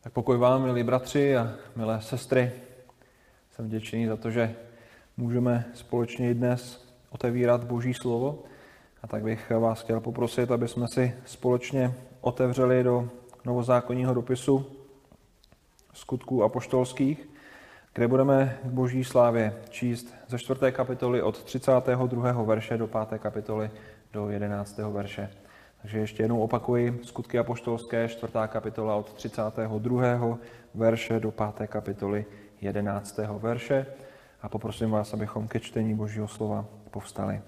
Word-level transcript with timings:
Tak 0.00 0.12
pokoj 0.12 0.38
vám, 0.38 0.62
milí 0.62 0.82
bratři 0.82 1.36
a 1.36 1.52
milé 1.76 2.00
sestry. 2.00 2.52
Jsem 3.50 3.66
vděčný 3.66 4.06
za 4.06 4.16
to, 4.16 4.30
že 4.30 4.54
můžeme 5.16 5.64
společně 5.74 6.30
i 6.30 6.34
dnes 6.34 6.88
otevírat 7.10 7.64
Boží 7.64 7.94
slovo. 7.94 8.44
A 9.02 9.06
tak 9.06 9.22
bych 9.22 9.50
vás 9.50 9.82
chtěl 9.82 10.00
poprosit, 10.00 10.50
aby 10.50 10.68
jsme 10.68 10.86
si 10.94 11.14
společně 11.24 11.94
otevřeli 12.20 12.82
do 12.82 13.08
novozákonního 13.44 14.14
dopisu 14.14 14.66
skutků 15.92 16.44
apoštolských, 16.44 17.28
kde 17.94 18.08
budeme 18.08 18.58
k 18.64 18.66
Boží 18.66 19.04
slávě 19.04 19.54
číst 19.68 20.14
ze 20.28 20.38
čtvrté 20.38 20.72
kapitoly 20.72 21.22
od 21.22 21.42
32. 21.42 22.42
verše 22.42 22.76
do 22.76 22.86
5. 22.86 23.20
kapitoly 23.20 23.70
do 24.12 24.30
11. 24.30 24.78
verše. 24.78 25.30
Takže 25.82 25.98
ještě 25.98 26.22
jednou 26.22 26.40
opakuji, 26.40 27.00
skutky 27.02 27.38
apoštolské, 27.38 28.08
čtvrtá 28.08 28.46
kapitola 28.46 28.96
od 28.96 29.12
32. 29.12 30.38
verše 30.74 31.20
do 31.20 31.30
5. 31.30 31.68
kapitoly 31.68 32.26
11. 32.60 33.18
verše 33.38 33.86
a 34.42 34.48
poprosím 34.48 34.90
vás, 34.90 35.14
abychom 35.14 35.48
ke 35.48 35.60
čtení 35.60 35.94
Božího 35.94 36.28
slova 36.28 36.66
povstali. 36.90 37.40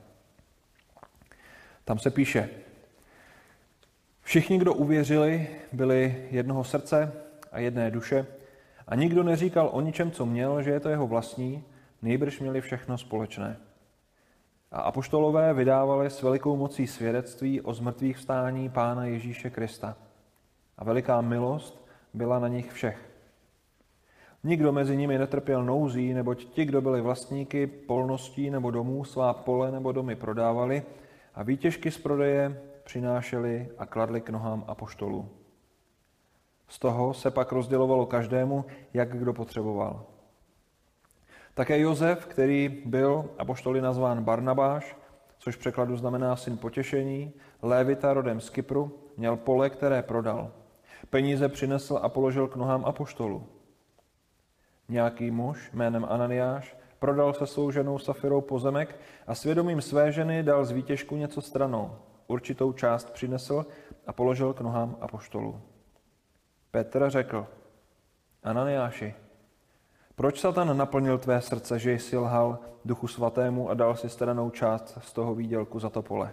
Tam 1.85 1.99
se 1.99 2.11
píše, 2.11 2.49
všichni, 4.23 4.59
kdo 4.59 4.75
uvěřili, 4.75 5.49
byli 5.73 6.29
jednoho 6.31 6.65
srdce 6.65 7.13
a 7.53 7.59
jedné 7.59 7.91
duše 7.91 8.27
a 8.87 8.95
nikdo 8.95 9.23
neříkal 9.23 9.71
o 9.73 9.81
ničem, 9.81 10.11
co 10.11 10.27
měl, 10.27 10.63
že 10.63 10.71
je 10.71 10.81
to 10.81 10.89
jeho 10.89 11.07
vlastní, 11.07 11.65
nejbrž 12.03 12.41
měli 12.41 12.61
všechno 12.61 12.99
společné. 12.99 13.57
A 14.73 14.81
apoštolové 14.81 15.55
vydávali 15.55 16.11
s 16.11 16.23
velikou 16.23 16.57
mocí 16.57 16.87
svědectví 16.87 17.61
o 17.61 17.75
zmrtvých 17.75 18.17
vstání 18.17 18.69
Pána 18.69 19.05
Ježíše 19.05 19.51
Krista. 19.51 19.97
A 20.79 20.85
veliká 20.85 21.21
milost 21.21 21.87
byla 22.15 22.39
na 22.39 22.49
nich 22.49 22.73
všech. 22.73 23.11
Nikdo 24.45 24.73
mezi 24.73 24.97
nimi 24.97 25.19
netrpěl 25.19 25.65
nouzí, 25.65 26.15
neboť 26.15 26.45
ti, 26.45 26.65
kdo 26.65 26.81
byli 26.81 27.01
vlastníky 27.01 27.67
polností 27.67 28.51
nebo 28.51 28.71
domů, 28.71 29.05
svá 29.05 29.33
pole 29.33 29.71
nebo 29.71 29.93
domy 29.93 30.17
prodávali 30.17 30.83
a 31.35 31.43
výtěžky 31.43 31.91
z 31.91 31.99
prodeje 31.99 32.63
přinášeli 32.85 33.69
a 33.79 33.87
kladli 33.87 34.21
k 34.21 34.31
nohám 34.31 34.65
apoštolů. 34.67 35.29
Z 36.69 36.79
toho 36.79 37.15
se 37.15 37.31
pak 37.31 37.53
rozdělovalo 37.53 38.07
každému, 38.07 38.65
jak 38.95 39.17
kdo 39.17 39.33
potřeboval. 39.33 40.07
Také 41.61 41.81
Josef, 41.81 42.27
který 42.27 42.83
byl 42.85 43.31
apoštoli 43.39 43.81
nazván 43.81 44.25
Barnabáš, 44.25 44.97
což 45.39 45.57
překladu 45.57 45.97
znamená 45.97 46.37
syn 46.37 46.59
potěšení, 46.59 47.33
Lévita 47.63 48.13
rodem 48.15 48.41
z 48.41 48.51
Kypru, 48.51 48.99
měl 49.17 49.37
pole, 49.37 49.71
které 49.71 50.03
prodal. 50.03 50.53
Peníze 51.11 51.49
přinesl 51.49 51.99
a 52.03 52.09
položil 52.09 52.49
k 52.49 52.57
nohám 52.57 52.85
apoštolu. 52.85 53.47
Nějaký 54.89 55.31
muž 55.31 55.71
jménem 55.73 56.07
Ananiáš 56.09 56.77
prodal 56.99 57.35
se 57.35 57.47
svou 57.47 57.71
ženou 57.71 57.99
Safirou 57.99 58.41
pozemek 58.41 58.99
a 59.27 59.35
svědomím 59.35 59.81
své 59.81 60.13
ženy 60.13 60.43
dal 60.43 60.65
z 60.65 60.71
výtěžku 60.71 61.17
něco 61.17 61.41
stranou. 61.41 61.97
Určitou 62.27 62.73
část 62.73 63.11
přinesl 63.11 63.67
a 64.07 64.13
položil 64.13 64.53
k 64.53 64.61
nohám 64.61 64.97
apoštolu. 65.01 65.61
Petr 66.71 67.11
řekl, 67.11 67.47
Ananiáši, 68.43 69.15
proč 70.21 70.41
Satan 70.41 70.77
naplnil 70.77 71.19
tvé 71.19 71.41
srdce, 71.41 71.79
že 71.79 71.93
jsi 71.93 72.17
lhal 72.17 72.59
duchu 72.85 73.09
svatému 73.09 73.71
a 73.71 73.75
dal 73.75 73.97
si 73.97 74.09
stranou 74.09 74.51
část 74.51 74.99
z 75.01 75.13
toho 75.13 75.35
výdělku 75.35 75.81
za 75.81 75.91
to 75.91 76.03
pole? 76.03 76.33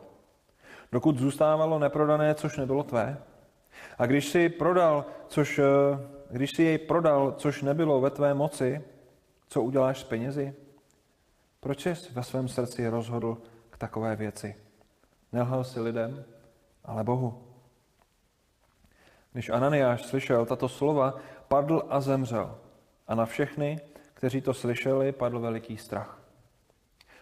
Dokud 0.91 1.19
zůstávalo 1.19 1.79
neprodané, 1.79 2.35
což 2.35 2.57
nebylo 2.57 2.83
tvé? 2.83 3.17
A 3.97 4.05
když 4.05 4.29
si 4.29 4.49
prodal, 4.49 5.05
což, 5.27 5.59
eh, 5.59 5.63
když 6.31 6.51
si 6.51 6.63
jej 6.63 6.77
prodal, 6.77 7.31
což 7.37 7.61
nebylo 7.61 8.01
ve 8.01 8.09
tvé 8.09 8.33
moci, 8.33 8.83
co 9.47 9.61
uděláš 9.61 9.99
s 9.99 10.03
penězi? 10.03 10.53
Proč 11.59 11.85
jsi 11.85 12.13
ve 12.13 12.23
svém 12.23 12.47
srdci 12.47 12.87
rozhodl 12.87 13.37
k 13.69 13.77
takové 13.77 14.15
věci? 14.15 14.55
Nelhal 15.31 15.63
si 15.63 15.79
lidem, 15.79 16.25
ale 16.85 17.03
Bohu. 17.03 17.43
Když 19.33 19.49
Ananiáš 19.49 20.05
slyšel 20.05 20.45
tato 20.45 20.69
slova, 20.69 21.15
padl 21.47 21.83
a 21.89 22.01
zemřel. 22.01 22.66
A 23.07 23.15
na 23.15 23.25
všechny, 23.25 23.79
kteří 24.13 24.41
to 24.41 24.53
slyšeli, 24.53 25.11
padl 25.11 25.39
veliký 25.39 25.77
strach. 25.77 26.21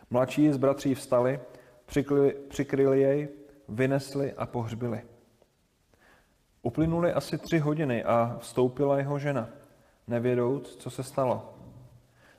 Mladší 0.09 0.53
z 0.53 0.57
bratří 0.57 0.96
vstali, 0.96 1.40
přikryli, 1.85 2.35
přikryli 2.50 3.01
jej, 3.01 3.29
vynesli 3.69 4.34
a 4.34 4.45
pohřbili. 4.45 5.01
Uplynuly 6.62 7.13
asi 7.13 7.38
tři 7.38 7.59
hodiny 7.59 8.03
a 8.03 8.38
vstoupila 8.40 8.97
jeho 8.97 9.19
žena, 9.19 9.50
nevědouc, 10.07 10.75
co 10.75 10.90
se 10.90 11.03
stalo. 11.03 11.53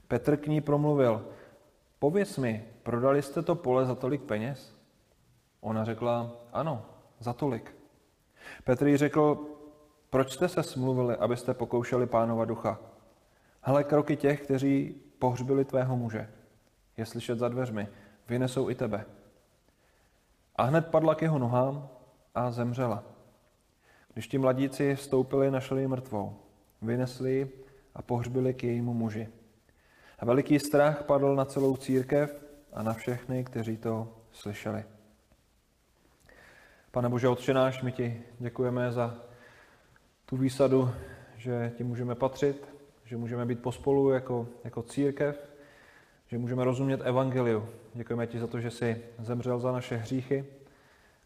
Petr 0.08 0.36
k 0.36 0.46
ní 0.46 0.60
promluvil, 0.60 1.26
pověz 1.98 2.38
mi, 2.38 2.64
prodali 2.82 3.22
jste 3.22 3.42
to 3.42 3.54
pole 3.54 3.86
za 3.86 3.94
tolik 3.94 4.22
peněz? 4.22 4.76
Ona 5.60 5.84
řekla, 5.84 6.30
ano, 6.52 6.86
za 7.20 7.32
tolik. 7.32 7.76
Petr 8.64 8.86
jí 8.86 8.96
řekl, 8.96 9.38
proč 10.10 10.32
jste 10.32 10.48
se 10.48 10.62
smluvili, 10.62 11.16
abyste 11.16 11.54
pokoušeli 11.54 12.06
pánova 12.06 12.44
ducha? 12.44 12.78
Hele, 13.68 13.84
kroky 13.84 14.16
těch, 14.16 14.40
kteří 14.40 14.94
pohřbili 15.18 15.64
tvého 15.64 15.96
muže, 15.96 16.30
je 16.96 17.06
slyšet 17.06 17.38
za 17.38 17.48
dveřmi, 17.48 17.88
vynesou 18.28 18.70
i 18.70 18.74
tebe. 18.74 19.04
A 20.56 20.62
hned 20.62 20.86
padla 20.86 21.14
k 21.14 21.22
jeho 21.22 21.38
nohám 21.38 21.88
a 22.34 22.50
zemřela. 22.50 23.04
Když 24.12 24.28
ti 24.28 24.38
mladíci 24.38 24.94
vstoupili, 24.94 25.50
našli 25.50 25.80
ji 25.80 25.88
mrtvou. 25.88 26.36
Vynesli 26.82 27.32
ji 27.32 27.64
a 27.94 28.02
pohřbili 28.02 28.54
k 28.54 28.64
jejímu 28.64 28.94
muži. 28.94 29.28
A 30.18 30.24
veliký 30.24 30.58
strach 30.58 31.02
padl 31.02 31.34
na 31.34 31.44
celou 31.44 31.76
církev 31.76 32.44
a 32.72 32.82
na 32.82 32.92
všechny, 32.92 33.44
kteří 33.44 33.76
to 33.76 34.16
slyšeli. 34.32 34.84
Pane 36.90 37.08
Bože, 37.08 37.28
Otče 37.28 37.54
my 37.82 37.92
ti 37.92 38.22
děkujeme 38.38 38.92
za 38.92 39.14
tu 40.26 40.36
výsadu, 40.36 40.90
že 41.36 41.72
ti 41.76 41.84
můžeme 41.84 42.14
patřit, 42.14 42.75
že 43.06 43.16
můžeme 43.16 43.46
být 43.46 43.62
pospolu 43.62 44.10
jako, 44.10 44.46
jako 44.64 44.82
církev, 44.82 45.50
že 46.26 46.38
můžeme 46.38 46.64
rozumět 46.64 47.00
evangeliu. 47.04 47.68
Děkujeme 47.94 48.26
ti 48.26 48.38
za 48.38 48.46
to, 48.46 48.60
že 48.60 48.70
jsi 48.70 49.02
zemřel 49.18 49.58
za 49.58 49.72
naše 49.72 49.96
hříchy 49.96 50.44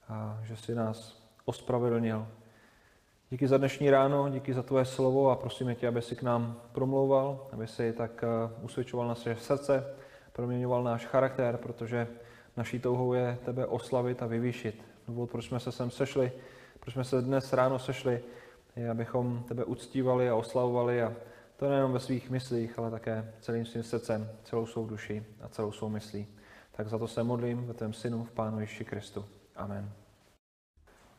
a 0.09 0.41
že 0.45 0.57
jsi 0.57 0.75
nás 0.75 1.23
ospravedlnil. 1.45 2.27
Díky 3.31 3.49
za 3.49 3.59
dnešní 3.59 3.91
ráno, 3.91 4.29
díky 4.29 4.55
za 4.55 4.63
tvoje 4.63 4.85
slovo 4.85 5.31
a 5.31 5.37
prosíme 5.37 5.75
tě, 5.75 5.89
aby 5.89 6.03
si 6.03 6.17
k 6.17 6.23
nám 6.23 6.61
promlouval, 6.73 7.47
aby 7.53 7.67
si 7.67 7.93
tak 7.93 8.25
eh, 8.25 8.55
usvědčoval 8.63 9.09
naše 9.09 9.37
srdce, 9.37 9.85
proměňoval 10.33 10.83
náš 10.83 11.07
charakter, 11.07 11.57
protože 11.57 12.07
naší 12.57 12.79
touhou 12.79 13.13
je 13.13 13.39
tebe 13.45 13.67
oslavit 13.67 14.23
a 14.23 14.27
vyvýšit. 14.27 14.83
Důvod, 15.09 15.31
proč 15.31 15.49
jsme 15.49 15.61
se 15.61 15.73
sem 15.73 15.91
sešli, 15.91 16.33
proč 16.81 16.95
jsme 16.95 17.05
se 17.05 17.23
dnes 17.23 17.53
ráno 17.53 17.79
sešli, 17.79 18.23
je, 18.77 18.91
abychom 18.91 19.45
tebe 19.49 19.65
uctívali 19.65 20.29
a 20.29 20.35
oslavovali 20.35 21.03
a 21.03 21.13
to 21.61 21.71
nejenom 21.71 21.93
ve 21.93 22.01
svých 22.01 22.31
myslích, 22.31 22.79
ale 22.79 22.91
také 22.91 23.33
celým 23.41 23.67
svým 23.67 23.83
srdcem, 23.83 24.29
celou 24.45 24.67
svou 24.67 24.87
duši 24.87 25.25
a 25.43 25.49
celou 25.49 25.73
svou 25.73 25.89
myslí. 25.89 26.27
Tak 26.73 26.89
za 26.89 26.99
to 26.99 27.09
se 27.09 27.23
modlím 27.23 27.67
ve 27.67 27.75
tvém 27.75 27.93
synu, 27.93 28.25
v 28.25 28.33
Pánu 28.33 28.61
Ježíši 28.61 28.85
Kristu. 28.85 29.25
Amen. 29.57 29.91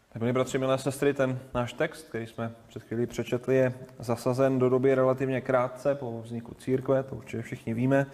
Tak 0.09 0.21
milí 0.21 0.33
bratři, 0.33 0.57
milé 0.57 0.77
sestry, 0.77 1.13
ten 1.13 1.39
náš 1.53 1.73
text, 1.73 2.09
který 2.09 2.27
jsme 2.27 2.51
před 2.67 2.83
chvílí 2.83 3.05
přečetli, 3.05 3.55
je 3.55 3.73
zasazen 3.99 4.59
do 4.59 4.69
doby 4.69 4.95
relativně 4.95 5.41
krátce 5.41 5.95
po 5.95 6.21
vzniku 6.21 6.53
církve, 6.53 7.03
to 7.03 7.15
určitě 7.15 7.41
všichni 7.41 7.73
víme. 7.73 8.05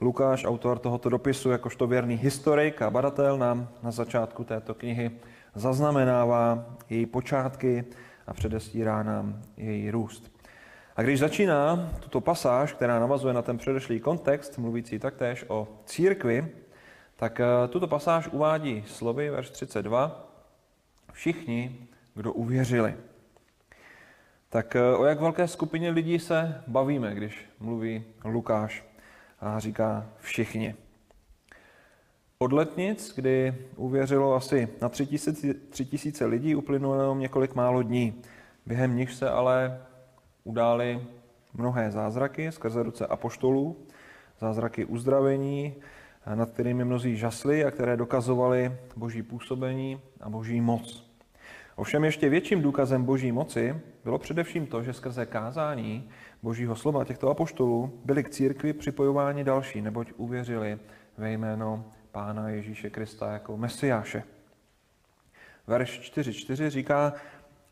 Lukáš, 0.00 0.44
autor 0.44 0.78
tohoto 0.78 1.08
dopisu, 1.08 1.50
jakožto 1.50 1.86
věrný 1.86 2.14
historik 2.14 2.82
a 2.82 2.90
badatel, 2.90 3.38
nám 3.38 3.68
na 3.82 3.90
začátku 3.90 4.44
této 4.44 4.74
knihy 4.74 5.10
zaznamenává 5.54 6.66
její 6.90 7.06
počátky 7.06 7.84
a 8.26 8.34
předestírá 8.34 9.02
nám 9.02 9.42
její 9.56 9.90
růst. 9.90 10.37
A 10.98 11.02
když 11.02 11.18
začíná 11.18 11.90
tuto 12.00 12.20
pasáž, 12.20 12.72
která 12.72 12.98
navazuje 12.98 13.34
na 13.34 13.42
ten 13.42 13.58
předešlý 13.58 14.00
kontext, 14.00 14.58
mluvící 14.58 14.98
taktéž 14.98 15.44
o 15.48 15.68
církvi, 15.84 16.48
tak 17.16 17.40
eh, 17.40 17.68
tuto 17.68 17.88
pasáž 17.88 18.28
uvádí 18.28 18.84
slovy, 18.86 19.30
verš 19.30 19.50
32, 19.50 20.30
všichni, 21.12 21.86
kdo 22.14 22.32
uvěřili. 22.32 22.94
Tak 24.48 24.76
eh, 24.76 24.96
o 24.96 25.04
jak 25.04 25.20
velké 25.20 25.48
skupině 25.48 25.90
lidí 25.90 26.18
se 26.18 26.62
bavíme, 26.66 27.14
když 27.14 27.48
mluví 27.60 28.04
Lukáš 28.24 28.84
a 29.40 29.58
říká 29.58 30.06
všichni. 30.20 30.74
Od 32.38 32.52
letnic, 32.52 33.12
kdy 33.14 33.54
uvěřilo 33.76 34.34
asi 34.34 34.68
na 34.80 34.88
tři 34.88 35.06
tisíce, 35.06 35.54
tři 35.54 35.84
tisíce 35.84 36.26
lidí, 36.26 36.54
uplynulo 36.54 37.00
jenom 37.00 37.20
několik 37.20 37.54
málo 37.54 37.82
dní, 37.82 38.22
během 38.66 38.96
nich 38.96 39.12
se 39.12 39.30
ale 39.30 39.87
udály 40.48 41.00
mnohé 41.54 41.90
zázraky 41.90 42.52
skrze 42.52 42.82
ruce 42.82 43.06
apoštolů, 43.06 43.76
zázraky 44.40 44.84
uzdravení, 44.84 45.74
nad 46.34 46.50
kterými 46.50 46.84
mnozí 46.84 47.16
žasli 47.16 47.64
a 47.64 47.70
které 47.70 47.96
dokazovaly 47.96 48.72
boží 48.96 49.22
působení 49.22 50.00
a 50.20 50.28
boží 50.30 50.60
moc. 50.60 51.10
Ovšem 51.76 52.04
ještě 52.04 52.28
větším 52.28 52.62
důkazem 52.62 53.04
boží 53.04 53.32
moci 53.32 53.80
bylo 54.04 54.18
především 54.18 54.66
to, 54.66 54.82
že 54.82 54.92
skrze 54.92 55.26
kázání 55.26 56.08
božího 56.42 56.76
slova 56.76 57.04
těchto 57.04 57.30
apoštolů 57.30 58.00
byli 58.04 58.24
k 58.24 58.30
církvi 58.30 58.72
připojováni 58.72 59.44
další, 59.44 59.80
neboť 59.80 60.12
uvěřili 60.16 60.78
ve 61.18 61.32
jméno 61.32 61.84
Pána 62.12 62.48
Ježíše 62.48 62.90
Krista 62.90 63.32
jako 63.32 63.56
Mesiáše. 63.56 64.22
Verš 65.66 66.12
4.4 66.16 66.68
říká, 66.68 67.12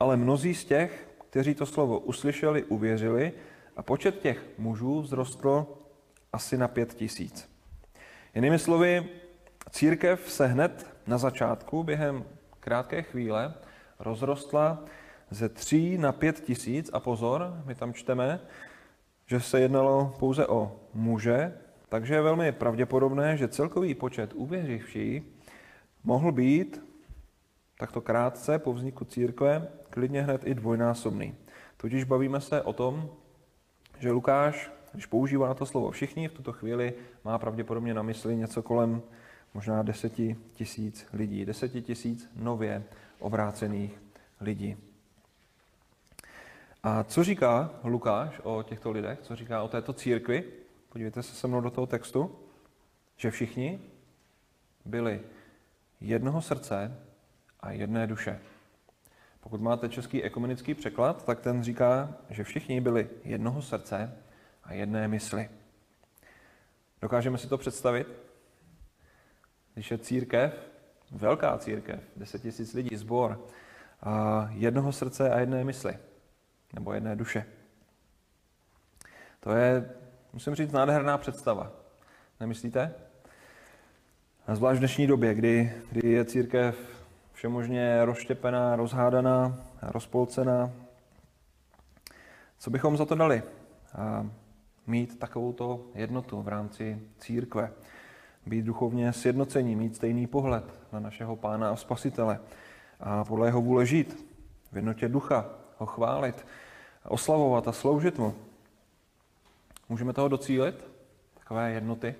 ale 0.01 0.17
mnozí 0.17 0.55
z 0.55 0.65
těch, 0.65 1.06
kteří 1.31 1.55
to 1.55 1.67
slovo 1.67 1.99
uslyšeli, 1.99 2.65
uvěřili 2.65 3.33
a 3.77 3.83
počet 3.83 4.21
těch 4.21 4.45
mužů 4.59 5.03
vzrostl 5.03 5.67
asi 6.33 6.57
na 6.59 6.69
pět 6.69 6.95
tisíc. 6.95 7.51
Jinými 8.35 8.59
slovy, 8.59 9.09
církev 9.71 10.31
se 10.31 10.47
hned 10.47 10.87
na 11.07 11.19
začátku 11.19 11.83
během 11.83 12.25
krátké 12.61 13.03
chvíle 13.03 13.55
rozrostla 13.99 14.85
ze 15.31 15.49
tří 15.49 15.99
na 15.99 16.13
pět 16.13 16.41
tisíc 16.41 16.91
a 16.93 17.01
pozor, 17.01 17.63
my 17.65 17.75
tam 17.75 17.95
čteme, 17.95 18.41
že 19.27 19.41
se 19.41 19.61
jednalo 19.61 20.15
pouze 20.19 20.47
o 20.47 20.81
muže, 20.95 21.59
takže 21.89 22.15
je 22.15 22.23
velmi 22.23 22.53
pravděpodobné, 22.53 23.37
že 23.37 23.49
celkový 23.49 23.95
počet 23.95 24.33
uvěřivších 24.35 25.23
mohl 26.05 26.33
být 26.33 26.83
takto 27.79 28.01
krátce 28.01 28.59
po 28.59 28.73
vzniku 28.73 29.05
církve 29.05 29.69
klidně 29.97 30.23
hned 30.23 30.45
i 30.45 30.55
dvojnásobný. 30.55 31.35
Tudíž 31.77 32.05
bavíme 32.05 32.41
se 32.41 32.63
o 32.63 32.73
tom, 32.73 33.11
že 33.99 34.11
Lukáš, 34.11 34.71
když 34.93 35.07
používá 35.07 35.55
to 35.55 35.67
slovo 35.67 35.91
všichni, 35.91 36.29
v 36.29 36.33
tuto 36.33 36.53
chvíli 36.53 36.95
má 37.25 37.39
pravděpodobně 37.39 37.95
na 37.95 38.03
mysli 38.03 38.37
něco 38.37 38.63
kolem 38.63 39.03
možná 39.55 39.83
deseti 39.83 40.37
tisíc 40.53 41.07
lidí, 41.13 41.45
deseti 41.45 41.83
tisíc 41.83 42.29
nově 42.37 42.85
obrácených 43.19 44.03
lidí. 44.41 44.77
A 46.83 47.05
co 47.05 47.25
říká 47.25 47.71
Lukáš 47.85 48.41
o 48.43 48.63
těchto 48.63 48.91
lidech? 48.91 49.19
Co 49.23 49.37
říká 49.37 49.63
o 49.63 49.69
této 49.69 49.93
církvi? 49.93 50.45
Podívejte 50.89 51.23
se 51.23 51.35
se 51.35 51.47
mnou 51.47 51.61
do 51.61 51.71
toho 51.71 51.87
textu, 51.87 52.37
že 53.17 53.31
všichni 53.31 53.81
byli 54.85 55.21
jednoho 56.01 56.43
srdce 56.43 56.99
a 57.61 57.71
jedné 57.71 58.07
duše. 58.07 58.41
Pokud 59.47 59.61
máte 59.61 59.89
český 59.89 60.23
ekumenický 60.23 60.75
překlad, 60.75 61.25
tak 61.25 61.41
ten 61.41 61.63
říká, 61.63 62.15
že 62.31 62.45
všichni 62.45 62.81
byli 62.81 63.09
jednoho 63.25 63.63
srdce 63.63 64.17
a 64.65 64.73
jedné 64.73 65.09
mysli. 65.09 65.49
Dokážeme 67.03 67.39
si 67.39 67.49
to 67.49 67.59
představit? 67.59 68.07
Když 69.75 69.91
je 69.91 69.99
církev, 69.99 70.71
velká 71.11 71.59
církev, 71.59 72.01
10 72.17 72.43
tisíc 72.43 72.75
lidí, 72.75 72.97
sbor, 72.97 73.47
a 74.03 74.49
jednoho 74.53 74.93
srdce 74.93 75.31
a 75.31 75.41
jedné 75.41 75.65
mysli, 75.65 75.99
nebo 76.73 76.93
jedné 76.93 77.17
duše. 77.17 77.47
To 79.41 79.53
je, 79.53 79.91
musím 80.33 80.55
říct, 80.55 80.73
nádherná 80.73 81.19
představa. 81.19 81.73
Nemyslíte? 82.41 82.95
A 84.47 84.55
zvlášť 84.55 84.77
v 84.77 84.79
dnešní 84.79 85.07
době, 85.07 85.35
kdy, 85.35 85.73
kdy 85.91 86.09
je 86.09 86.25
církev 86.25 86.96
všemožně 87.37 88.05
rozštěpená, 88.05 88.77
rozhádaná, 88.77 89.57
rozpolcená. 89.83 90.71
Co 92.59 92.71
bychom 92.71 92.97
za 92.97 93.05
to 93.05 93.15
dali? 93.15 93.43
Mít 94.87 95.19
takovouto 95.19 95.87
jednotu 95.95 96.43
v 96.43 96.49
rámci 96.49 97.03
církve. 97.19 97.71
Být 98.47 98.63
duchovně 98.63 99.13
sjednocení, 99.13 99.77
mít 99.77 99.97
stejný 99.97 100.27
pohled 100.27 100.65
na 100.93 101.01
našeho 101.01 101.37
pána 101.37 101.71
a 101.71 101.77
spasitele 101.77 102.41
a 103.01 103.25
podle 103.25 103.49
jeho 103.49 103.63
vůle 103.63 103.87
žít, 103.87 104.37
v 104.73 104.77
jednotě 104.77 105.09
ducha, 105.09 105.47
ho 105.79 105.87
chválit, 105.87 106.47
oslavovat 107.09 107.69
a 107.69 107.73
sloužit 107.73 108.19
mu. 108.19 108.35
Můžeme 109.89 110.13
toho 110.13 110.29
docílit, 110.29 110.91
takové 111.35 111.71
jednoty? 111.71 112.15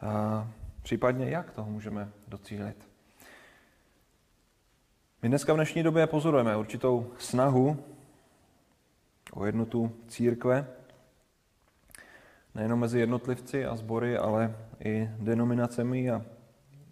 A 0.00 0.48
případně 0.82 1.30
jak 1.30 1.50
toho 1.50 1.70
můžeme 1.70 2.08
docílit? 2.28 2.95
My 5.22 5.28
dneska 5.28 5.52
v 5.52 5.56
dnešní 5.56 5.82
době 5.82 6.06
pozorujeme 6.06 6.56
určitou 6.56 7.06
snahu 7.18 7.76
o 9.32 9.46
jednotu 9.46 9.92
církve, 10.08 10.66
nejenom 12.54 12.80
mezi 12.80 13.00
jednotlivci 13.00 13.66
a 13.66 13.76
sbory, 13.76 14.18
ale 14.18 14.56
i 14.84 15.10
denominacemi 15.18 16.10
a 16.10 16.22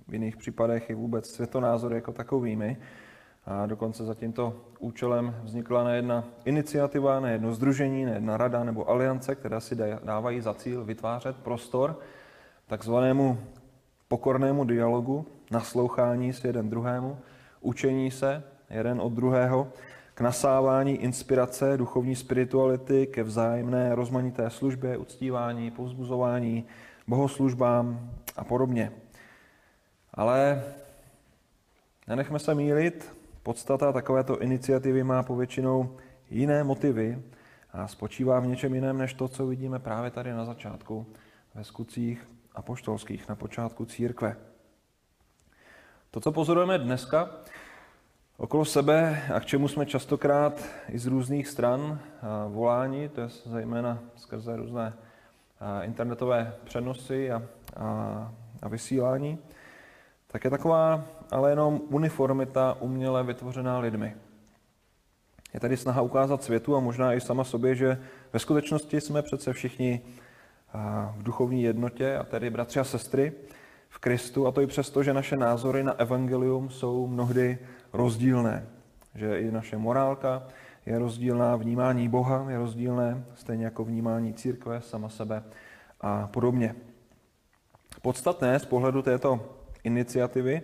v 0.09 0.12
jiných 0.12 0.37
případech 0.37 0.91
i 0.91 0.94
vůbec 0.94 1.31
světonázory 1.31 1.94
jako 1.94 2.12
takovými. 2.12 2.76
A 3.47 3.67
dokonce 3.67 4.05
za 4.05 4.15
tímto 4.15 4.61
účelem 4.79 5.37
vznikla 5.43 5.85
nejedna 5.85 6.25
iniciativa, 6.44 7.21
nejedno 7.21 7.55
združení, 7.55 8.05
nejedna 8.05 8.37
rada 8.37 8.65
nebo 8.65 8.91
aliance, 8.91 9.35
která 9.35 9.61
si 9.61 9.76
dávají 10.05 10.41
za 10.41 10.55
cíl 10.55 10.85
vytvářet 10.85 11.37
prostor 11.37 11.99
takzvanému 12.67 13.38
pokornému 14.09 14.65
dialogu, 14.65 15.26
naslouchání 15.50 16.32
si 16.32 16.47
jeden 16.47 16.71
druhému, 16.71 17.19
učení 17.64 18.11
se 18.11 18.43
jeden 18.70 19.00
od 19.00 19.12
druhého, 19.12 19.72
k 20.14 20.20
nasávání 20.20 20.96
inspirace, 20.96 21.76
duchovní 21.76 22.16
spirituality, 22.16 23.06
ke 23.06 23.22
vzájemné 23.22 23.94
rozmanité 23.94 24.50
službě, 24.50 24.96
uctívání, 24.96 25.70
povzbuzování, 25.70 26.64
bohoslužbám 27.06 28.11
a 28.37 28.44
podobně. 28.44 28.93
Ale 30.14 30.62
nenechme 32.08 32.38
se 32.38 32.55
mílit, 32.55 33.16
podstata 33.43 33.93
takovéto 33.93 34.43
iniciativy 34.43 35.05
má 35.05 35.22
povětšinou 35.22 35.96
jiné 36.31 36.64
motivy 36.64 37.22
a 37.72 37.88
spočívá 37.88 38.40
v 38.40 38.46
něčem 38.46 38.75
jiném, 38.75 38.99
než 38.99 39.14
to, 39.14 39.28
co 39.28 39.46
vidíme 39.46 39.78
právě 39.78 40.11
tady 40.11 40.32
na 40.32 40.44
začátku 40.44 41.06
ve 41.55 41.64
skutcích 41.64 42.28
apoštolských, 42.55 43.28
na 43.28 43.34
počátku 43.34 43.84
církve. 43.84 44.37
To, 46.14 46.20
co 46.20 46.32
pozorujeme 46.32 46.78
dneska 46.78 47.31
okolo 48.37 48.64
sebe 48.64 49.22
a 49.34 49.40
k 49.40 49.46
čemu 49.46 49.69
jsme 49.69 49.87
častokrát 49.87 50.64
i 50.88 50.99
z 50.99 51.06
různých 51.06 51.49
stran 51.49 51.99
voláni, 52.49 53.08
to 53.08 53.20
je 53.20 53.28
zejména 53.44 53.99
skrze 54.16 54.56
různé 54.56 54.93
internetové 55.82 56.55
přenosy 56.64 57.32
a, 57.32 57.43
a, 57.76 58.32
a 58.62 58.69
vysílání, 58.69 59.38
tak 60.26 60.44
je 60.44 60.50
taková 60.50 61.05
ale 61.31 61.50
jenom 61.50 61.81
uniformita 61.88 62.76
uměle 62.81 63.22
vytvořená 63.22 63.78
lidmi. 63.78 64.16
Je 65.55 65.61
tady 65.61 65.76
snaha 65.76 66.02
ukázat 66.02 66.43
světu 66.43 66.76
a 66.76 66.81
možná 66.81 67.14
i 67.14 67.20
sama 67.20 67.44
sobě, 67.44 67.75
že 67.75 68.02
ve 68.32 68.38
skutečnosti 68.38 69.00
jsme 69.00 69.23
přece 69.23 69.52
všichni 69.52 70.00
v 71.16 71.23
duchovní 71.23 71.62
jednotě, 71.62 72.16
a 72.16 72.25
tedy 72.25 72.50
bratři 72.50 72.80
a 72.80 72.85
sestry 72.85 73.33
v 73.94 73.98
Kristu, 73.98 74.46
a 74.46 74.52
to 74.52 74.60
i 74.60 74.66
přesto, 74.66 75.02
že 75.02 75.14
naše 75.14 75.36
názory 75.36 75.82
na 75.82 75.92
evangelium 75.92 76.70
jsou 76.70 77.06
mnohdy 77.06 77.58
rozdílné. 77.92 78.66
Že 79.14 79.40
i 79.40 79.50
naše 79.50 79.78
morálka 79.78 80.42
je 80.86 80.98
rozdílná, 80.98 81.56
vnímání 81.56 82.08
Boha 82.08 82.50
je 82.50 82.58
rozdílné, 82.58 83.24
stejně 83.34 83.64
jako 83.64 83.84
vnímání 83.84 84.34
církve, 84.34 84.80
sama 84.80 85.08
sebe 85.08 85.42
a 86.00 86.26
podobně. 86.26 86.74
Podstatné 88.02 88.58
z 88.58 88.64
pohledu 88.64 89.02
této 89.02 89.40
iniciativy 89.84 90.62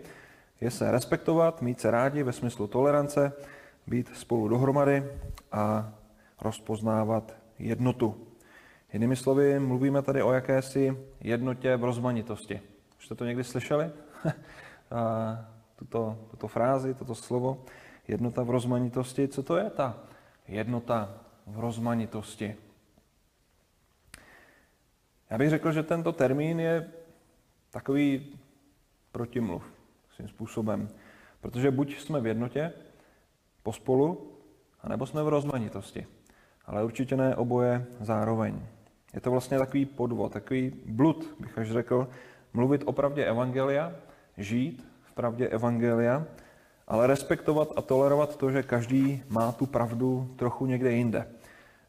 je 0.60 0.70
se 0.70 0.90
respektovat, 0.90 1.62
mít 1.62 1.80
se 1.80 1.90
rádi 1.90 2.22
ve 2.22 2.32
smyslu 2.32 2.66
tolerance, 2.66 3.32
být 3.86 4.10
spolu 4.16 4.48
dohromady 4.48 5.04
a 5.52 5.92
rozpoznávat 6.40 7.34
jednotu. 7.58 8.26
Jinými 8.92 9.16
slovy, 9.16 9.58
mluvíme 9.58 10.02
tady 10.02 10.22
o 10.22 10.32
jakési 10.32 10.96
jednotě 11.20 11.76
v 11.76 11.84
rozmanitosti. 11.84 12.60
Už 13.00 13.06
jste 13.06 13.14
to 13.14 13.24
někdy 13.24 13.44
slyšeli? 13.44 13.90
tuto, 15.76 16.18
tuto 16.30 16.48
frázi, 16.48 16.94
toto 16.94 17.14
slovo, 17.14 17.64
jednota 18.08 18.42
v 18.42 18.50
rozmanitosti. 18.50 19.28
Co 19.28 19.42
to 19.42 19.56
je 19.56 19.70
ta 19.70 19.96
jednota 20.48 21.14
v 21.46 21.60
rozmanitosti? 21.60 22.56
Já 25.30 25.38
bych 25.38 25.50
řekl, 25.50 25.72
že 25.72 25.82
tento 25.82 26.12
termín 26.12 26.60
je 26.60 26.92
takový 27.70 28.38
protimluv 29.12 29.64
svým 30.14 30.28
způsobem. 30.28 30.88
Protože 31.40 31.70
buď 31.70 31.98
jsme 31.98 32.20
v 32.20 32.26
jednotě, 32.26 32.72
pospolu, 33.62 34.32
anebo 34.80 35.06
jsme 35.06 35.22
v 35.22 35.28
rozmanitosti. 35.28 36.06
Ale 36.66 36.84
určitě 36.84 37.16
ne 37.16 37.36
oboje 37.36 37.86
zároveň. 38.00 38.66
Je 39.14 39.20
to 39.20 39.30
vlastně 39.30 39.58
takový 39.58 39.86
podvod, 39.86 40.32
takový 40.32 40.72
blud, 40.86 41.34
bych 41.40 41.58
až 41.58 41.70
řekl, 41.70 42.08
mluvit 42.52 42.82
o 42.86 42.92
pravdě 42.92 43.24
Evangelia, 43.24 43.92
žít 44.36 44.88
v 45.02 45.12
pravdě 45.12 45.48
Evangelia, 45.48 46.24
ale 46.88 47.06
respektovat 47.06 47.68
a 47.76 47.82
tolerovat 47.82 48.36
to, 48.36 48.50
že 48.50 48.62
každý 48.62 49.22
má 49.28 49.52
tu 49.52 49.66
pravdu 49.66 50.34
trochu 50.36 50.66
někde 50.66 50.92
jinde. 50.92 51.28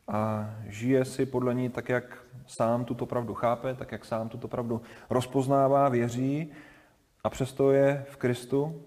A 0.07 0.49
žije 0.67 1.05
si 1.05 1.25
podle 1.25 1.53
ní 1.53 1.69
tak, 1.69 1.89
jak 1.89 2.23
sám 2.47 2.85
tuto 2.85 3.05
pravdu 3.05 3.33
chápe, 3.33 3.75
tak, 3.75 3.91
jak 3.91 4.05
sám 4.05 4.29
tuto 4.29 4.47
pravdu 4.47 4.81
rozpoznává, 5.09 5.89
věří 5.89 6.51
a 7.23 7.29
přesto 7.29 7.71
je 7.71 8.05
v 8.09 8.17
Kristu 8.17 8.81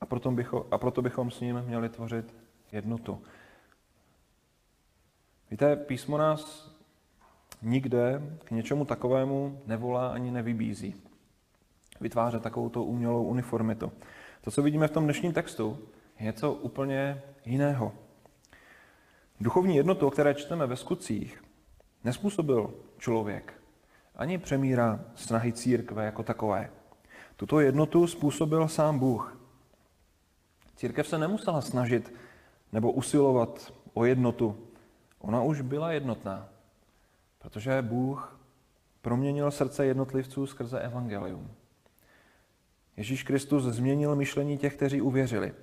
a 0.00 0.06
proto, 0.06 0.30
bychom, 0.30 0.64
a 0.70 0.78
proto 0.78 1.02
bychom 1.02 1.30
s 1.30 1.40
ním 1.40 1.62
měli 1.66 1.88
tvořit 1.88 2.34
jednotu. 2.72 3.22
Víte, 5.50 5.76
písmo 5.76 6.18
nás 6.18 6.71
nikde 7.62 8.22
k 8.44 8.50
něčemu 8.50 8.84
takovému 8.84 9.62
nevolá 9.66 10.08
ani 10.08 10.30
nevybízí. 10.30 10.94
Vytvářet 12.00 12.42
takovou 12.42 12.84
umělou 12.84 13.24
uniformitu. 13.24 13.92
To, 14.40 14.50
co 14.50 14.62
vidíme 14.62 14.88
v 14.88 14.90
tom 14.90 15.04
dnešním 15.04 15.32
textu, 15.32 15.78
je 16.18 16.26
něco 16.26 16.52
úplně 16.52 17.22
jiného. 17.44 17.92
Duchovní 19.40 19.76
jednotu, 19.76 20.06
o 20.06 20.10
které 20.10 20.34
čteme 20.34 20.66
ve 20.66 20.76
skutcích, 20.76 21.44
nespůsobil 22.04 22.74
člověk, 22.98 23.54
ani 24.16 24.38
přemíra 24.38 25.00
snahy 25.14 25.52
církve 25.52 26.04
jako 26.04 26.22
takové. 26.22 26.70
Tuto 27.36 27.60
jednotu 27.60 28.06
způsobil 28.06 28.68
sám 28.68 28.98
Bůh. 28.98 29.38
Církev 30.76 31.08
se 31.08 31.18
nemusela 31.18 31.60
snažit 31.60 32.14
nebo 32.72 32.92
usilovat 32.92 33.72
o 33.94 34.04
jednotu. 34.04 34.56
Ona 35.18 35.42
už 35.42 35.60
byla 35.60 35.92
jednotná, 35.92 36.48
protože 37.42 37.82
Bůh 37.82 38.40
proměnil 39.00 39.50
srdce 39.50 39.86
jednotlivců 39.86 40.46
skrze 40.46 40.80
evangelium. 40.80 41.50
Ježíš 42.96 43.22
Kristus 43.22 43.64
změnil 43.64 44.16
myšlení 44.16 44.58
těch, 44.58 44.76
kteří 44.76 45.00
uvěřili 45.00 45.54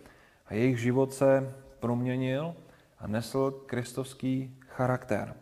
a 0.46 0.54
jejich 0.54 0.80
život 0.80 1.14
se 1.14 1.56
proměnil 1.80 2.56
a 3.00 3.08
nesl 3.08 3.52
kristovský 3.52 4.58
charakter. 4.68 5.36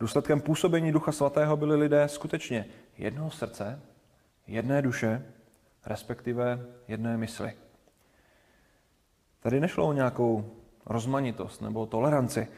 Důsledkem 0.00 0.40
působení 0.40 0.92
Ducha 0.92 1.12
Svatého 1.12 1.56
byli 1.56 1.76
lidé 1.76 2.08
skutečně 2.08 2.66
jednoho 2.98 3.30
srdce, 3.30 3.82
jedné 4.46 4.82
duše, 4.82 5.26
respektive 5.86 6.66
jedné 6.88 7.16
mysli. 7.16 7.52
Tady 9.40 9.60
nešlo 9.60 9.88
o 9.88 9.92
nějakou 9.92 10.56
rozmanitost 10.86 11.62
nebo 11.62 11.86
toleranci, 11.86 12.48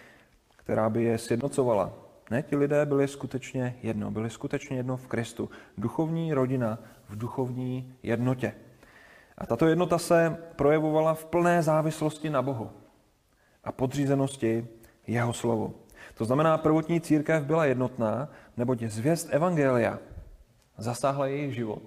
která 0.64 0.90
by 0.90 1.04
je 1.04 1.18
sjednocovala. 1.18 1.92
Ne, 2.30 2.42
ti 2.42 2.56
lidé 2.56 2.86
byli 2.86 3.08
skutečně 3.08 3.76
jedno, 3.82 4.10
byli 4.10 4.30
skutečně 4.30 4.76
jedno 4.76 4.96
v 4.96 5.06
Kristu. 5.06 5.50
Duchovní 5.78 6.34
rodina 6.34 6.78
v 7.08 7.18
duchovní 7.18 7.94
jednotě. 8.02 8.54
A 9.38 9.46
tato 9.46 9.66
jednota 9.66 9.98
se 9.98 10.36
projevovala 10.56 11.14
v 11.14 11.24
plné 11.24 11.62
závislosti 11.62 12.30
na 12.30 12.42
Bohu 12.42 12.70
a 13.64 13.72
podřízenosti 13.72 14.66
jeho 15.06 15.32
slovu. 15.32 15.74
To 16.14 16.24
znamená, 16.24 16.58
prvotní 16.58 17.00
církev 17.00 17.44
byla 17.44 17.64
jednotná, 17.64 18.28
neboť 18.56 18.82
zvěst 18.82 19.28
Evangelia 19.30 19.98
zasáhla 20.78 21.26
jejich 21.26 21.54
život 21.54 21.82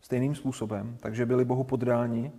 stejným 0.00 0.34
způsobem, 0.34 0.96
takže 1.00 1.26
byli 1.26 1.44
Bohu 1.44 1.64
podráni, 1.64 2.32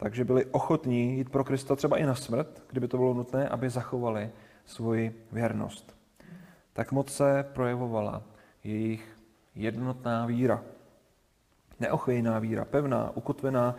takže 0.00 0.24
byli 0.24 0.44
ochotní 0.44 1.16
jít 1.16 1.30
pro 1.30 1.44
Krista 1.44 1.76
třeba 1.76 1.96
i 1.98 2.06
na 2.06 2.14
smrt, 2.14 2.62
kdyby 2.70 2.88
to 2.88 2.96
bylo 2.96 3.14
nutné, 3.14 3.48
aby 3.48 3.70
zachovali 3.70 4.30
svoji 4.66 5.26
věrnost. 5.32 5.96
Tak 6.72 6.92
moc 6.92 7.12
se 7.12 7.46
projevovala 7.52 8.22
jejich 8.64 9.18
jednotná 9.54 10.26
víra. 10.26 10.62
Neochvějná 11.80 12.38
víra, 12.38 12.64
pevná, 12.64 13.16
ukotvená, 13.16 13.76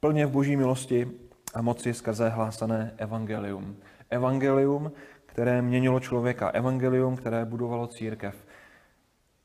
plně 0.00 0.26
v 0.26 0.30
boží 0.30 0.56
milosti 0.56 1.10
a 1.54 1.62
moci 1.62 1.94
skrze 1.94 2.28
hlásané 2.28 2.94
evangelium. 2.96 3.76
Evangelium, 4.10 4.92
které 5.26 5.62
měnilo 5.62 6.00
člověka, 6.00 6.48
evangelium, 6.48 7.16
které 7.16 7.44
budovalo 7.44 7.86
církev. 7.86 8.46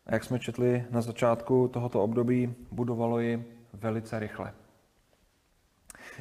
A 0.06 0.14
jak 0.14 0.24
jsme 0.24 0.40
četli 0.40 0.86
na 0.90 1.02
začátku 1.02 1.68
tohoto 1.68 2.04
období, 2.04 2.56
budovalo 2.72 3.20
ji 3.20 3.46
velice 3.74 4.20
rychle. 4.20 4.54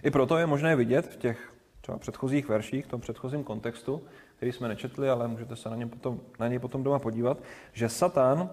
I 0.03 0.11
proto 0.11 0.39
je 0.39 0.47
možné 0.47 0.77
vidět 0.77 1.07
v 1.07 1.17
těch 1.17 1.55
třeba 1.81 1.99
předchozích 1.99 2.49
verších, 2.49 2.85
v 2.85 2.89
tom 2.89 3.01
předchozím 3.01 3.45
kontextu, 3.45 4.03
který 4.37 4.53
jsme 4.53 4.69
nečetli, 4.69 5.11
ale 5.11 5.29
můžete 5.29 5.57
se 5.57 5.71
na, 5.71 5.77
ně 5.77 5.87
potom, 5.87 6.21
na 6.39 6.49
něj 6.49 6.59
potom 6.59 6.83
doma 6.83 6.99
podívat, 6.99 7.39
že 7.73 7.89
Satan 7.89 8.51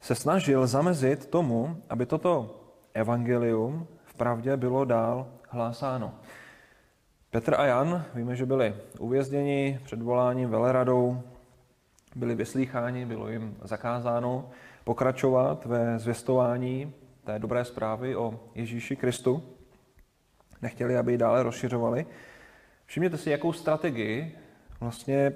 se 0.00 0.14
snažil 0.14 0.66
zamezit 0.66 1.26
tomu, 1.26 1.76
aby 1.88 2.06
toto 2.06 2.60
evangelium 2.94 3.86
v 4.04 4.14
pravdě 4.14 4.56
bylo 4.56 4.84
dál 4.84 5.26
hlásáno. 5.48 6.14
Petr 7.30 7.54
a 7.54 7.64
Jan, 7.66 8.04
víme, 8.14 8.36
že 8.36 8.46
byli 8.46 8.74
uvězněni 8.98 9.80
před 9.84 10.02
voláním 10.02 10.50
veleradou, 10.50 11.22
byli 12.16 12.34
vyslýcháni, 12.34 13.06
bylo 13.06 13.28
jim 13.28 13.56
zakázáno 13.62 14.50
pokračovat 14.84 15.64
ve 15.64 15.98
zvěstování 15.98 16.92
té 17.24 17.38
dobré 17.38 17.64
zprávy 17.64 18.16
o 18.16 18.40
Ježíši 18.54 18.96
Kristu. 18.96 19.42
Nechtěli, 20.62 20.96
aby 20.96 21.12
ji 21.12 21.18
dále 21.18 21.42
rozšiřovali. 21.42 22.06
Všimněte 22.86 23.16
si, 23.16 23.30
jakou 23.30 23.52
strategii 23.52 24.38
vlastně 24.80 25.32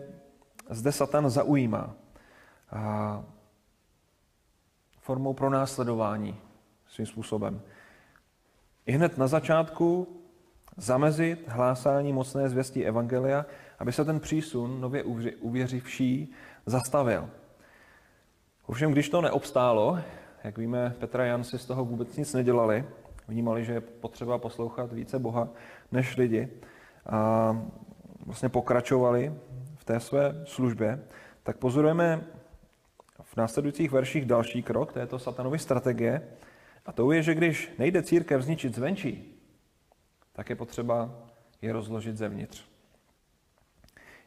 zde 0.71 0.93
Satan 0.93 1.31
zaujímá. 1.31 1.95
A 2.71 3.25
formou 5.01 5.35
pronásledování 5.35 6.41
svým 6.89 7.07
způsobem. 7.07 7.61
I 8.87 8.93
hned 8.93 9.19
na 9.19 9.27
začátku 9.27 10.21
zamezit 10.77 11.49
hlásání 11.49 12.13
mocné 12.13 12.49
zvěstí 12.49 12.87
Evangelia, 12.87 13.47
aby 13.79 13.93
se 13.93 14.05
ten 14.05 14.21
přísun 14.21 14.81
nově 14.81 15.05
uvěřivší 15.41 16.33
zastavil. 16.67 17.31
Ovšem, 18.67 18.93
když 18.93 19.09
to 19.09 19.21
neobstálo, 19.21 19.99
jak 20.45 20.59
víme, 20.59 20.95
Petra 20.99 21.23
a 21.23 21.27
Jan 21.27 21.45
si 21.45 21.59
z 21.59 21.67
toho 21.67 21.85
vůbec 21.85 22.17
nic 22.17 22.35
nedělali, 22.35 22.85
vnímali, 23.29 23.65
že 23.65 23.73
je 23.73 23.81
potřeba 23.81 24.39
poslouchat 24.39 24.93
více 24.93 25.19
Boha 25.19 25.49
než 25.93 26.17
lidi 26.17 26.49
a 27.07 27.57
vlastně 28.27 28.49
pokračovali 28.49 29.35
v 29.77 29.85
té 29.85 30.01
své 30.01 30.43
službě, 30.45 31.05
tak 31.43 31.57
pozorujeme 31.57 32.25
v 33.23 33.37
následujících 33.37 33.91
verších 33.91 34.25
další 34.25 34.63
krok 34.63 34.93
této 34.93 35.19
satanovy 35.19 35.59
strategie, 35.59 36.29
a 36.87 36.93
to 36.93 37.13
je, 37.13 37.23
že 37.23 37.35
když 37.35 37.73
nejde 37.79 38.03
církev 38.03 38.43
zničit 38.43 38.75
zvenčí, 38.75 39.35
tak 40.33 40.51
je 40.51 40.57
potřeba 40.57 41.11
je 41.63 41.73
rozložit 41.73 42.17
zevnitř. 42.17 42.65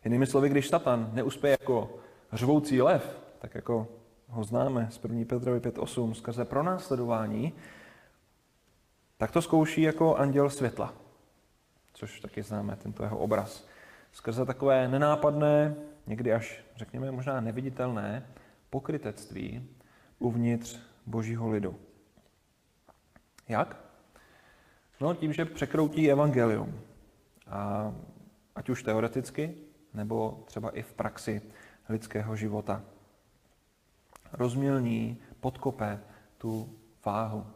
Jinými 0.05 0.25
slovy, 0.25 0.49
když 0.49 0.69
Satan 0.69 1.09
neuspěje 1.13 1.57
jako 1.61 1.95
řvoucí 2.33 2.81
lev, 2.81 3.19
tak 3.39 3.55
jako 3.55 3.87
ho 4.27 4.43
známe 4.43 4.87
z 4.91 4.99
1. 5.03 5.25
Petrovi 5.25 5.59
5.8 5.59 6.13
skrze 6.13 6.45
pronásledování, 6.45 7.53
tak 9.21 9.31
to 9.31 9.41
zkouší 9.41 9.81
jako 9.81 10.15
anděl 10.15 10.49
světla, 10.49 10.93
což 11.93 12.19
taky 12.19 12.43
známe, 12.43 12.75
tento 12.75 13.03
jeho 13.03 13.17
obraz. 13.17 13.67
Skrze 14.11 14.45
takové 14.45 14.87
nenápadné, 14.87 15.75
někdy 16.07 16.33
až, 16.33 16.63
řekněme, 16.75 17.11
možná 17.11 17.41
neviditelné 17.41 18.25
pokrytectví 18.69 19.69
uvnitř 20.19 20.79
božího 21.05 21.49
lidu. 21.49 21.79
Jak? 23.47 23.77
No 24.99 25.13
tím, 25.13 25.33
že 25.33 25.45
překroutí 25.45 26.11
evangelium. 26.11 26.79
A 27.47 27.93
ať 28.55 28.69
už 28.69 28.83
teoreticky, 28.83 29.55
nebo 29.93 30.43
třeba 30.45 30.69
i 30.69 30.81
v 30.81 30.93
praxi 30.93 31.41
lidského 31.89 32.35
života. 32.35 32.83
Rozmělní, 34.33 35.17
podkope 35.39 35.99
tu 36.37 36.79
váhu 37.05 37.47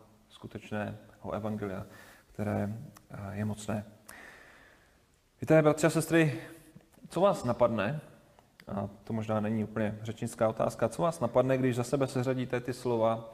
skutečného 1.25 1.31
evangelia, 1.31 1.85
které 2.33 2.69
eh, 3.09 3.35
je 3.37 3.45
mocné. 3.45 3.85
Víte, 5.41 5.61
bratři 5.61 5.87
a 5.87 5.89
sestry, 5.89 6.41
co 7.09 7.21
vás 7.21 7.43
napadne, 7.43 8.01
a 8.67 8.89
to 9.03 9.13
možná 9.13 9.39
není 9.39 9.63
úplně 9.63 9.99
řečnická 10.01 10.49
otázka, 10.49 10.89
co 10.89 11.01
vás 11.01 11.19
napadne, 11.19 11.57
když 11.57 11.75
za 11.75 11.83
sebe 11.83 12.07
seřadíte 12.07 12.59
ty 12.59 12.73
slova 12.73 13.33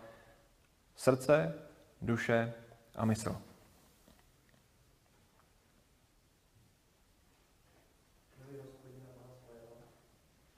srdce, 0.95 1.53
duše 2.01 2.53
a 2.95 3.05
mysl? 3.05 3.37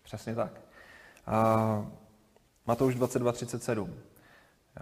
Přesně 0.04 0.36
tak. 0.36 0.62
A 1.26 1.86
Matouš 2.68 2.96
22.37. 2.96 3.90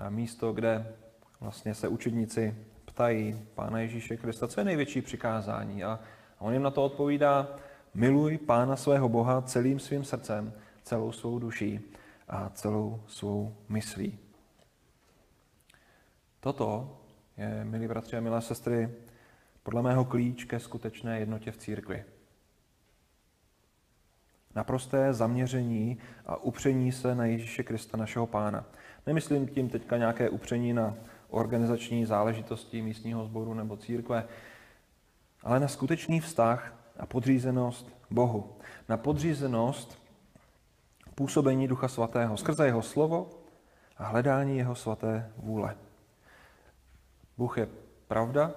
Místo, 0.09 0.53
kde 0.53 0.95
vlastně 1.41 1.75
se 1.75 1.87
učedníci 1.87 2.55
ptají 2.85 3.47
Pána 3.55 3.79
Ježíše 3.79 4.17
Krista, 4.17 4.47
co 4.47 4.59
je 4.61 4.65
největší 4.65 5.01
přikázání. 5.01 5.83
A 5.83 5.99
on 6.39 6.53
jim 6.53 6.61
na 6.61 6.71
to 6.71 6.83
odpovídá, 6.83 7.55
miluj 7.93 8.37
Pána 8.37 8.75
svého 8.75 9.09
Boha 9.09 9.41
celým 9.41 9.79
svým 9.79 10.03
srdcem, 10.03 10.53
celou 10.83 11.11
svou 11.11 11.39
duší 11.39 11.79
a 12.27 12.49
celou 12.49 13.03
svou 13.07 13.55
myslí. 13.69 14.19
Toto 16.39 16.97
je, 17.37 17.63
milí 17.63 17.87
bratři 17.87 18.17
a 18.17 18.21
milé 18.21 18.41
sestry, 18.41 18.89
podle 19.63 19.81
mého 19.81 20.05
klíč 20.05 20.43
ke 20.43 20.59
skutečné 20.59 21.19
jednotě 21.19 21.51
v 21.51 21.57
církvi 21.57 22.03
naprosté 24.55 25.13
zaměření 25.13 25.97
a 26.25 26.43
upření 26.43 26.91
se 26.91 27.15
na 27.15 27.25
Ježíše 27.25 27.63
Krista, 27.63 27.97
našeho 27.97 28.27
pána. 28.27 28.65
Nemyslím 29.07 29.47
tím 29.47 29.69
teďka 29.69 29.97
nějaké 29.97 30.29
upření 30.29 30.73
na 30.73 30.95
organizační 31.31 32.05
záležitosti 32.05 32.81
místního 32.81 33.25
sboru 33.25 33.53
nebo 33.53 33.77
církve, 33.77 34.27
ale 35.43 35.59
na 35.59 35.67
skutečný 35.67 36.19
vztah 36.19 36.73
a 36.99 37.05
podřízenost 37.05 37.89
Bohu. 38.09 38.55
Na 38.89 38.97
podřízenost 38.97 40.01
působení 41.15 41.67
Ducha 41.67 41.87
Svatého 41.87 42.37
skrze 42.37 42.65
jeho 42.65 42.81
slovo 42.81 43.29
a 43.97 44.05
hledání 44.05 44.57
jeho 44.57 44.75
svaté 44.75 45.31
vůle. 45.37 45.75
Bůh 47.37 47.57
je 47.57 47.67
pravda, 48.07 48.51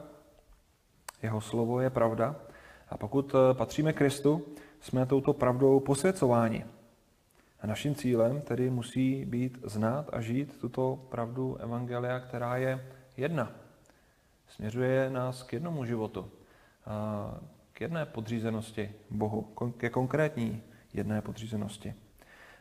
jeho 1.22 1.40
slovo 1.40 1.80
je 1.80 1.90
pravda 1.90 2.36
a 2.88 2.96
pokud 2.96 3.34
eh, 3.34 3.54
patříme 3.54 3.92
Kristu, 3.92 4.42
jsme 4.80 5.06
touto 5.06 5.32
pravdou 5.32 5.80
posvěcováni. 5.80 6.64
A 7.64 7.66
naším 7.66 7.94
cílem 7.94 8.40
tedy 8.40 8.70
musí 8.70 9.24
být 9.24 9.58
znát 9.62 10.10
a 10.12 10.20
žít 10.20 10.60
tuto 10.60 11.06
pravdu 11.08 11.56
Evangelia, 11.56 12.20
která 12.20 12.56
je 12.56 12.86
jedna. 13.16 13.52
Směřuje 14.48 15.10
nás 15.10 15.42
k 15.42 15.52
jednomu 15.52 15.84
životu, 15.84 16.30
k 17.72 17.80
jedné 17.80 18.06
podřízenosti 18.06 18.92
Bohu, 19.10 19.42
ke 19.76 19.90
konkrétní 19.90 20.62
jedné 20.92 21.22
podřízenosti. 21.22 21.94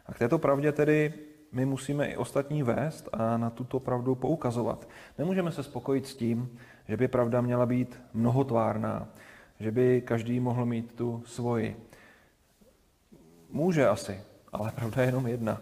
A 0.05 0.13
k 0.13 0.19
této 0.19 0.39
pravdě 0.39 0.71
tedy 0.71 1.13
my 1.51 1.65
musíme 1.65 2.07
i 2.07 2.17
ostatní 2.17 2.63
vést 2.63 3.09
a 3.13 3.37
na 3.37 3.49
tuto 3.49 3.79
pravdu 3.79 4.15
poukazovat. 4.15 4.89
Nemůžeme 5.17 5.51
se 5.51 5.63
spokojit 5.63 6.07
s 6.07 6.15
tím, 6.15 6.57
že 6.87 6.97
by 6.97 7.07
pravda 7.07 7.41
měla 7.41 7.65
být 7.65 7.99
mnohotvárná, 8.13 9.07
že 9.59 9.71
by 9.71 10.01
každý 10.01 10.39
mohl 10.39 10.65
mít 10.65 10.93
tu 10.95 11.23
svoji. 11.25 11.87
Může 13.49 13.87
asi, 13.87 14.21
ale 14.53 14.71
pravda 14.71 15.01
je 15.01 15.07
jenom 15.07 15.27
jedna. 15.27 15.61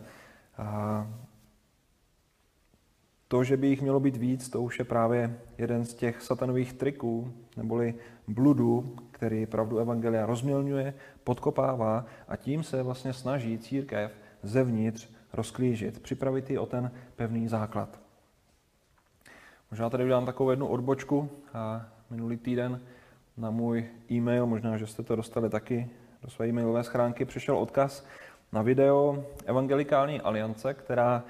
A 0.57 1.07
to, 3.27 3.43
že 3.43 3.57
by 3.57 3.67
jich 3.67 3.81
mělo 3.81 4.00
být 4.00 4.17
víc, 4.17 4.50
to 4.50 4.62
už 4.62 4.79
je 4.79 4.86
právě 4.86 5.39
jeden 5.57 5.86
z 5.86 5.93
těch 5.93 6.21
satanových 6.21 6.74
triků, 6.74 7.33
neboli 7.57 7.95
bludů, 8.27 8.95
který 9.12 9.45
pravdu 9.45 9.77
Evangelia 9.77 10.25
rozmělňuje, 10.25 10.93
podkopává 11.24 12.05
a 12.27 12.36
tím 12.36 12.63
se 12.63 12.83
vlastně 12.83 13.13
snaží 13.13 13.57
církev 13.57 14.12
zevnitř 14.43 15.10
rozklížit, 15.33 16.00
připravit 16.00 16.50
ji 16.50 16.57
o 16.57 16.65
ten 16.65 16.91
pevný 17.15 17.48
základ. 17.48 18.00
Možná 19.71 19.89
tady 19.89 20.03
udělám 20.03 20.25
takovou 20.25 20.50
jednu 20.50 20.67
odbočku. 20.67 21.29
A 21.53 21.86
minulý 22.10 22.38
týden 22.38 22.81
na 23.38 23.51
můj 23.51 23.89
e-mail, 24.12 24.45
možná, 24.45 24.77
že 24.77 24.88
jste 24.88 25.03
to 25.03 25.15
dostali 25.15 25.50
taky 25.50 25.89
do 26.24 26.29
své 26.29 26.48
e-mailové 26.48 26.83
schránky, 26.83 27.25
přišel 27.25 27.57
odkaz 27.57 28.05
na 28.53 28.62
video 28.62 29.25
Evangelikální 29.46 30.22
aliance, 30.22 30.74
která 30.74 31.24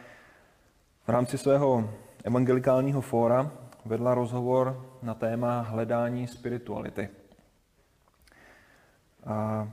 v 1.07 1.09
rámci 1.09 1.37
svého 1.37 1.89
evangelikálního 2.23 3.01
fóra 3.01 3.51
vedla 3.85 4.13
rozhovor 4.13 4.85
na 5.01 5.13
téma 5.13 5.61
hledání 5.61 6.27
spirituality. 6.27 7.09
A 9.25 9.67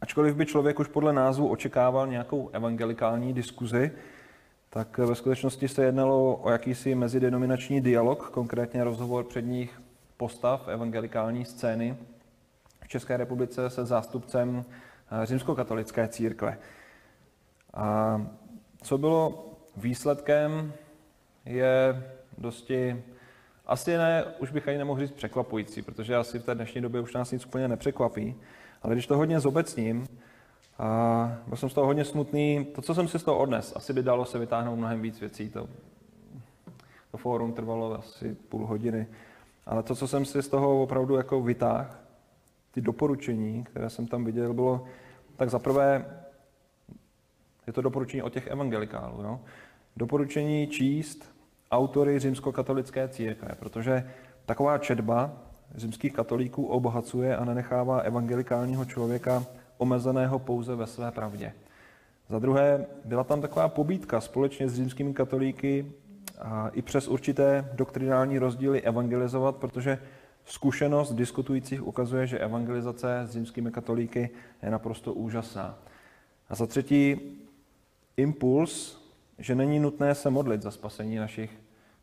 ačkoliv 0.00 0.36
by 0.36 0.46
člověk 0.46 0.78
už 0.78 0.88
podle 0.88 1.12
názvu 1.12 1.48
očekával 1.48 2.06
nějakou 2.06 2.48
evangelikální 2.52 3.34
diskuzi, 3.34 3.92
tak 4.70 4.98
ve 4.98 5.14
skutečnosti 5.14 5.68
se 5.68 5.84
jednalo 5.84 6.36
o 6.36 6.50
jakýsi 6.50 6.94
mezidenominační 6.94 7.80
dialog, 7.80 8.30
konkrétně 8.30 8.84
rozhovor 8.84 9.24
předních 9.24 9.80
postav 10.16 10.68
evangelikální 10.68 11.44
scény 11.44 11.96
v 12.84 12.88
České 12.88 13.16
republice 13.16 13.70
se 13.70 13.86
zástupcem 13.86 14.64
eh, 15.22 15.26
římskokatolické 15.26 16.08
církve. 16.08 16.58
A 17.78 18.20
co 18.82 18.98
bylo 18.98 19.44
výsledkem, 19.76 20.72
je 21.44 22.02
dosti, 22.38 23.02
asi 23.66 23.96
ne, 23.96 24.24
už 24.38 24.50
bych 24.50 24.68
ani 24.68 24.78
nemohl 24.78 25.00
říct 25.00 25.12
překvapující, 25.12 25.82
protože 25.82 26.16
asi 26.16 26.38
v 26.38 26.44
té 26.44 26.54
dnešní 26.54 26.80
době 26.80 27.00
už 27.00 27.14
nás 27.14 27.32
nic 27.32 27.46
úplně 27.46 27.68
nepřekvapí, 27.68 28.34
ale 28.82 28.94
když 28.94 29.06
to 29.06 29.16
hodně 29.16 29.40
zobecním, 29.40 30.06
a 30.78 31.32
byl 31.46 31.56
jsem 31.56 31.70
z 31.70 31.74
toho 31.74 31.86
hodně 31.86 32.04
smutný. 32.04 32.64
To, 32.64 32.82
co 32.82 32.94
jsem 32.94 33.08
si 33.08 33.18
z 33.18 33.22
toho 33.22 33.38
odnes, 33.38 33.72
asi 33.76 33.92
by 33.92 34.02
dalo 34.02 34.24
se 34.24 34.38
vytáhnout 34.38 34.76
mnohem 34.76 35.02
víc 35.02 35.20
věcí. 35.20 35.50
To, 35.50 35.68
to 37.10 37.16
fórum 37.16 37.52
trvalo 37.52 37.98
asi 37.98 38.34
půl 38.34 38.66
hodiny. 38.66 39.06
Ale 39.66 39.82
to, 39.82 39.94
co 39.94 40.08
jsem 40.08 40.24
si 40.24 40.42
z 40.42 40.48
toho 40.48 40.82
opravdu 40.82 41.16
jako 41.16 41.40
vytáhl, 41.42 41.90
ty 42.70 42.80
doporučení, 42.80 43.64
které 43.64 43.90
jsem 43.90 44.06
tam 44.06 44.24
viděl, 44.24 44.54
bylo, 44.54 44.84
tak 45.36 45.50
zaprvé 45.50 46.04
je 47.68 47.72
to 47.72 47.82
doporučení 47.82 48.22
od 48.22 48.32
těch 48.32 48.46
evangelikálů. 48.46 49.22
Jo? 49.22 49.40
Doporučení 49.96 50.66
číst 50.66 51.24
autory 51.70 52.18
římskokatolické 52.18 53.08
církve, 53.08 53.48
protože 53.58 54.10
taková 54.46 54.78
četba 54.78 55.32
římských 55.74 56.12
katolíků 56.12 56.66
obohacuje 56.66 57.36
a 57.36 57.44
nenechává 57.44 57.98
evangelikálního 57.98 58.84
člověka 58.84 59.44
omezeného 59.78 60.38
pouze 60.38 60.74
ve 60.74 60.86
své 60.86 61.10
pravdě. 61.10 61.52
Za 62.28 62.38
druhé, 62.38 62.86
byla 63.04 63.24
tam 63.24 63.40
taková 63.40 63.68
pobídka 63.68 64.20
společně 64.20 64.68
s 64.68 64.74
římskými 64.74 65.14
katolíky 65.14 65.92
a 66.38 66.68
i 66.68 66.82
přes 66.82 67.08
určité 67.08 67.68
doktrinální 67.72 68.38
rozdíly 68.38 68.82
evangelizovat, 68.82 69.56
protože 69.56 69.98
zkušenost 70.44 71.12
diskutujících 71.12 71.86
ukazuje, 71.86 72.26
že 72.26 72.38
evangelizace 72.38 73.20
s 73.24 73.30
římskými 73.30 73.70
katolíky 73.70 74.30
je 74.62 74.70
naprosto 74.70 75.12
úžasná. 75.12 75.78
A 76.48 76.54
za 76.54 76.66
třetí, 76.66 77.20
impuls, 78.18 79.02
že 79.38 79.54
není 79.54 79.80
nutné 79.80 80.14
se 80.14 80.30
modlit 80.30 80.62
za 80.62 80.70
spasení 80.70 81.16
našich 81.16 81.50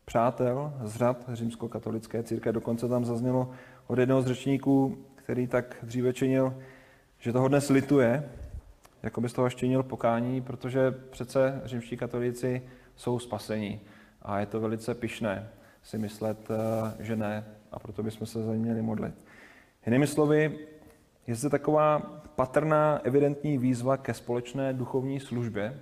přátel 0.04 0.72
z 0.84 0.96
řad 0.96 1.24
římskokatolické 1.32 2.22
církve. 2.22 2.52
Dokonce 2.52 2.88
tam 2.88 3.04
zaznělo 3.04 3.50
od 3.86 3.98
jednoho 3.98 4.22
z 4.22 4.26
řečníků, 4.26 4.98
který 5.14 5.46
tak 5.46 5.76
dříve 5.82 6.12
činil, 6.12 6.54
že 7.18 7.32
toho 7.32 7.48
dnes 7.48 7.68
lituje, 7.68 8.30
jako 9.02 9.20
by 9.20 9.28
z 9.28 9.32
toho 9.32 9.50
štěnil 9.50 9.82
pokání, 9.82 10.40
protože 10.40 10.90
přece 10.90 11.60
římští 11.64 11.96
katolíci 11.96 12.62
jsou 12.96 13.18
spasení. 13.18 13.80
A 14.22 14.40
je 14.40 14.46
to 14.46 14.60
velice 14.60 14.94
pišné 14.94 15.48
si 15.82 15.98
myslet, 15.98 16.48
eh, 16.50 17.04
že 17.04 17.16
ne, 17.16 17.44
a 17.72 17.78
proto 17.78 18.02
bychom 18.02 18.26
se 18.26 18.42
za 18.42 18.52
ně 18.52 18.58
měli 18.58 18.82
modlit. 18.82 19.14
Jinými 19.86 20.06
slovy, 20.06 20.58
je 21.26 21.34
zde 21.34 21.50
taková 21.50 21.98
patrná, 22.36 23.00
evidentní 23.04 23.58
výzva 23.58 23.96
ke 23.96 24.14
společné 24.14 24.72
duchovní 24.72 25.20
službě 25.20 25.80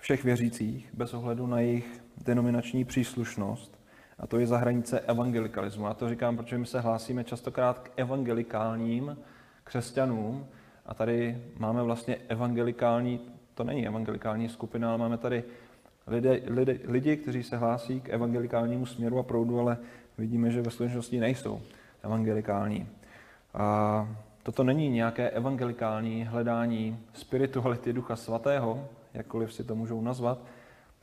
všech 0.00 0.24
věřících, 0.24 0.90
bez 0.94 1.14
ohledu 1.14 1.46
na 1.46 1.60
jejich 1.60 2.02
denominační 2.24 2.84
příslušnost. 2.84 3.80
A 4.18 4.26
to 4.26 4.38
je 4.38 4.46
za 4.46 4.58
hranice 4.58 5.00
evangelikalismu. 5.00 5.86
A 5.86 5.94
to 5.94 6.08
říkám, 6.08 6.36
protože 6.36 6.58
my 6.58 6.66
se 6.66 6.80
hlásíme 6.80 7.24
častokrát 7.24 7.78
k 7.78 7.90
evangelikálním 7.96 9.16
křesťanům. 9.64 10.46
A 10.86 10.94
tady 10.94 11.42
máme 11.58 11.82
vlastně 11.82 12.16
evangelikální, 12.28 13.20
to 13.54 13.64
není 13.64 13.86
evangelikální 13.86 14.48
skupina, 14.48 14.88
ale 14.88 14.98
máme 14.98 15.18
tady 15.18 15.44
lidi, 16.06 16.42
lidi, 16.46 16.80
lidi 16.84 17.16
kteří 17.16 17.42
se 17.42 17.56
hlásí 17.56 18.00
k 18.00 18.08
evangelikálnímu 18.08 18.86
směru 18.86 19.18
a 19.18 19.22
proudu, 19.22 19.60
ale 19.60 19.78
vidíme, 20.18 20.50
že 20.50 20.62
ve 20.62 20.70
skutečnosti 20.70 21.20
nejsou 21.20 21.60
evangelikální. 22.02 22.88
A 23.54 24.08
toto 24.42 24.64
není 24.64 24.88
nějaké 24.88 25.30
evangelikální 25.30 26.24
hledání 26.24 26.98
spirituality 27.12 27.92
Ducha 27.92 28.16
Svatého, 28.16 28.88
jakkoliv 29.14 29.54
si 29.54 29.64
to 29.64 29.74
můžou 29.74 30.00
nazvat, 30.00 30.38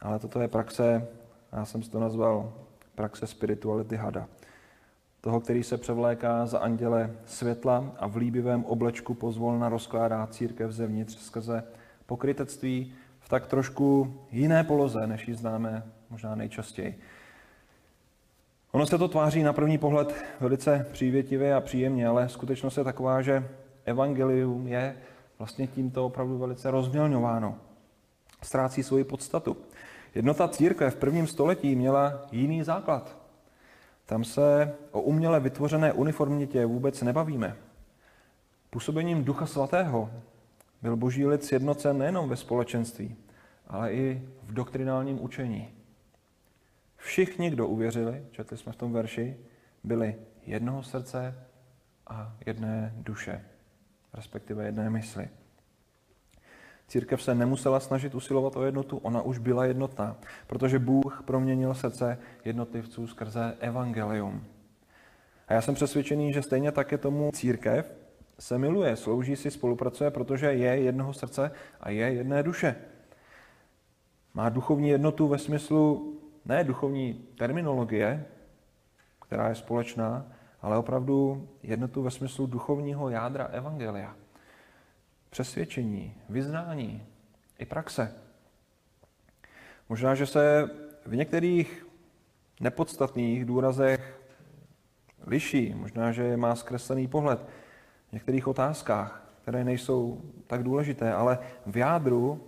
ale 0.02 0.20
toto 0.20 0.42
je 0.42 0.48
praxe, 0.48 1.08
já 1.52 1.66
jsem 1.66 1.84
si 1.84 1.92
to 1.92 2.00
nazval 2.00 2.54
praxe 2.96 3.28
spirituality 3.28 3.96
hada 3.96 4.28
toho, 5.28 5.40
který 5.40 5.64
se 5.64 5.78
převléká 5.78 6.46
za 6.46 6.60
anděle 6.60 7.12
světla 7.26 7.92
a 8.00 8.08
v 8.08 8.16
líbivém 8.16 8.66
oblečku 8.66 9.14
pozvolna 9.14 9.70
rozkládá 9.70 10.28
církev 10.28 10.72
zevnitř 10.72 11.18
skrze 11.18 11.64
pokrytectví 12.06 12.94
v 13.20 13.30
tak 13.30 13.48
trošku 13.48 14.16
jiné 14.32 14.64
poloze, 14.64 15.08
než 15.08 15.28
ji 15.28 15.36
známe 15.36 15.84
možná 16.10 16.36
nejčastěji. 16.36 17.00
Ono 18.72 18.86
se 18.86 18.98
to 18.98 19.08
tváří 19.08 19.44
na 19.44 19.54
první 19.54 19.78
pohled 19.78 20.16
velice 20.40 20.88
přívětivě 20.92 21.56
a 21.56 21.62
příjemně, 21.62 22.08
ale 22.08 22.30
skutečnost 22.30 22.78
je 22.78 22.84
taková, 22.84 23.22
že 23.22 23.48
evangelium 23.86 24.68
je 24.68 24.96
vlastně 25.38 25.68
tímto 25.68 26.06
opravdu 26.06 26.38
velice 26.38 26.72
rozmělňováno. 26.72 27.56
Ztrácí 28.44 28.84
svoji 28.84 29.04
podstatu. 29.04 29.58
Jednota 30.16 30.48
církve 30.48 30.92
v 30.92 30.96
prvním 30.96 31.28
století 31.28 31.76
měla 31.76 32.28
jiný 32.32 32.64
základ. 32.64 33.18
Tam 34.06 34.24
se 34.24 34.76
o 34.92 35.02
uměle 35.02 35.40
vytvořené 35.40 35.94
uniformitě 35.94 36.66
vůbec 36.66 37.02
nebavíme. 37.02 37.56
Působením 38.70 39.24
Ducha 39.24 39.46
Svatého 39.46 40.12
byl 40.82 40.96
boží 40.96 41.26
lid 41.26 41.44
sjednocen 41.44 41.98
nejenom 41.98 42.30
ve 42.30 42.36
společenství, 42.36 43.16
ale 43.68 43.94
i 43.94 44.22
v 44.44 44.54
doktrinálním 44.54 45.24
učení. 45.24 45.70
Všichni, 46.98 47.50
kdo 47.50 47.68
uvěřili, 47.68 48.26
četli 48.32 48.58
jsme 48.58 48.72
v 48.72 48.76
tom 48.76 48.94
verši, 48.94 49.38
byli 49.84 50.16
jednoho 50.46 50.84
srdce 50.84 51.36
a 52.08 52.36
jedné 52.46 52.94
duše, 52.96 53.46
respektive 54.14 54.66
jedné 54.66 54.90
mysli. 54.90 55.30
Církev 56.88 57.24
se 57.24 57.36
nemusela 57.36 57.80
snažit 57.80 58.16
usilovat 58.16 58.56
o 58.56 58.64
jednotu, 58.66 58.98
ona 58.98 59.22
už 59.22 59.38
byla 59.38 59.66
jednotná, 59.66 60.18
protože 60.48 60.80
Bůh 60.80 61.24
proměnil 61.26 61.74
srdce 61.74 62.18
jednotlivců 62.46 63.08
skrze 63.08 63.56
evangelium. 63.60 64.44
A 65.48 65.54
já 65.54 65.62
jsem 65.62 65.76
přesvědčený, 65.76 66.34
že 66.34 66.42
stejně 66.42 66.72
tak 66.72 66.92
je 66.92 66.98
tomu 66.98 67.32
církev, 67.34 67.92
se 68.40 68.58
miluje, 68.58 68.96
slouží 68.96 69.36
si, 69.36 69.52
spolupracuje, 69.52 70.12
protože 70.12 70.46
je 70.54 70.80
jednoho 70.80 71.14
srdce 71.14 71.52
a 71.82 71.90
je 71.90 72.14
jedné 72.14 72.44
duše. 72.44 72.76
Má 74.34 74.50
duchovní 74.50 74.90
jednotu 74.90 75.28
ve 75.28 75.38
smyslu 75.38 76.14
ne 76.46 76.64
duchovní 76.64 77.14
terminologie, 77.38 78.26
která 79.28 79.50
je 79.50 79.56
společná, 79.56 80.32
ale 80.62 80.78
opravdu 80.78 81.48
jednotu 81.64 82.04
ve 82.04 82.12
smyslu 82.12 82.48
duchovního 82.48 83.10
jádra 83.10 83.46
evangelia. 83.46 84.16
Přesvědčení, 85.30 86.16
vyznání 86.30 87.08
i 87.60 87.66
praxe. 87.66 88.14
Možná, 89.90 90.16
že 90.16 90.26
se 90.26 90.70
v 91.06 91.16
některých 91.16 91.88
nepodstatných 92.60 93.46
důrazech 93.46 94.22
liší, 95.26 95.74
možná, 95.74 96.12
že 96.12 96.38
má 96.38 96.56
zkreslený 96.56 97.08
pohled 97.08 97.40
v 98.10 98.14
některých 98.14 98.48
otázkách, 98.48 99.28
které 99.42 99.64
nejsou 99.64 100.22
tak 100.48 100.64
důležité, 100.64 101.14
ale 101.14 101.40
v 101.66 101.78
jádru 101.78 102.48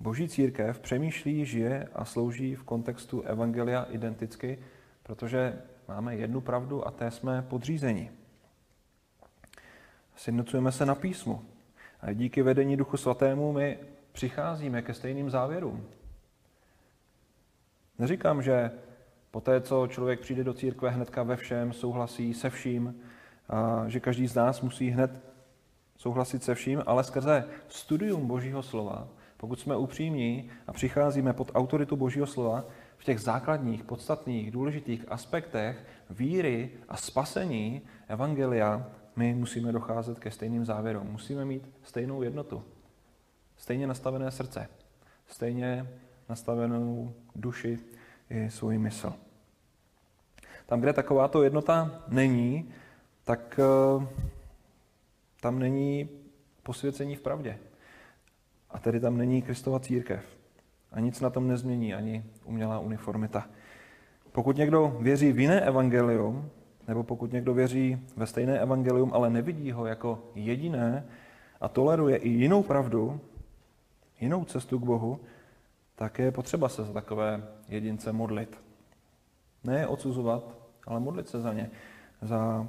Boží 0.00 0.28
církev 0.28 0.80
přemýšlí, 0.80 1.46
žije 1.46 1.88
a 1.94 2.04
slouží 2.04 2.54
v 2.54 2.64
kontextu 2.64 3.22
evangelia 3.22 3.86
identicky, 3.90 4.58
protože 5.02 5.62
máme 5.88 6.16
jednu 6.16 6.40
pravdu 6.40 6.86
a 6.86 6.90
té 6.90 7.10
jsme 7.10 7.42
podřízeni. 7.42 8.10
Sjednocujeme 10.16 10.72
se 10.72 10.86
na 10.86 10.94
písmu. 10.94 11.44
A 12.02 12.12
díky 12.12 12.42
vedení 12.42 12.76
Duchu 12.76 12.96
Svatému 12.96 13.52
my 13.52 13.78
přicházíme 14.12 14.82
ke 14.82 14.94
stejným 14.94 15.30
závěrům. 15.30 15.84
Neříkám, 17.98 18.42
že 18.42 18.70
po 19.30 19.40
té, 19.40 19.60
co 19.60 19.86
člověk 19.86 20.20
přijde 20.20 20.44
do 20.44 20.54
církve, 20.54 20.90
hnedka 20.90 21.22
ve 21.22 21.36
všem 21.36 21.72
souhlasí 21.72 22.34
se 22.34 22.50
vším, 22.50 22.94
a 23.48 23.84
že 23.86 24.00
každý 24.00 24.26
z 24.26 24.34
nás 24.34 24.60
musí 24.60 24.90
hned 24.90 25.10
souhlasit 25.96 26.42
se 26.42 26.54
vším, 26.54 26.82
ale 26.86 27.04
skrze 27.04 27.44
studium 27.68 28.26
Božího 28.26 28.62
slova, 28.62 29.08
pokud 29.36 29.60
jsme 29.60 29.76
upřímní 29.76 30.50
a 30.66 30.72
přicházíme 30.72 31.32
pod 31.32 31.50
autoritu 31.54 31.96
Božího 31.96 32.26
slova, 32.26 32.64
v 32.96 33.04
těch 33.04 33.20
základních, 33.20 33.84
podstatných, 33.84 34.50
důležitých 34.50 35.04
aspektech 35.08 35.86
víry 36.10 36.70
a 36.88 36.96
spasení 36.96 37.82
Evangelia, 38.08 38.90
my 39.16 39.34
musíme 39.34 39.72
docházet 39.72 40.18
ke 40.18 40.30
stejným 40.30 40.64
závěrům. 40.64 41.06
Musíme 41.06 41.44
mít 41.44 41.68
stejnou 41.82 42.22
jednotu, 42.22 42.64
stejně 43.56 43.86
nastavené 43.86 44.30
srdce, 44.30 44.68
stejně 45.26 45.86
nastavenou 46.28 47.14
duši 47.36 47.78
i 48.30 48.50
svůj 48.50 48.78
mysl. 48.78 49.14
Tam, 50.66 50.80
kde 50.80 50.92
takováto 50.92 51.42
jednota 51.42 52.02
není, 52.08 52.72
tak 53.24 53.60
eh, 53.62 54.06
tam 55.40 55.58
není 55.58 56.08
posvěcení 56.62 57.16
v 57.16 57.20
pravdě. 57.20 57.58
A 58.70 58.78
tedy 58.78 59.00
tam 59.00 59.16
není 59.16 59.42
Kristova 59.42 59.80
církev. 59.80 60.24
A 60.92 61.00
nic 61.00 61.20
na 61.20 61.30
tom 61.30 61.48
nezmění, 61.48 61.94
ani 61.94 62.24
umělá 62.44 62.78
uniformita. 62.78 63.48
Pokud 64.32 64.56
někdo 64.56 64.96
věří 65.00 65.32
v 65.32 65.38
jiné 65.38 65.60
evangelium, 65.60 66.50
nebo 66.92 67.02
pokud 67.02 67.32
někdo 67.32 67.54
věří 67.54 67.98
ve 68.16 68.26
stejné 68.26 68.60
evangelium, 68.60 69.10
ale 69.14 69.30
nevidí 69.30 69.72
ho 69.72 69.86
jako 69.86 70.22
jediné 70.34 71.06
a 71.60 71.68
toleruje 71.68 72.16
i 72.16 72.28
jinou 72.28 72.62
pravdu, 72.62 73.20
jinou 74.20 74.44
cestu 74.44 74.78
k 74.78 74.84
Bohu, 74.84 75.20
tak 75.94 76.18
je 76.18 76.30
potřeba 76.30 76.68
se 76.68 76.84
za 76.84 76.92
takové 76.92 77.48
jedince 77.68 78.12
modlit. 78.12 78.60
Ne 79.64 79.78
je 79.78 79.86
odsuzovat, 79.86 80.56
ale 80.86 81.00
modlit 81.00 81.28
se 81.28 81.40
za 81.40 81.52
ně, 81.52 81.70
za 82.22 82.68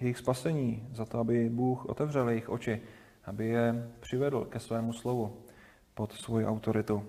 jejich 0.00 0.18
spasení, 0.18 0.88
za 0.92 1.04
to, 1.04 1.18
aby 1.18 1.50
Bůh 1.50 1.86
otevřel 1.86 2.28
jejich 2.28 2.48
oči, 2.48 2.82
aby 3.24 3.48
je 3.48 3.90
přivedl 4.00 4.44
ke 4.44 4.60
svému 4.60 4.92
slovu 4.92 5.36
pod 5.94 6.12
svou 6.12 6.44
autoritu. 6.44 7.04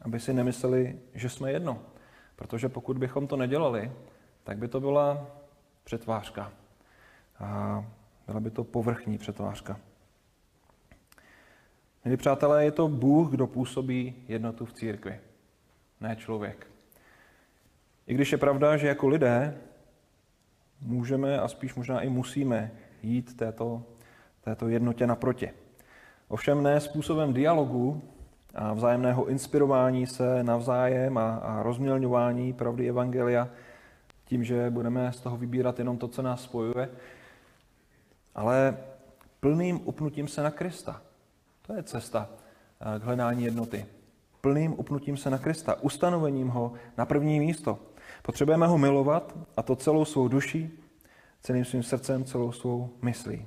Aby 0.00 0.20
si 0.20 0.32
nemysleli, 0.32 0.98
že 1.14 1.28
jsme 1.28 1.52
jedno. 1.52 1.78
Protože 2.36 2.68
pokud 2.68 2.98
bychom 2.98 3.26
to 3.26 3.36
nedělali, 3.36 3.92
tak 4.44 4.58
by 4.58 4.68
to 4.68 4.80
byla 4.80 5.26
přetvářka. 5.84 6.52
A 7.38 7.84
byla 8.26 8.40
by 8.40 8.50
to 8.50 8.64
povrchní 8.64 9.18
přetvářka. 9.18 9.80
Milí 12.04 12.16
přátelé, 12.16 12.64
je 12.64 12.70
to 12.70 12.88
Bůh, 12.88 13.30
kdo 13.30 13.46
působí 13.46 14.14
jednotu 14.28 14.64
v 14.64 14.72
církvi, 14.72 15.20
ne 16.00 16.16
člověk. 16.16 16.66
I 18.06 18.14
když 18.14 18.32
je 18.32 18.38
pravda, 18.38 18.76
že 18.76 18.88
jako 18.88 19.08
lidé 19.08 19.58
můžeme 20.80 21.38
a 21.40 21.48
spíš 21.48 21.74
možná 21.74 22.00
i 22.00 22.08
musíme 22.08 22.70
jít 23.02 23.36
této, 23.36 23.82
této 24.40 24.68
jednotě 24.68 25.06
naproti. 25.06 25.50
Ovšem 26.28 26.62
ne 26.62 26.80
způsobem 26.80 27.32
dialogu 27.32 28.02
a 28.54 28.72
vzájemného 28.72 29.26
inspirování 29.26 30.06
se 30.06 30.44
navzájem 30.44 31.18
a, 31.18 31.34
a 31.34 31.62
rozmělňování 31.62 32.52
pravdy 32.52 32.88
Evangelia, 32.88 33.48
tím, 34.34 34.44
že 34.44 34.70
budeme 34.70 35.12
z 35.12 35.20
toho 35.20 35.36
vybírat 35.36 35.78
jenom 35.78 35.98
to, 35.98 36.08
co 36.08 36.22
nás 36.22 36.42
spojuje, 36.42 36.90
ale 38.34 38.76
plným 39.40 39.80
upnutím 39.84 40.28
se 40.28 40.42
na 40.42 40.50
Krista. 40.50 41.02
To 41.66 41.74
je 41.74 41.82
cesta 41.82 42.28
k 42.98 43.02
hledání 43.02 43.44
jednoty. 43.44 43.86
Plným 44.40 44.72
upnutím 44.72 45.16
se 45.16 45.30
na 45.30 45.38
Krista, 45.38 45.82
ustanovením 45.82 46.48
ho 46.48 46.72
na 46.98 47.06
první 47.06 47.40
místo. 47.40 47.78
Potřebujeme 48.22 48.66
ho 48.66 48.78
milovat 48.78 49.34
a 49.56 49.62
to 49.62 49.76
celou 49.76 50.04
svou 50.04 50.28
duší, 50.28 50.78
celým 51.42 51.64
svým 51.64 51.82
srdcem, 51.82 52.24
celou 52.24 52.52
svou 52.52 52.90
myslí. 53.02 53.46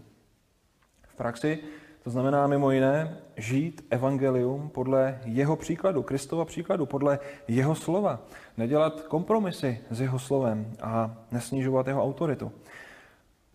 V 1.08 1.16
praxi 1.16 1.60
to 2.08 2.12
znamená 2.12 2.48
mimo 2.48 2.72
jiné 2.72 3.18
žít 3.38 3.86
evangelium 3.90 4.70
podle 4.70 5.20
jeho 5.26 5.56
příkladu, 5.56 6.04
Kristova 6.04 6.46
příkladu, 6.46 6.86
podle 6.86 7.20
jeho 7.48 7.76
slova. 7.76 8.20
Nedělat 8.58 9.02
kompromisy 9.02 9.80
s 9.90 10.02
jeho 10.02 10.20
slovem 10.20 10.74
a 10.82 11.18
nesnižovat 11.32 11.88
jeho 11.88 12.04
autoritu. 12.04 12.52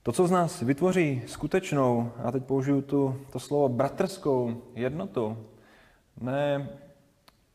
To, 0.02 0.12
co 0.12 0.26
z 0.26 0.30
nás 0.30 0.62
vytvoří 0.62 1.22
skutečnou, 1.26 2.12
a 2.24 2.32
teď 2.32 2.44
použiju 2.44 2.82
tu, 2.82 3.16
to 3.32 3.40
slovo 3.40 3.68
bratrskou 3.68 4.62
jednotu, 4.74 5.38
ne 6.20 6.68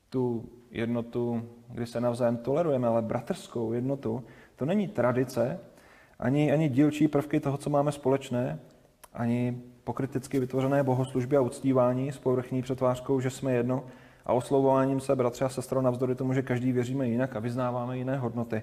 tu 0.10 0.49
jednotu, 0.71 1.49
kdy 1.67 1.86
se 1.86 2.01
navzájem 2.01 2.38
tolerujeme, 2.38 2.88
ale 2.88 3.01
bratrskou 3.01 3.73
jednotu, 3.73 4.23
to 4.55 4.65
není 4.65 4.88
tradice, 4.88 5.60
ani, 6.19 6.51
ani 6.51 6.69
dílčí 6.69 7.07
prvky 7.07 7.39
toho, 7.39 7.57
co 7.57 7.69
máme 7.69 7.91
společné, 7.91 8.60
ani 9.13 9.62
pokriticky 9.88 10.39
vytvořené 10.39 10.84
bohoslužby 10.84 11.38
a 11.38 11.41
uctívání 11.41 12.12
s 12.12 12.17
povrchní 12.17 12.62
přetvářkou, 12.62 13.19
že 13.19 13.30
jsme 13.30 13.54
jedno 13.54 13.86
a 14.26 14.34
oslovováním 14.34 15.00
se 15.00 15.15
bratře 15.15 15.45
a 15.45 15.50
sestro 15.50 15.82
navzdory 15.82 16.15
tomu, 16.15 16.34
že 16.34 16.41
každý 16.41 16.71
věříme 16.71 17.08
jinak 17.08 17.36
a 17.36 17.39
vyznáváme 17.39 17.97
jiné 17.97 18.17
hodnoty. 18.17 18.62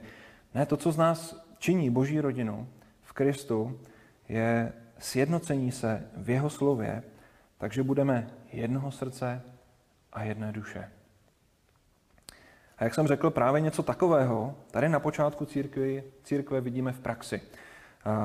Ne, 0.55 0.67
to, 0.67 0.77
co 0.77 0.93
z 0.93 0.97
nás 0.97 1.47
činí 1.59 1.91
boží 1.91 2.21
rodinu 2.21 2.69
v 3.03 3.13
Kristu, 3.13 3.79
je 4.29 4.73
sjednocení 4.99 5.73
se 5.73 6.03
v 6.17 6.31
jeho 6.31 6.51
slově, 6.51 7.03
takže 7.59 7.83
budeme 7.83 8.31
jednoho 8.53 8.91
srdce 8.91 9.43
a 10.13 10.23
jedné 10.23 10.53
duše. 10.53 10.91
A 12.79 12.85
jak 12.85 12.95
jsem 12.95 13.07
řekl, 13.07 13.31
právě 13.31 13.61
něco 13.61 13.83
takového 13.83 14.55
tady 14.71 14.89
na 14.89 15.01
počátku 15.01 15.45
církve, 15.45 16.03
církve 16.25 16.61
vidíme 16.61 16.93
v 16.93 17.01
praxi. 17.01 17.41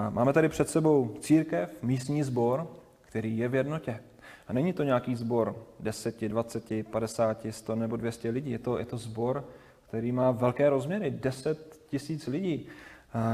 Máme 0.10 0.34
tady 0.34 0.50
před 0.50 0.70
sebou 0.70 1.16
církev, 1.20 1.84
místní 1.84 2.24
sbor, 2.24 2.68
který 3.10 3.38
je 3.38 3.48
v 3.48 3.56
jednotě. 3.56 4.00
A 4.48 4.54
není 4.54 4.74
to 4.74 4.84
nějaký 4.84 5.15
sbor 5.15 5.65
10, 5.80 6.22
20, 6.22 6.88
50, 6.88 7.45
100 7.50 7.76
nebo 7.76 7.95
200 7.95 8.30
lidí. 8.30 8.52
Je 8.52 8.60
to, 8.60 8.80
je 8.80 8.86
to 8.86 8.98
sbor, 8.98 9.50
který 9.88 10.12
má 10.12 10.32
velké 10.32 10.69
rozměry. 10.69 11.12
10 11.12 11.82
tisíc 11.88 12.28
lidí, 12.28 12.67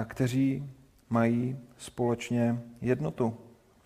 kteří 0.07 0.69
mají 1.09 1.59
společně 1.77 2.61
jednotu. 2.81 3.37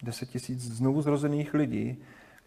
10 0.03 0.29
tisíc 0.29 0.61
znovu 0.61 1.01
zrozených 1.01 1.53
lidí, 1.53 1.97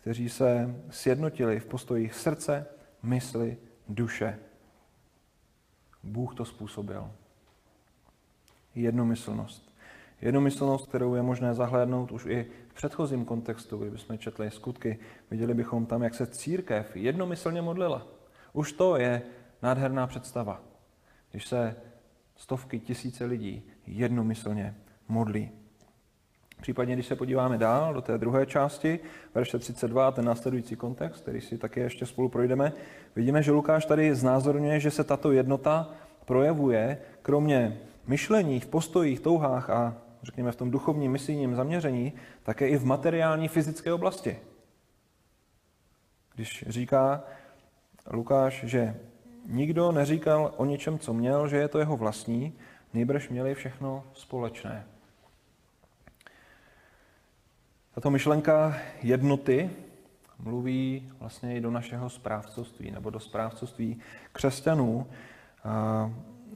kteří 0.01 0.29
se 0.29 0.75
sjednotili 0.91 1.61
v 1.61 1.67
postojích 1.67 2.15
srdce, 2.15 2.67
mysli, 3.03 3.57
duše. 3.89 4.39
Bůh 6.03 6.35
to 6.35 6.45
způsobil. 6.45 7.11
Jednomyslnost. 8.75 9.73
Jednomyslnost, 10.21 10.89
kterou 10.89 11.15
je 11.15 11.23
možné 11.23 11.55
zahlédnout 11.55 12.13
už 12.13 12.27
i 12.27 12.47
v 12.73 12.75
předchozím 12.75 13.25
kontextu, 13.25 13.79
kdybychom 13.79 14.19
četli 14.19 14.51
skutky, 14.51 14.99
viděli 15.31 15.55
bychom 15.55 15.87
tam, 15.87 16.03
jak 16.03 16.15
se 16.15 16.27
církev 16.27 16.97
jednomyslně 16.97 17.63
modlila. 17.63 18.07
Už 18.53 18.73
to 18.73 18.97
je 18.97 19.23
nádherná 19.63 20.07
představa, 20.07 20.63
když 21.31 21.47
se 21.47 21.77
stovky, 22.37 22.81
tisíce 22.81 23.25
lidí 23.25 23.63
jednomyslně 23.87 24.75
modlí. 25.09 25.51
Případně, 26.61 26.95
když 26.95 27.07
se 27.07 27.17
podíváme 27.17 27.59
dál 27.59 27.95
do 27.95 28.01
té 28.01 28.19
druhé 28.19 28.47
části, 28.47 29.01
verše 29.35 29.59
32 29.59 30.09
a 30.09 30.11
ten 30.11 30.25
následující 30.25 30.77
kontext, 30.77 31.23
který 31.23 31.41
si 31.41 31.59
také 31.59 31.81
ještě 31.81 32.07
spolu 32.07 32.29
projdeme, 32.29 32.73
vidíme, 33.17 33.43
že 33.43 33.53
Lukáš 33.53 33.85
tady 33.85 34.15
znázorňuje, 34.15 34.81
že 34.81 34.91
se 34.91 35.05
tato 35.05 35.33
jednota 35.33 35.91
projevuje 36.25 36.99
kromě 37.23 37.79
myšlení, 38.07 38.61
v 38.61 38.67
postojích, 38.67 39.21
touhách 39.21 39.71
a 39.71 40.02
řekněme 40.23 40.53
v 40.53 40.57
tom 40.57 40.71
duchovním 40.71 41.13
misijním 41.13 41.55
zaměření, 41.55 42.13
také 42.43 42.69
i 42.69 42.77
v 42.77 42.85
materiální 42.85 43.49
fyzické 43.49 43.93
oblasti. 43.93 44.39
Když 46.35 46.65
říká 46.69 47.25
Lukáš, 48.11 48.65
že 48.65 48.97
nikdo 49.47 49.93
neříkal 49.93 50.55
o 50.57 50.65
něčem, 50.65 50.99
co 50.99 51.13
měl, 51.13 51.49
že 51.49 51.57
je 51.57 51.69
to 51.69 51.79
jeho 51.79 51.97
vlastní, 51.97 52.53
nejbrž 52.95 53.29
měli 53.29 53.55
všechno 53.55 54.05
společné. 54.15 54.87
Tato 57.95 58.11
myšlenka 58.11 58.79
jednoty 59.03 59.71
mluví 60.39 61.13
vlastně 61.19 61.57
i 61.57 61.61
do 61.61 61.71
našeho 61.71 62.11
správcovství 62.11 62.91
nebo 62.91 63.11
do 63.11 63.21
správcovství 63.21 64.01
křesťanů. 64.33 65.07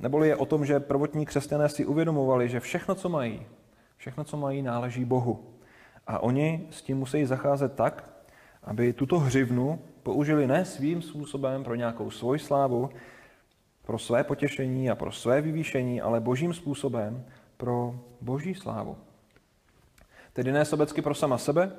Neboli 0.00 0.28
je 0.28 0.36
o 0.36 0.46
tom, 0.46 0.66
že 0.66 0.80
prvotní 0.80 1.26
křesťané 1.26 1.68
si 1.68 1.86
uvědomovali, 1.86 2.48
že 2.48 2.60
všechno, 2.60 2.94
co 2.94 3.08
mají, 3.08 3.46
všechno, 3.96 4.24
co 4.24 4.36
mají, 4.36 4.62
náleží 4.62 5.04
Bohu. 5.04 5.44
A 6.06 6.18
oni 6.18 6.68
s 6.70 6.82
tím 6.82 6.98
musí 6.98 7.24
zacházet 7.24 7.74
tak, 7.74 8.10
aby 8.62 8.92
tuto 8.92 9.18
hřivnu 9.18 9.78
použili 10.02 10.46
ne 10.46 10.64
svým 10.64 11.02
způsobem 11.02 11.64
pro 11.64 11.74
nějakou 11.74 12.10
svoji 12.10 12.38
slávu, 12.38 12.90
pro 13.82 13.98
své 13.98 14.24
potěšení 14.24 14.90
a 14.90 14.94
pro 14.94 15.12
své 15.12 15.40
vyvýšení, 15.40 16.00
ale 16.00 16.20
božím 16.20 16.54
způsobem 16.54 17.24
pro 17.56 18.00
boží 18.20 18.54
slávu. 18.54 18.96
Tedy 20.32 20.52
ne 20.52 20.64
sobecky 20.64 21.02
pro 21.02 21.14
sama 21.14 21.38
sebe, 21.38 21.72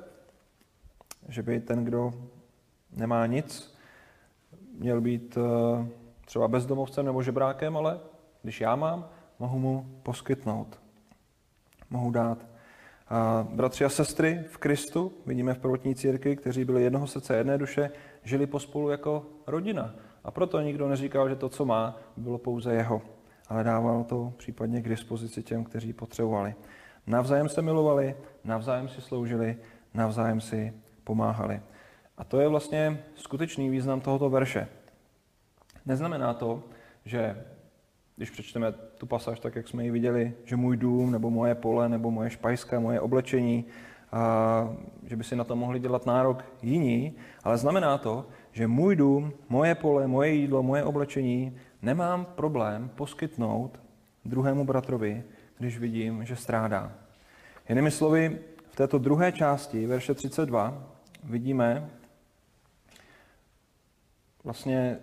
že 1.28 1.42
by 1.42 1.60
ten, 1.60 1.84
kdo 1.84 2.12
nemá 2.96 3.26
nic, 3.26 3.74
měl 4.78 5.00
být 5.00 5.38
eh, 5.38 5.86
třeba 6.28 6.48
bezdomovcem 6.48 7.06
nebo 7.06 7.22
žebrákem, 7.22 7.76
ale 7.76 8.00
když 8.42 8.60
já 8.60 8.76
mám, 8.76 9.08
mohu 9.38 9.58
mu 9.58 9.86
poskytnout. 10.02 10.80
Mohu 11.90 12.10
dát. 12.10 12.46
A 13.08 13.46
bratři 13.50 13.84
a 13.84 13.88
sestry 13.88 14.44
v 14.50 14.58
Kristu, 14.58 15.12
vidíme 15.26 15.54
v 15.54 15.58
prvotní 15.58 15.94
církvi, 15.94 16.36
kteří 16.36 16.64
byli 16.64 16.82
jednoho 16.82 17.06
srdce 17.06 17.36
jedné 17.36 17.58
duše, 17.58 17.90
žili 18.22 18.46
pospolu 18.46 18.90
jako 18.90 19.26
rodina. 19.46 19.94
A 20.24 20.30
proto 20.30 20.60
nikdo 20.60 20.88
neříkal, 20.88 21.28
že 21.28 21.36
to, 21.36 21.48
co 21.48 21.64
má, 21.64 21.96
bylo 22.16 22.38
pouze 22.38 22.74
jeho, 22.74 23.02
ale 23.48 23.64
dával 23.64 24.04
to 24.04 24.32
případně 24.36 24.82
k 24.82 24.88
dispozici 24.88 25.42
těm, 25.42 25.64
kteří 25.64 25.92
potřebovali. 25.92 26.54
Navzájem 27.06 27.48
se 27.48 27.62
milovali, 27.62 28.16
navzájem 28.44 28.88
si 28.88 29.00
sloužili, 29.00 29.56
navzájem 29.94 30.40
si 30.40 30.72
pomáhali. 31.04 31.60
A 32.18 32.24
to 32.24 32.40
je 32.40 32.48
vlastně 32.48 33.04
skutečný 33.14 33.70
význam 33.70 34.00
tohoto 34.00 34.30
verše. 34.30 34.68
Neznamená 35.88 36.34
to, 36.34 36.62
že 37.04 37.44
když 38.16 38.30
přečteme 38.30 38.72
tu 38.72 39.06
pasáž 39.06 39.40
tak, 39.40 39.56
jak 39.56 39.68
jsme 39.68 39.84
ji 39.84 39.90
viděli, 39.90 40.34
že 40.44 40.56
můj 40.56 40.76
dům, 40.76 41.12
nebo 41.12 41.30
moje 41.30 41.54
pole, 41.54 41.88
nebo 41.88 42.10
moje 42.10 42.30
špajska, 42.30 42.80
moje 42.80 43.00
oblečení, 43.00 43.64
a 44.12 44.74
že 45.04 45.16
by 45.16 45.24
si 45.24 45.36
na 45.36 45.44
to 45.44 45.56
mohli 45.56 45.80
dělat 45.80 46.06
nárok 46.06 46.44
jiní, 46.62 47.16
ale 47.44 47.58
znamená 47.58 47.98
to, 47.98 48.26
že 48.52 48.66
můj 48.66 48.96
dům, 48.96 49.32
moje 49.48 49.74
pole, 49.74 50.06
moje 50.06 50.30
jídlo, 50.30 50.62
moje 50.62 50.84
oblečení 50.84 51.56
nemám 51.82 52.24
problém 52.24 52.88
poskytnout 52.88 53.80
druhému 54.24 54.64
bratrovi, 54.64 55.24
když 55.58 55.78
vidím, 55.78 56.24
že 56.24 56.36
strádá. 56.36 56.92
Jinými 57.68 57.90
slovy, 57.90 58.38
v 58.70 58.76
této 58.76 58.98
druhé 58.98 59.32
části, 59.32 59.86
verše 59.86 60.14
32, 60.14 60.84
vidíme 61.24 61.90
vlastně 64.44 64.98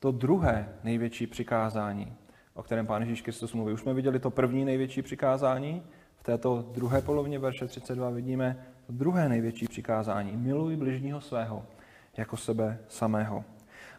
to 0.00 0.12
druhé 0.12 0.68
největší 0.84 1.26
přikázání, 1.26 2.12
o 2.54 2.62
kterém 2.62 2.86
Pán 2.86 3.02
Ježíš 3.02 3.22
Kristus 3.22 3.52
mluví. 3.52 3.72
Už 3.72 3.80
jsme 3.80 3.94
viděli 3.94 4.18
to 4.18 4.30
první 4.30 4.64
největší 4.64 5.02
přikázání, 5.02 5.82
v 6.16 6.22
této 6.22 6.64
druhé 6.72 7.02
polovině 7.02 7.38
verše 7.38 7.66
32 7.66 8.10
vidíme 8.10 8.66
to 8.86 8.92
druhé 8.92 9.28
největší 9.28 9.68
přikázání. 9.68 10.36
Miluj 10.36 10.76
bližního 10.76 11.20
svého 11.20 11.64
jako 12.16 12.36
sebe 12.36 12.78
samého. 12.88 13.44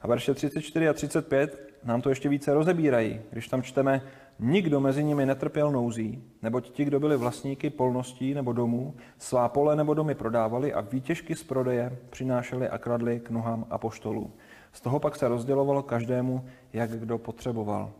A 0.02 0.08
verše 0.08 0.34
34 0.34 0.90
a 0.90 0.94
35 0.94 1.74
nám 1.84 2.02
to 2.02 2.10
ještě 2.10 2.30
více 2.30 2.54
rozebírají, 2.54 3.22
když 3.32 3.48
tam 3.48 3.64
čteme, 3.64 4.02
nikdo 4.40 4.80
mezi 4.80 5.04
nimi 5.04 5.26
netrpěl 5.26 5.72
nouzí, 5.72 6.24
neboť 6.42 6.70
ti, 6.72 6.86
kdo 6.86 7.00
byli 7.00 7.18
vlastníky 7.18 7.70
polností 7.70 8.34
nebo 8.34 8.54
domů, 8.54 8.96
svá 9.18 9.50
pole 9.50 9.76
nebo 9.76 9.94
domy 9.94 10.16
prodávali 10.16 10.74
a 10.74 10.82
výtěžky 10.82 11.36
z 11.36 11.44
prodeje 11.44 11.98
přinášeli 12.10 12.70
a 12.70 12.78
kradli 12.78 13.20
k 13.20 13.30
nohám 13.30 13.66
a 13.70 13.78
poštolů. 13.78 14.32
Z 14.73 14.81
toho 14.81 14.99
pak 14.99 15.15
se 15.15 15.27
rozdělovalo 15.27 15.84
každému, 15.84 16.45
jak 16.73 16.91
kdo 16.91 17.17
potřeboval. 17.17 17.91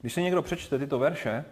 Když 0.00 0.12
se 0.12 0.22
někdo 0.22 0.42
přečte 0.42 0.78
tyto 0.78 0.98
verše, 0.98 1.44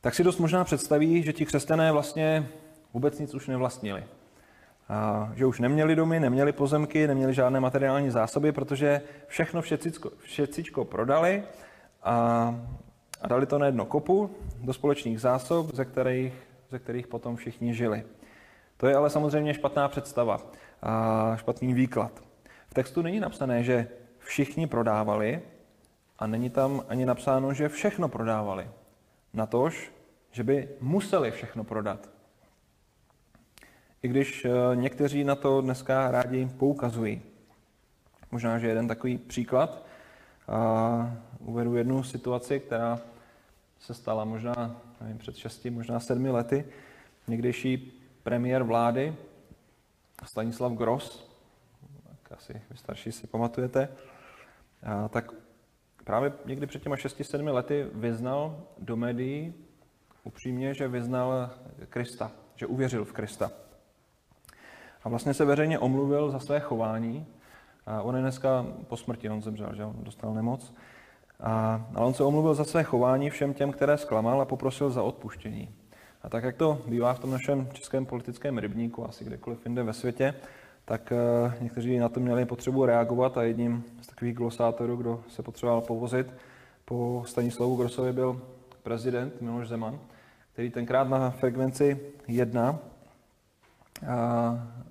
tak 0.00 0.14
si 0.14 0.24
dost 0.24 0.38
možná 0.38 0.64
představí, 0.64 1.22
že 1.22 1.32
ti 1.32 1.46
křesťané 1.46 1.92
vlastně 1.92 2.48
vůbec 2.94 3.18
nic 3.18 3.34
už 3.34 3.46
nevlastnili. 3.46 4.04
A 4.88 5.32
že 5.34 5.46
už 5.46 5.60
neměli 5.60 5.96
domy, 5.96 6.20
neměli 6.20 6.52
pozemky, 6.52 7.06
neměli 7.06 7.34
žádné 7.34 7.60
materiální 7.60 8.10
zásoby, 8.10 8.52
protože 8.52 9.02
všechno 9.26 9.62
všetcičko, 9.62 10.10
všetcičko 10.18 10.84
prodali 10.84 11.42
a, 12.02 12.14
a 13.20 13.28
dali 13.28 13.46
to 13.46 13.58
na 13.58 13.66
jedno 13.66 13.84
kopu 13.84 14.30
do 14.60 14.72
společných 14.72 15.20
zásob, 15.20 15.74
ze 15.74 15.84
kterých, 15.84 16.32
ze 16.70 16.78
kterých 16.78 17.06
potom 17.06 17.36
všichni 17.36 17.74
žili. 17.74 18.04
To 18.76 18.86
je 18.86 18.96
ale 18.96 19.10
samozřejmě 19.10 19.54
špatná 19.54 19.88
představa 19.88 20.40
špatný 21.36 21.74
výklad. 21.74 22.22
V 22.68 22.74
textu 22.74 23.02
není 23.02 23.20
napsané, 23.20 23.64
že 23.64 23.88
všichni 24.18 24.66
prodávali 24.66 25.42
a 26.18 26.26
není 26.26 26.50
tam 26.50 26.82
ani 26.88 27.06
napsáno, 27.06 27.52
že 27.52 27.68
všechno 27.68 28.08
prodávali. 28.08 28.68
Natož, 29.32 29.92
že 30.30 30.44
by 30.44 30.68
museli 30.80 31.30
všechno 31.30 31.64
prodat. 31.64 32.08
I 34.02 34.08
když 34.08 34.44
eh, 34.44 34.50
někteří 34.74 35.24
na 35.24 35.34
to 35.34 35.60
dneska 35.60 36.10
rádi 36.10 36.48
poukazují. 36.58 37.22
Možná, 38.30 38.58
že 38.58 38.68
jeden 38.68 38.88
takový 38.88 39.18
příklad. 39.18 39.86
Uvedu 41.38 41.76
jednu 41.76 42.02
situaci, 42.02 42.60
která 42.60 43.00
se 43.80 43.94
stala 43.94 44.24
možná 44.24 44.80
nevím, 45.00 45.18
před 45.18 45.36
6, 45.36 45.64
možná 45.64 46.00
7 46.00 46.24
lety. 46.24 46.64
Někdejší 47.28 47.92
premiér 48.22 48.62
vlády 48.62 49.14
Stanislav 50.24 50.72
Gross, 50.72 51.30
tak 52.06 52.38
asi 52.38 52.62
vy 52.70 52.76
starší 52.76 53.12
si 53.12 53.26
pamatujete, 53.26 53.88
a 54.82 55.08
tak 55.08 55.32
právě 56.04 56.32
někdy 56.44 56.66
před 56.66 56.82
těma 56.82 56.96
6-7 56.96 57.52
lety 57.52 57.86
vyznal 57.92 58.60
do 58.78 58.96
médií 58.96 59.54
upřímně, 60.24 60.74
že 60.74 60.88
vyznal 60.88 61.50
Krista, 61.88 62.30
že 62.54 62.66
uvěřil 62.66 63.04
v 63.04 63.12
Krista. 63.12 63.50
A 65.04 65.08
vlastně 65.08 65.34
se 65.34 65.44
veřejně 65.44 65.78
omluvil 65.78 66.30
za 66.30 66.38
své 66.38 66.60
chování. 66.60 67.26
A 67.86 68.02
on 68.02 68.16
je 68.16 68.22
dneska 68.22 68.66
po 68.88 68.96
smrti, 68.96 69.30
on 69.30 69.42
zemřel, 69.42 69.74
že 69.74 69.84
on 69.84 69.96
dostal 69.98 70.34
nemoc. 70.34 70.74
A, 71.40 71.86
ale 71.94 72.06
on 72.06 72.14
se 72.14 72.24
omluvil 72.24 72.54
za 72.54 72.64
své 72.64 72.84
chování 72.84 73.30
všem 73.30 73.54
těm, 73.54 73.72
které 73.72 73.98
zklamal 73.98 74.40
a 74.40 74.44
poprosil 74.44 74.90
za 74.90 75.02
odpuštění. 75.02 75.74
A 76.26 76.30
tak, 76.30 76.44
jak 76.44 76.56
to 76.56 76.82
bývá 76.86 77.14
v 77.14 77.18
tom 77.18 77.30
našem 77.30 77.68
českém 77.72 78.06
politickém 78.06 78.58
rybníku, 78.58 79.08
asi 79.08 79.24
kdekoliv 79.24 79.66
jinde 79.66 79.82
ve 79.82 79.92
světě, 79.92 80.34
tak 80.84 81.12
uh, 81.12 81.62
někteří 81.62 81.98
na 81.98 82.08
to 82.08 82.20
měli 82.20 82.44
potřebu 82.44 82.84
reagovat 82.84 83.38
a 83.38 83.42
jedním 83.42 83.84
z 84.02 84.06
takových 84.06 84.34
glosátorů, 84.34 84.96
kdo 84.96 85.22
se 85.28 85.42
potřeboval 85.42 85.80
povozit 85.80 86.26
po 86.84 87.24
Stanislavu 87.26 87.76
Grosovi 87.76 88.12
byl 88.12 88.40
prezident 88.82 89.40
Miloš 89.40 89.68
Zeman, 89.68 90.00
který 90.52 90.70
tenkrát 90.70 91.08
na 91.08 91.30
frekvenci 91.30 92.00
1 92.28 92.78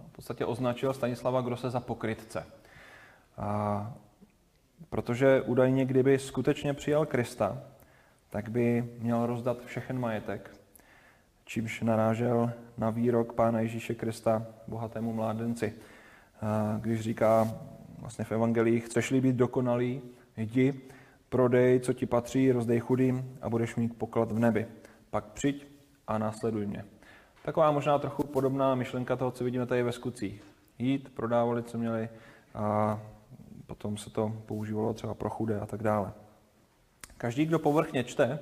v 0.07 0.11
podstatě 0.11 0.45
označil 0.45 0.93
Stanislava 0.93 1.41
Grose 1.41 1.69
za 1.69 1.79
pokrytce. 1.79 2.45
A 3.37 3.93
protože 4.89 5.41
údajně, 5.41 5.85
kdyby 5.85 6.19
skutečně 6.19 6.73
přijal 6.73 7.05
Krista, 7.05 7.57
tak 8.29 8.49
by 8.49 8.89
měl 8.99 9.25
rozdat 9.25 9.65
všechen 9.65 9.99
majetek, 9.99 10.54
čímž 11.45 11.81
narážel 11.81 12.51
na 12.77 12.89
výrok 12.89 13.33
Pána 13.33 13.59
Ježíše 13.59 13.95
Krista 13.95 14.45
bohatému 14.67 15.13
mládenci. 15.13 15.73
Když 16.81 17.01
říká 17.01 17.47
vlastně 17.99 18.25
v 18.25 18.31
evangelii, 18.31 18.79
chceš-li 18.79 19.21
být 19.21 19.35
dokonalý, 19.35 20.01
jdi, 20.37 20.73
prodej, 21.29 21.79
co 21.79 21.93
ti 21.93 22.05
patří, 22.05 22.51
rozdej 22.51 22.79
chudým 22.79 23.37
a 23.41 23.49
budeš 23.49 23.75
mít 23.75 23.97
poklad 23.97 24.31
v 24.31 24.39
nebi. 24.39 24.67
Pak 25.09 25.25
přijď 25.25 25.67
a 26.07 26.17
následuj 26.17 26.65
mě. 26.65 26.85
Taková 27.43 27.71
možná 27.71 27.99
trochu 27.99 28.23
podobná 28.23 28.75
myšlenka 28.75 29.15
toho, 29.15 29.31
co 29.31 29.43
vidíme 29.43 29.65
tady 29.65 29.83
ve 29.83 29.91
skutcích. 29.91 30.43
Jít, 30.79 31.09
prodávali, 31.15 31.63
co 31.63 31.77
měli 31.77 32.09
a 32.53 32.99
potom 33.67 33.97
se 33.97 34.09
to 34.09 34.33
používalo 34.45 34.93
třeba 34.93 35.13
pro 35.13 35.29
chudé 35.29 35.59
a 35.59 35.65
tak 35.65 35.83
dále. 35.83 36.11
Každý, 37.17 37.45
kdo 37.45 37.59
povrchně 37.59 38.03
čte 38.03 38.39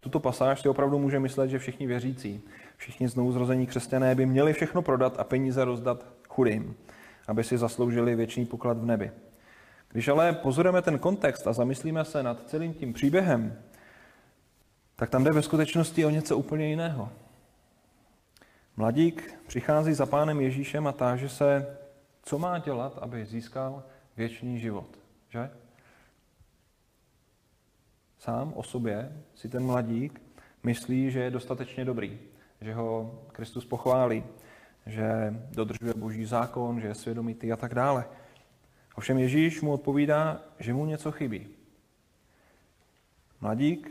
Tuto 0.00 0.20
pasáž 0.20 0.60
si 0.60 0.68
opravdu 0.68 0.98
může 0.98 1.20
myslet, 1.20 1.48
že 1.48 1.58
všichni 1.58 1.86
věřící, 1.86 2.42
všichni 2.76 3.08
znovuzrození 3.08 3.66
křesťané 3.66 4.14
by 4.14 4.26
měli 4.26 4.52
všechno 4.52 4.82
prodat 4.82 5.20
a 5.20 5.24
peníze 5.24 5.64
rozdat 5.64 6.06
chudým, 6.28 6.76
aby 7.28 7.44
si 7.44 7.58
zasloužili 7.58 8.16
věčný 8.16 8.46
poklad 8.46 8.78
v 8.78 8.86
nebi. 8.86 9.12
Když 9.88 10.08
ale 10.08 10.32
pozorujeme 10.32 10.82
ten 10.82 10.98
kontext 10.98 11.46
a 11.46 11.52
zamyslíme 11.52 12.04
se 12.04 12.22
nad 12.22 12.48
celým 12.48 12.74
tím 12.74 12.92
příběhem, 12.92 13.58
tak 14.96 15.10
tam 15.10 15.24
jde 15.24 15.30
ve 15.30 15.42
skutečnosti 15.42 16.04
o 16.04 16.10
něco 16.10 16.36
úplně 16.36 16.68
jiného. 16.68 17.08
Mladík 18.76 19.34
přichází 19.46 19.92
za 19.92 20.06
pánem 20.06 20.40
Ježíšem 20.40 20.86
a 20.86 20.92
táže 20.92 21.28
se, 21.28 21.76
co 22.22 22.38
má 22.38 22.58
dělat, 22.58 22.98
aby 22.98 23.26
získal 23.26 23.82
věčný 24.16 24.58
život. 24.58 24.98
Že? 25.28 25.50
Sám 28.20 28.52
o 28.56 28.62
sobě 28.62 29.12
si 29.34 29.48
ten 29.48 29.64
mladík 29.64 30.22
myslí, 30.62 31.10
že 31.10 31.20
je 31.20 31.30
dostatečně 31.30 31.84
dobrý, 31.84 32.18
že 32.60 32.74
ho 32.74 33.18
Kristus 33.32 33.64
pochválí, 33.64 34.24
že 34.86 35.34
dodržuje 35.50 35.94
boží 35.94 36.24
zákon, 36.24 36.80
že 36.80 36.86
je 36.86 36.94
svědomitý 36.94 37.52
a 37.52 37.56
tak 37.56 37.74
dále. 37.74 38.04
Ovšem 38.94 39.18
Ježíš 39.18 39.60
mu 39.60 39.72
odpovídá, 39.72 40.42
že 40.58 40.74
mu 40.74 40.86
něco 40.86 41.12
chybí. 41.12 41.48
Mladík 43.40 43.90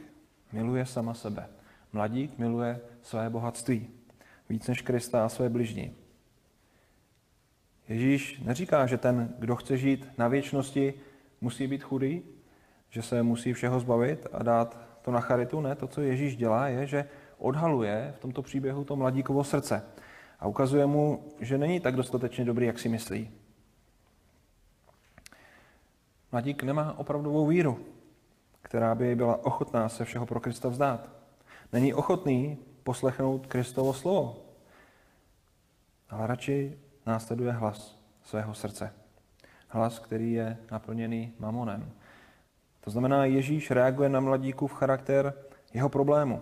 miluje 0.52 0.86
sama 0.86 1.14
sebe. 1.14 1.50
Mladík 1.94 2.38
miluje 2.38 2.80
své 3.02 3.30
bohatství 3.30 3.88
víc 4.50 4.68
než 4.68 4.82
Krista 4.82 5.26
a 5.26 5.30
své 5.30 5.50
bližní. 5.50 5.96
Ježíš 7.88 8.40
neříká, 8.40 8.86
že 8.86 8.98
ten, 8.98 9.36
kdo 9.40 9.56
chce 9.56 9.78
žít 9.78 10.08
na 10.18 10.28
věčnosti, 10.28 10.94
musí 11.42 11.68
být 11.68 11.84
chudý, 11.84 12.24
že 12.90 13.02
se 13.02 13.24
musí 13.24 13.54
všeho 13.54 13.80
zbavit 13.80 14.28
a 14.32 14.44
dát 14.44 14.80
to 15.02 15.12
na 15.12 15.20
charitu. 15.20 15.62
Ne, 15.62 15.76
to, 15.76 15.88
co 15.88 16.02
Ježíš 16.02 16.36
dělá, 16.36 16.68
je, 16.68 16.88
že 16.88 17.06
odhaluje 17.38 18.14
v 18.18 18.20
tomto 18.20 18.42
příběhu 18.42 18.84
to 18.84 18.96
mladíkovo 18.96 19.44
srdce 19.44 19.84
a 20.40 20.48
ukazuje 20.48 20.86
mu, 20.86 21.24
že 21.40 21.58
není 21.58 21.80
tak 21.80 21.96
dostatečně 21.96 22.46
dobrý, 22.46 22.66
jak 22.66 22.80
si 22.80 22.90
myslí. 22.90 23.32
Mladík 26.32 26.64
nemá 26.64 27.00
opravdovou 27.00 27.48
víru, 27.48 27.80
která 28.62 28.96
by 28.96 29.16
byla 29.16 29.46
ochotná 29.46 29.90
se 29.90 30.06
všeho 30.06 30.26
pro 30.26 30.40
Krista 30.40 30.70
vzdát. 30.70 31.10
Není 31.74 31.94
ochotný 31.94 32.58
poslechnout 32.84 33.48
Kristovo 33.48 33.94
slovo, 33.94 34.38
ale 36.10 36.28
radši 36.28 36.78
následuje 37.06 37.52
hlas 37.52 38.02
svého 38.24 38.54
srdce. 38.54 38.94
Hlas, 39.68 40.00
který 40.00 40.34
je 40.34 40.58
naplněný 40.72 41.34
mamonem. 41.40 41.92
To 42.82 42.92
znamená, 42.92 43.26
Ježíš 43.26 43.72
reaguje 43.72 44.10
na 44.10 44.20
mladíku 44.20 44.68
v 44.68 44.74
charakter 44.74 45.34
jeho 45.74 45.90
problému. 45.90 46.42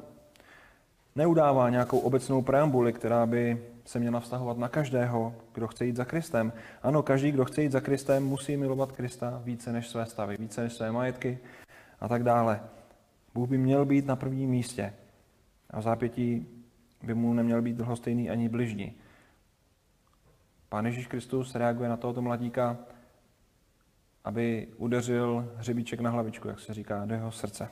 Neudává 1.15 1.69
nějakou 1.69 1.99
obecnou 1.99 2.41
preambuli, 2.41 2.93
která 2.93 3.25
by 3.25 3.61
se 3.85 3.99
měla 3.99 4.19
vztahovat 4.19 4.57
na 4.57 4.69
každého, 4.69 5.35
kdo 5.53 5.67
chce 5.67 5.85
jít 5.85 5.95
za 5.95 6.05
Kristem. 6.05 6.53
Ano, 6.83 7.03
každý, 7.03 7.31
kdo 7.31 7.45
chce 7.45 7.61
jít 7.63 7.71
za 7.71 7.81
Kristem, 7.81 8.25
musí 8.25 8.57
milovat 8.57 8.91
Krista 8.91 9.41
více 9.43 9.71
než 9.71 9.87
své 9.87 10.05
stavy, 10.05 10.35
více 10.39 10.61
než 10.61 10.73
své 10.73 10.91
majetky 10.91 11.39
a 11.99 12.07
tak 12.07 12.23
dále. 12.23 12.61
Bůh 13.33 13.49
by 13.49 13.57
měl 13.57 13.85
být 13.85 14.05
na 14.05 14.15
prvním 14.15 14.49
místě 14.49 14.93
a 15.69 15.79
v 15.79 15.83
zápětí 15.83 16.47
by 17.03 17.13
mu 17.13 17.33
neměl 17.33 17.61
být 17.61 17.79
lhostejný 17.79 18.29
ani 18.29 18.49
bližní. 18.49 18.93
Pán 20.69 20.85
Ježíš 20.85 21.07
Kristus 21.07 21.55
reaguje 21.55 21.89
na 21.89 21.97
tohoto 21.97 22.21
mladíka, 22.21 22.77
aby 24.27 24.67
udeřil 24.77 25.49
hřebíček 25.55 25.99
na 25.99 26.09
hlavičku, 26.09 26.47
jak 26.47 26.59
se 26.59 26.73
říká, 26.73 27.05
do 27.05 27.15
jeho 27.15 27.31
srdce. 27.31 27.67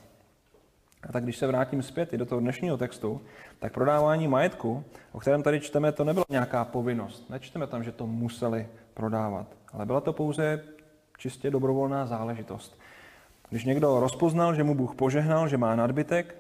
A 1.10 1.12
tak 1.12 1.24
když 1.24 1.38
se 1.38 1.48
vrátím 1.48 1.82
zpět 1.82 2.14
i 2.14 2.18
do 2.18 2.26
toho 2.26 2.42
dnešního 2.42 2.78
textu, 2.78 3.22
tak 3.60 3.74
prodávání 3.74 4.28
majetku, 4.28 4.84
o 5.12 5.20
kterém 5.20 5.44
tady 5.44 5.60
čteme, 5.60 5.92
to 5.92 6.04
nebyla 6.04 6.26
nějaká 6.30 6.66
povinnost. 6.66 7.30
Nečteme 7.30 7.68
tam, 7.68 7.84
že 7.84 7.92
to 7.92 8.08
museli 8.08 8.68
prodávat, 8.94 9.48
ale 9.74 9.86
byla 9.86 10.02
to 10.02 10.14
pouze 10.14 10.64
čistě 11.18 11.52
dobrovolná 11.52 12.06
záležitost. 12.06 12.80
Když 13.50 13.66
někdo 13.66 14.00
rozpoznal, 14.00 14.56
že 14.56 14.64
mu 14.64 14.76
Bůh 14.76 14.96
požehnal, 14.96 15.48
že 15.48 15.58
má 15.58 15.76
nadbytek 15.76 16.36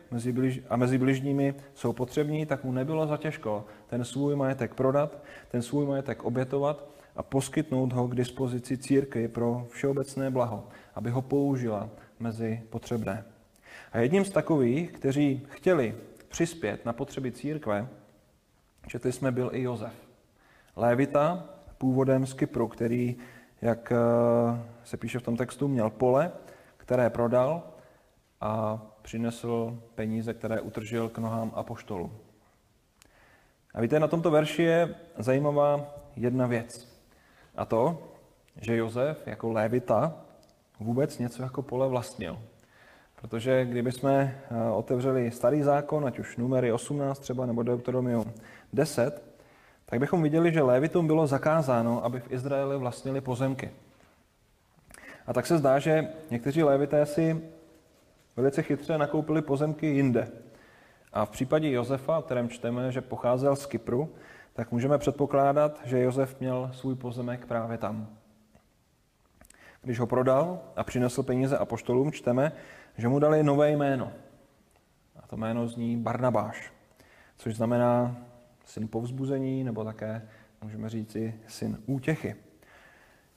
a 0.69 0.75
mezi 0.75 0.97
bližními 0.97 1.55
jsou 1.73 1.93
potřební, 1.93 2.45
tak 2.45 2.63
mu 2.63 2.71
nebylo 2.71 3.07
za 3.07 3.17
těžko 3.17 3.65
ten 3.87 4.05
svůj 4.05 4.35
majetek 4.35 4.73
prodat, 4.73 5.17
ten 5.51 5.61
svůj 5.61 5.85
majetek 5.85 6.23
obětovat 6.23 6.94
a 7.15 7.23
poskytnout 7.23 7.93
ho 7.93 8.07
k 8.07 8.15
dispozici 8.15 8.77
církvi 8.77 9.27
pro 9.27 9.67
všeobecné 9.69 10.31
blaho, 10.31 10.67
aby 10.95 11.09
ho 11.09 11.21
použila 11.21 11.89
mezi 12.19 12.63
potřebné. 12.69 13.25
A 13.91 13.99
jedním 13.99 14.25
z 14.25 14.29
takových, 14.29 14.91
kteří 14.91 15.47
chtěli 15.49 15.95
přispět 16.27 16.85
na 16.85 16.93
potřeby 16.93 17.31
církve, 17.31 17.87
četli 18.87 19.11
jsme, 19.11 19.31
byl 19.31 19.49
i 19.53 19.61
Jozef. 19.61 19.93
Lévita, 20.75 21.49
původem 21.77 22.25
z 22.25 22.33
Kypru, 22.33 22.67
který, 22.67 23.15
jak 23.61 23.91
eh, 23.91 23.95
se 24.83 24.97
píše 24.97 25.19
v 25.19 25.23
tom 25.23 25.37
textu, 25.37 25.67
měl 25.67 25.89
pole, 25.89 26.31
které 26.77 27.09
prodal 27.09 27.63
a 28.41 28.81
přinesl 29.01 29.79
peníze, 29.95 30.33
které 30.33 30.61
utržil 30.61 31.09
k 31.09 31.17
nohám 31.17 31.51
apoštolu. 31.55 32.11
A 33.73 33.81
víte, 33.81 33.99
na 33.99 34.07
tomto 34.07 34.31
verši 34.31 34.63
je 34.63 34.95
zajímavá 35.17 35.95
jedna 36.15 36.47
věc. 36.47 36.94
A 37.57 37.65
to, 37.65 37.97
že 38.61 38.75
Jozef 38.75 39.27
jako 39.27 39.51
lévita 39.51 40.13
vůbec 40.79 41.19
něco 41.19 41.43
jako 41.43 41.61
pole 41.61 41.87
vlastnil. 41.87 42.39
Protože 43.21 43.65
kdyby 43.65 43.91
jsme 43.91 44.41
eh, 44.51 44.71
otevřeli 44.71 45.31
starý 45.31 45.63
zákon, 45.63 46.05
ať 46.05 46.19
už 46.19 46.37
numery 46.37 46.71
18 46.71 47.19
třeba 47.19 47.45
nebo 47.45 47.63
Deuteronomium 47.63 48.33
10, 48.73 49.23
tak 49.85 49.99
bychom 49.99 50.23
viděli, 50.23 50.53
že 50.53 50.61
lévitům 50.61 51.07
bylo 51.07 51.27
zakázáno, 51.27 52.05
aby 52.05 52.19
v 52.19 52.31
Izraeli 52.31 52.77
vlastnili 52.77 53.21
pozemky. 53.21 53.71
A 55.27 55.33
tak 55.33 55.45
se 55.45 55.57
zdá, 55.57 55.79
že 55.79 56.07
někteří 56.31 56.63
lévité 56.63 57.05
si 57.05 57.41
velice 58.37 58.63
chytře 58.63 58.97
nakoupili 58.97 59.41
pozemky 59.41 59.87
jinde. 59.87 60.27
A 61.13 61.25
v 61.25 61.29
případě 61.29 61.71
Josefa, 61.71 62.17
o 62.17 62.21
kterém 62.21 62.49
čteme, 62.49 62.91
že 62.91 63.01
pocházel 63.01 63.55
z 63.55 63.65
Kypru, 63.65 64.09
tak 64.55 64.71
můžeme 64.71 64.97
předpokládat, 64.97 65.81
že 65.85 65.99
Josef 65.99 66.39
měl 66.39 66.69
svůj 66.73 66.95
pozemek 66.95 67.45
právě 67.45 67.77
tam. 67.77 68.07
Když 69.81 69.99
ho 69.99 70.07
prodal 70.07 70.59
a 70.75 70.83
přinesl 70.83 71.23
peníze 71.23 71.57
apoštolům, 71.57 72.11
čteme, 72.11 72.51
že 72.97 73.07
mu 73.07 73.19
dali 73.19 73.43
nové 73.43 73.71
jméno. 73.71 74.11
A 75.15 75.27
to 75.27 75.37
jméno 75.37 75.67
zní 75.67 75.97
Barnabáš, 75.97 76.73
což 77.37 77.55
znamená 77.55 78.17
syn 78.65 78.87
povzbuzení, 78.87 79.63
nebo 79.63 79.83
také 79.83 80.27
můžeme 80.61 80.89
říci 80.89 81.39
syn 81.47 81.77
útěchy. 81.85 82.35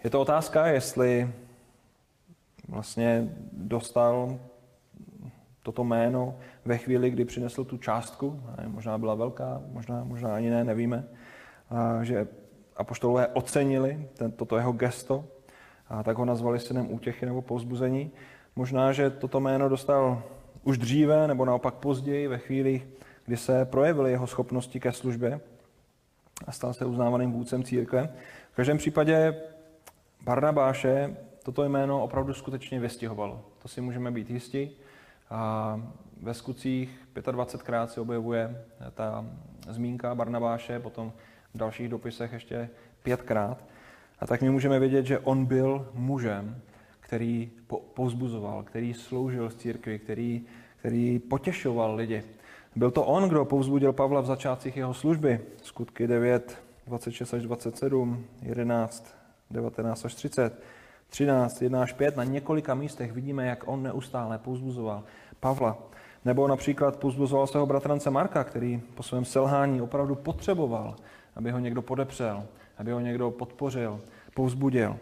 Je 0.05 0.11
to 0.11 0.21
otázka, 0.21 0.67
jestli 0.67 1.33
vlastně 2.69 3.37
dostal 3.53 4.39
toto 5.63 5.85
jméno 5.85 6.39
ve 6.69 6.79
chvíli, 6.79 7.11
kdy 7.11 7.25
přinesl 7.25 7.65
tu 7.65 7.77
částku, 7.77 8.43
možná 8.67 8.99
byla 8.99 9.15
velká, 9.15 9.63
možná, 9.73 10.05
možná 10.05 10.35
ani 10.35 10.51
ne, 10.51 10.65
nevíme, 10.65 11.05
a 11.71 12.05
že 12.05 12.29
apoštolové 12.77 13.27
ocenili 13.27 14.09
toto 14.37 14.57
jeho 14.57 14.73
gesto, 14.73 15.25
a 15.89 16.03
tak 16.03 16.19
ho 16.19 16.25
nazvali 16.25 16.61
synem 16.61 16.93
útěchy 16.93 17.27
nebo 17.27 17.43
povzbuzení. 17.43 18.11
Možná, 18.57 18.93
že 18.93 19.11
toto 19.11 19.41
jméno 19.41 19.69
dostal 19.69 20.23
už 20.65 20.79
dříve 20.79 21.29
nebo 21.29 21.45
naopak 21.45 21.75
později, 21.75 22.29
ve 22.29 22.39
chvíli, 22.39 22.89
kdy 23.25 23.37
se 23.37 23.65
projevily 23.65 24.11
jeho 24.11 24.27
schopnosti 24.27 24.81
ke 24.81 24.93
službě 24.93 25.41
a 26.47 26.53
stal 26.53 26.75
se 26.75 26.85
uznávaným 26.85 27.33
vůdcem 27.33 27.65
církve. 27.65 28.09
V 28.53 28.57
každém 28.57 28.79
případě 28.79 29.41
Barnabáše 30.25 31.17
toto 31.43 31.65
jméno 31.65 32.03
opravdu 32.03 32.35
skutečně 32.35 32.81
vystihovalo. 32.81 33.45
To 33.63 33.69
si 33.69 33.81
můžeme 33.81 34.11
být 34.11 34.31
jistí. 34.31 34.71
A 35.31 35.81
ve 36.23 36.35
skutcích 36.35 37.01
25krát 37.15 37.87
se 37.87 38.01
objevuje 38.01 38.65
ta 38.95 39.25
zmínka 39.69 40.15
Barnabáše, 40.15 40.81
potom 40.81 41.13
v 41.55 41.59
dalších 41.59 41.89
dopisech 41.89 42.33
ještě 42.33 42.71
pětkrát. 43.03 43.65
A 44.19 44.27
tak 44.27 44.43
my 44.43 44.51
můžeme 44.51 44.79
vědět, 44.79 45.07
že 45.07 45.19
on 45.19 45.45
byl 45.45 45.89
mužem, 45.95 46.61
který 47.01 47.51
povzbuzoval, 47.95 48.63
který 48.63 48.95
sloužil 48.95 49.49
v 49.49 49.55
církvi, 49.55 49.99
který, 49.99 50.45
který 50.77 51.19
potěšoval 51.19 51.95
lidi. 51.95 52.23
Byl 52.77 52.91
to 52.91 53.05
on, 53.05 53.29
kdo 53.29 53.45
povzbudil 53.45 53.93
Pavla 53.93 54.21
v 54.21 54.27
začátcích 54.27 54.77
jeho 54.77 54.95
služby. 54.95 55.41
Skutky 55.63 56.07
9, 56.07 56.63
26 56.87 57.35
až 57.35 57.43
27, 57.43 58.25
11, 58.43 59.15
19 59.51 60.05
až 60.05 60.15
30. 60.15 60.63
13, 61.09 61.63
1 61.63 61.83
až 61.83 61.93
5, 61.93 62.17
na 62.17 62.25
několika 62.25 62.75
místech 62.75 63.13
vidíme, 63.13 63.47
jak 63.47 63.69
on 63.69 63.83
neustále 63.83 64.39
pozbuzoval 64.39 65.05
Pavla. 65.41 65.79
Nebo 66.25 66.49
například 66.49 66.97
pozbuzoval 66.97 67.47
svého 67.47 67.67
bratrance 67.67 68.11
Marka, 68.11 68.45
který 68.45 68.83
po 68.95 69.03
svém 69.03 69.25
selhání 69.25 69.83
opravdu 69.83 70.15
potřeboval, 70.15 70.97
aby 71.37 71.51
ho 71.51 71.59
někdo 71.59 71.83
podepřel, 71.83 72.45
aby 72.79 72.93
ho 72.93 73.01
někdo 73.01 73.31
podpořil, 73.31 74.01
povzbudil. 74.35 74.97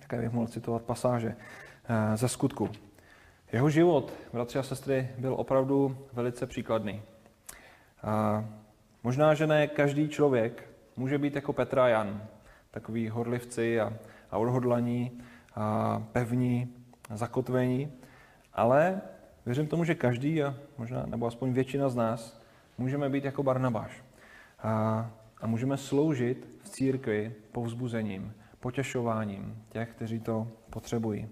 Také 0.00 0.20
bych 0.20 0.30
mohl 0.30 0.46
citovat 0.46 0.82
pasáže 0.82 1.36
eh, 1.88 2.16
ze 2.16 2.28
skutku. 2.28 2.70
Jeho 3.52 3.70
život, 3.70 4.12
bratři 4.32 4.58
a 4.58 4.62
sestry, 4.62 5.08
byl 5.18 5.34
opravdu 5.34 5.96
velice 6.12 6.46
příkladný. 6.46 7.02
A 8.02 8.44
možná, 9.02 9.34
že 9.34 9.46
ne 9.46 9.66
každý 9.66 10.08
člověk 10.08 10.68
může 10.96 11.18
být 11.18 11.34
jako 11.34 11.52
Petra 11.52 11.88
Jan, 11.88 12.22
takový 12.70 13.08
horlivci 13.08 13.80
a, 13.80 13.92
a 14.30 14.38
odhodlaní 14.38 15.20
a 15.54 16.02
pevní, 16.12 16.74
a 17.10 17.16
zakotvení, 17.16 17.92
ale 18.52 19.00
věřím 19.46 19.66
tomu, 19.66 19.84
že 19.84 19.94
každý, 19.94 20.42
a 20.42 20.54
možná, 20.78 21.06
nebo 21.06 21.26
aspoň 21.26 21.52
většina 21.52 21.88
z 21.88 21.96
nás, 21.96 22.40
můžeme 22.78 23.08
být 23.10 23.24
jako 23.24 23.42
Barnabáš. 23.42 24.04
A, 24.62 25.10
a 25.40 25.46
můžeme 25.46 25.76
sloužit 25.76 26.48
v 26.62 26.68
církvi 26.68 27.34
povzbuzením, 27.52 28.34
potěšováním 28.60 29.62
těch, 29.68 29.90
kteří 29.90 30.20
to 30.20 30.48
potřebují. 30.70 31.28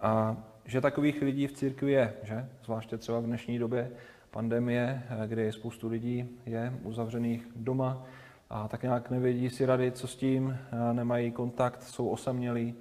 A 0.00 0.36
že 0.64 0.80
takových 0.80 1.22
lidí 1.22 1.46
v 1.46 1.52
církvi 1.52 1.92
je, 1.92 2.14
že? 2.22 2.48
Zvláště 2.64 2.98
třeba 2.98 3.20
v 3.20 3.24
dnešní 3.24 3.58
době 3.58 3.90
pandemie, 4.30 5.02
kdy 5.26 5.52
spoustu 5.52 5.88
lidí 5.88 6.28
je 6.46 6.72
uzavřených 6.82 7.48
doma 7.56 8.02
a 8.50 8.68
tak 8.68 8.82
nějak 8.82 9.10
nevědí 9.10 9.50
si 9.50 9.66
rady, 9.66 9.92
co 9.92 10.08
s 10.08 10.16
tím, 10.16 10.58
nemají 10.92 11.32
kontakt, 11.32 11.82
jsou 11.82 12.08
osamělí. 12.08 12.74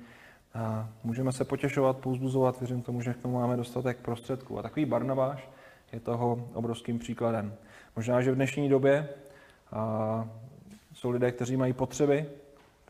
A 0.55 0.89
můžeme 1.03 1.31
se 1.31 1.45
potěšovat, 1.45 1.97
pouzbuzovat, 1.97 2.59
věřím 2.59 2.81
tomu, 2.81 3.01
že 3.01 3.13
k 3.13 3.21
tomu 3.21 3.33
máme 3.39 3.57
dostatek 3.57 3.97
prostředků. 3.97 4.59
A 4.59 4.61
takový 4.61 4.85
Barnabáš 4.85 5.49
je 5.93 5.99
toho 5.99 6.49
obrovským 6.53 6.99
příkladem. 6.99 7.53
Možná, 7.95 8.21
že 8.21 8.31
v 8.31 8.35
dnešní 8.35 8.69
době 8.69 9.09
a, 9.71 10.27
jsou 10.93 11.09
lidé, 11.09 11.31
kteří 11.31 11.57
mají 11.57 11.73
potřeby, 11.73 12.25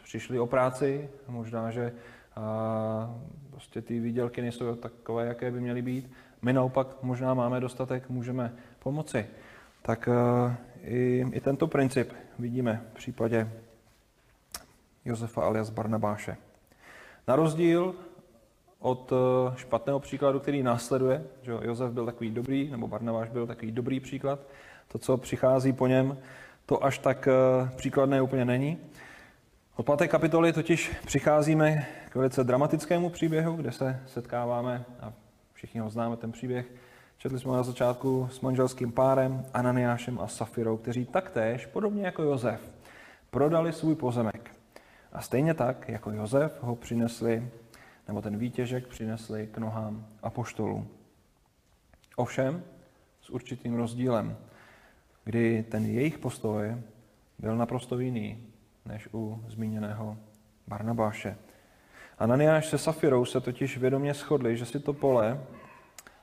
přišli 0.04 0.40
o 0.40 0.48
práci, 0.48 1.10
možná, 1.28 1.72
že 1.72 1.94
a, 2.36 3.16
prostě 3.52 3.82
ty 3.82 4.00
výdělky 4.00 4.42
nejsou 4.42 4.76
takové, 4.76 5.26
jaké 5.26 5.52
by 5.52 5.62
měly 5.62 5.82
být. 5.82 6.12
My 6.42 6.54
naopak 6.54 6.88
možná 7.02 7.34
máme 7.34 7.60
dostatek, 7.60 8.10
můžeme 8.10 8.54
pomoci. 8.80 9.26
Tak 9.82 10.08
a, 10.08 10.58
i, 10.84 11.26
i 11.32 11.42
tento 11.42 11.68
princip 11.68 12.14
vidíme 12.40 12.82
v 12.92 12.94
případě 12.94 13.52
Josefa 15.06 15.42
alias 15.42 15.70
Barnabáše. 15.70 16.38
Na 17.28 17.36
rozdíl 17.36 17.96
od 18.80 19.14
špatného 19.56 20.00
příkladu, 20.00 20.40
který 20.40 20.64
následuje, 20.64 21.24
že 21.42 21.52
Josef 21.62 21.92
byl 21.92 22.06
takový 22.06 22.30
dobrý, 22.32 22.70
nebo 22.72 22.88
Barnabáš 22.88 23.30
byl 23.30 23.48
takový 23.48 23.72
dobrý 23.72 24.00
příklad, 24.00 24.40
to, 24.88 24.98
co 24.98 25.18
přichází 25.18 25.74
po 25.74 25.88
něm, 25.88 26.18
to 26.66 26.84
až 26.84 26.98
tak 26.98 27.28
příkladné 27.76 28.22
úplně 28.22 28.46
není. 28.46 28.78
Od 29.76 29.86
páté 29.86 30.08
kapitoly 30.08 30.54
totiž 30.54 30.92
přicházíme 31.06 31.88
k 32.10 32.16
velice 32.16 32.44
dramatickému 32.44 33.10
příběhu, 33.10 33.56
kde 33.56 33.72
se 33.72 34.02
setkáváme, 34.08 34.86
a 35.00 35.14
všichni 35.54 35.80
ho 35.80 35.90
známe, 35.90 36.18
ten 36.18 36.32
příběh, 36.32 36.66
četli 37.18 37.40
jsme 37.40 37.52
na 37.52 37.64
začátku 37.64 38.28
s 38.32 38.42
manželským 38.42 38.92
párem 38.92 39.46
Ananiášem 39.54 40.20
a 40.20 40.28
Safirou, 40.28 40.78
kteří 40.78 41.06
taktéž, 41.06 41.66
podobně 41.66 42.06
jako 42.06 42.24
Josef, 42.24 42.62
prodali 43.30 43.74
svůj 43.74 43.96
pozemek. 43.96 44.55
A 45.16 45.22
stejně 45.22 45.54
tak, 45.54 45.90
jako 45.90 46.12
Josef, 46.12 46.64
ho 46.64 46.76
přinesli, 46.76 47.50
nebo 48.08 48.22
ten 48.22 48.38
výtěžek 48.38 48.88
přinesli 48.88 49.48
k 49.48 49.58
nohám 49.58 50.08
apoštolů. 50.24 50.88
Ovšem, 52.16 52.64
s 53.22 53.30
určitým 53.30 53.76
rozdílem, 53.76 54.38
kdy 55.24 55.64
ten 55.64 55.86
jejich 55.86 56.18
postoj 56.18 56.78
byl 57.40 57.56
naprosto 57.56 58.00
jiný 58.00 58.48
než 58.86 59.10
u 59.14 59.44
zmíněného 59.48 60.18
Barnabáše. 60.68 61.38
Ananiáš 62.20 62.68
se 62.68 62.78
Safirou 62.78 63.26
se 63.26 63.42
totiž 63.42 63.78
vědomě 63.78 64.14
shodli, 64.14 64.58
že 64.58 64.66
si 64.66 64.80
to 64.80 64.94
pole, 64.94 65.44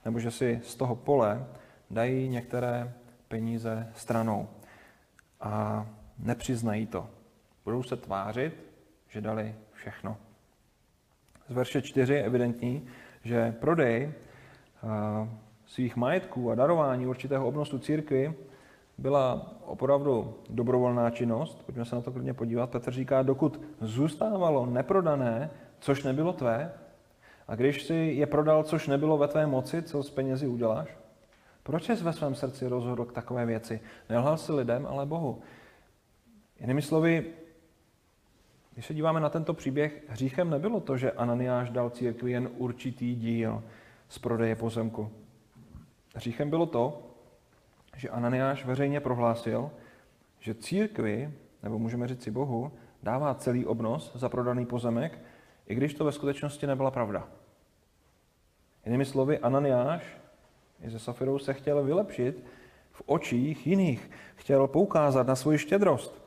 nebo 0.05 0.19
že 0.19 0.31
si 0.31 0.61
z 0.65 0.75
toho 0.75 0.97
pole 0.97 1.47
dají 1.91 2.29
některé 2.29 2.95
peníze 3.29 3.93
stranou 3.95 4.49
a 5.41 5.87
nepřiznají 6.19 6.87
to. 6.87 7.11
Budou 7.65 7.83
se 7.83 7.97
tvářit, 7.97 8.72
že 9.13 9.21
dali 9.21 9.55
všechno. 9.73 10.17
Z 11.49 11.55
verše 11.55 11.83
4 11.83 12.15
je 12.15 12.25
evidentní, 12.25 12.87
že 13.25 13.53
prodej 13.61 14.13
svých 15.67 15.97
majetků 15.97 16.51
a 16.51 16.55
darování 16.55 17.07
určitého 17.07 17.47
obnosu 17.47 17.79
církvy 17.79 18.35
byla 18.99 19.53
opravdu 19.65 20.39
dobrovolná 20.51 21.11
činnost. 21.11 21.63
Pojďme 21.67 21.85
se 21.85 21.97
na 21.97 22.03
to 22.03 22.13
klidně 22.13 22.35
podívat. 22.35 22.71
Petr 22.71 22.91
říká, 22.91 23.23
dokud 23.23 23.61
zůstávalo 23.81 24.67
neprodané, 24.67 25.51
což 25.81 26.03
nebylo 26.03 26.33
tvé, 26.33 26.73
a 27.49 27.55
když 27.55 27.83
si 27.83 27.95
je 27.95 28.27
prodal, 28.27 28.63
což 28.65 28.87
nebylo 28.87 29.19
ve 29.19 29.29
tvé 29.29 29.47
moci, 29.47 29.83
co 29.83 30.03
s 30.03 30.11
penězi 30.11 30.47
uděláš? 30.47 30.89
Proč 31.63 31.85
jsi 31.85 31.95
ve 31.95 32.13
svém 32.13 32.35
srdci 32.35 32.69
rozhodl 32.69 33.05
k 33.05 33.13
takové 33.13 33.47
věci? 33.47 33.81
Nelhal 34.09 34.37
si 34.37 34.53
lidem, 34.53 34.87
ale 34.87 35.07
Bohu. 35.07 35.43
Jinými 36.61 36.83
slovy, 36.83 37.27
když 38.73 38.87
se 38.87 38.95
díváme 38.95 39.21
na 39.21 39.29
tento 39.29 39.55
příběh, 39.55 40.05
hříchem 40.09 40.51
nebylo 40.51 40.81
to, 40.81 40.97
že 40.97 41.13
Ananiáš 41.13 41.71
dal 41.71 41.91
církvi 41.91 42.33
jen 42.33 42.51
určitý 42.57 43.15
díl 43.15 43.63
z 44.09 44.19
prodeje 44.19 44.57
pozemku. 44.57 45.11
Hříchem 46.15 46.51
bylo 46.51 46.67
to, 46.67 47.11
že 47.97 48.09
Ananiáš 48.09 48.65
veřejně 48.65 49.01
prohlásil, 49.01 49.71
že 50.39 50.55
církvi, 50.55 51.33
nebo 51.63 51.79
můžeme 51.79 52.09
říct 52.09 52.23
si 52.23 52.31
Bohu, 52.31 52.73
dává 53.03 53.35
celý 53.35 53.67
obnos 53.67 54.13
za 54.15 54.29
prodaný 54.29 54.67
pozemek, 54.67 55.19
i 55.67 55.75
když 55.75 55.95
to 55.95 56.05
ve 56.05 56.13
skutečnosti 56.13 56.67
nebyla 56.67 56.91
pravda. 56.91 57.29
Jinými 58.87 59.05
slovy, 59.05 59.39
Ananiáš 59.39 60.17
i 60.83 60.91
ze 60.91 60.99
Safirou 60.99 61.39
se 61.39 61.55
chtěl 61.55 61.83
vylepšit 61.83 62.45
v 62.93 63.03
očích 63.07 63.67
jiných. 63.67 64.11
Chtěl 64.35 64.67
poukázat 64.67 65.27
na 65.27 65.37
svoji 65.37 65.59
štědrost. 65.59 66.22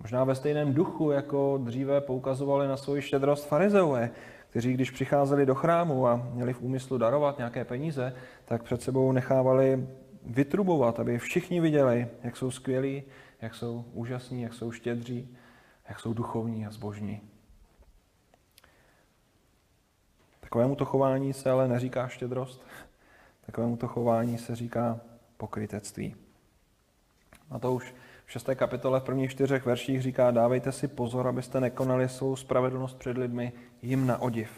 Možná 0.00 0.24
ve 0.24 0.34
stejném 0.34 0.74
duchu, 0.74 1.10
jako 1.10 1.60
dříve 1.64 2.00
poukazovali 2.00 2.68
na 2.68 2.76
svoji 2.76 3.02
štědrost 3.02 3.46
farizeové, 3.46 4.10
kteří 4.50 4.74
když 4.74 4.90
přicházeli 4.90 5.46
do 5.46 5.54
chrámu 5.54 6.06
a 6.06 6.16
měli 6.32 6.52
v 6.52 6.60
úmyslu 6.60 6.98
darovat 6.98 7.38
nějaké 7.38 7.64
peníze, 7.64 8.14
tak 8.44 8.62
před 8.62 8.82
sebou 8.82 9.12
nechávali 9.12 9.88
vytrubovat, 10.26 11.00
aby 11.00 11.18
všichni 11.18 11.60
viděli, 11.60 12.08
jak 12.22 12.36
jsou 12.36 12.50
skvělí, 12.50 13.02
jak 13.40 13.54
jsou 13.54 13.84
úžasní, 13.92 14.42
jak 14.42 14.54
jsou 14.54 14.72
štědří, 14.72 15.36
jak 15.88 16.00
jsou 16.00 16.14
duchovní 16.14 16.66
a 16.66 16.70
zbožní. 16.70 17.20
Takovému 20.40 20.76
to 20.76 20.84
chování 20.84 21.32
se 21.32 21.50
ale 21.50 21.68
neříká 21.68 22.08
štědrost, 22.08 22.62
takovému 23.46 23.76
to 23.76 23.88
chování 23.88 24.38
se 24.38 24.56
říká 24.56 25.00
pokrytectví. 25.36 26.16
A 27.50 27.58
to 27.58 27.74
už 27.74 27.94
v 28.26 28.32
šesté 28.32 28.54
kapitole 28.54 29.00
v 29.00 29.04
prvních 29.04 29.30
čtyřech 29.30 29.66
verších 29.66 30.02
říká, 30.02 30.30
dávejte 30.30 30.72
si 30.72 30.88
pozor, 30.88 31.28
abyste 31.28 31.60
nekonali 31.60 32.08
svou 32.08 32.36
spravedlnost 32.36 32.98
před 32.98 33.18
lidmi 33.18 33.52
jim 33.82 34.06
na 34.06 34.22
odiv. 34.22 34.50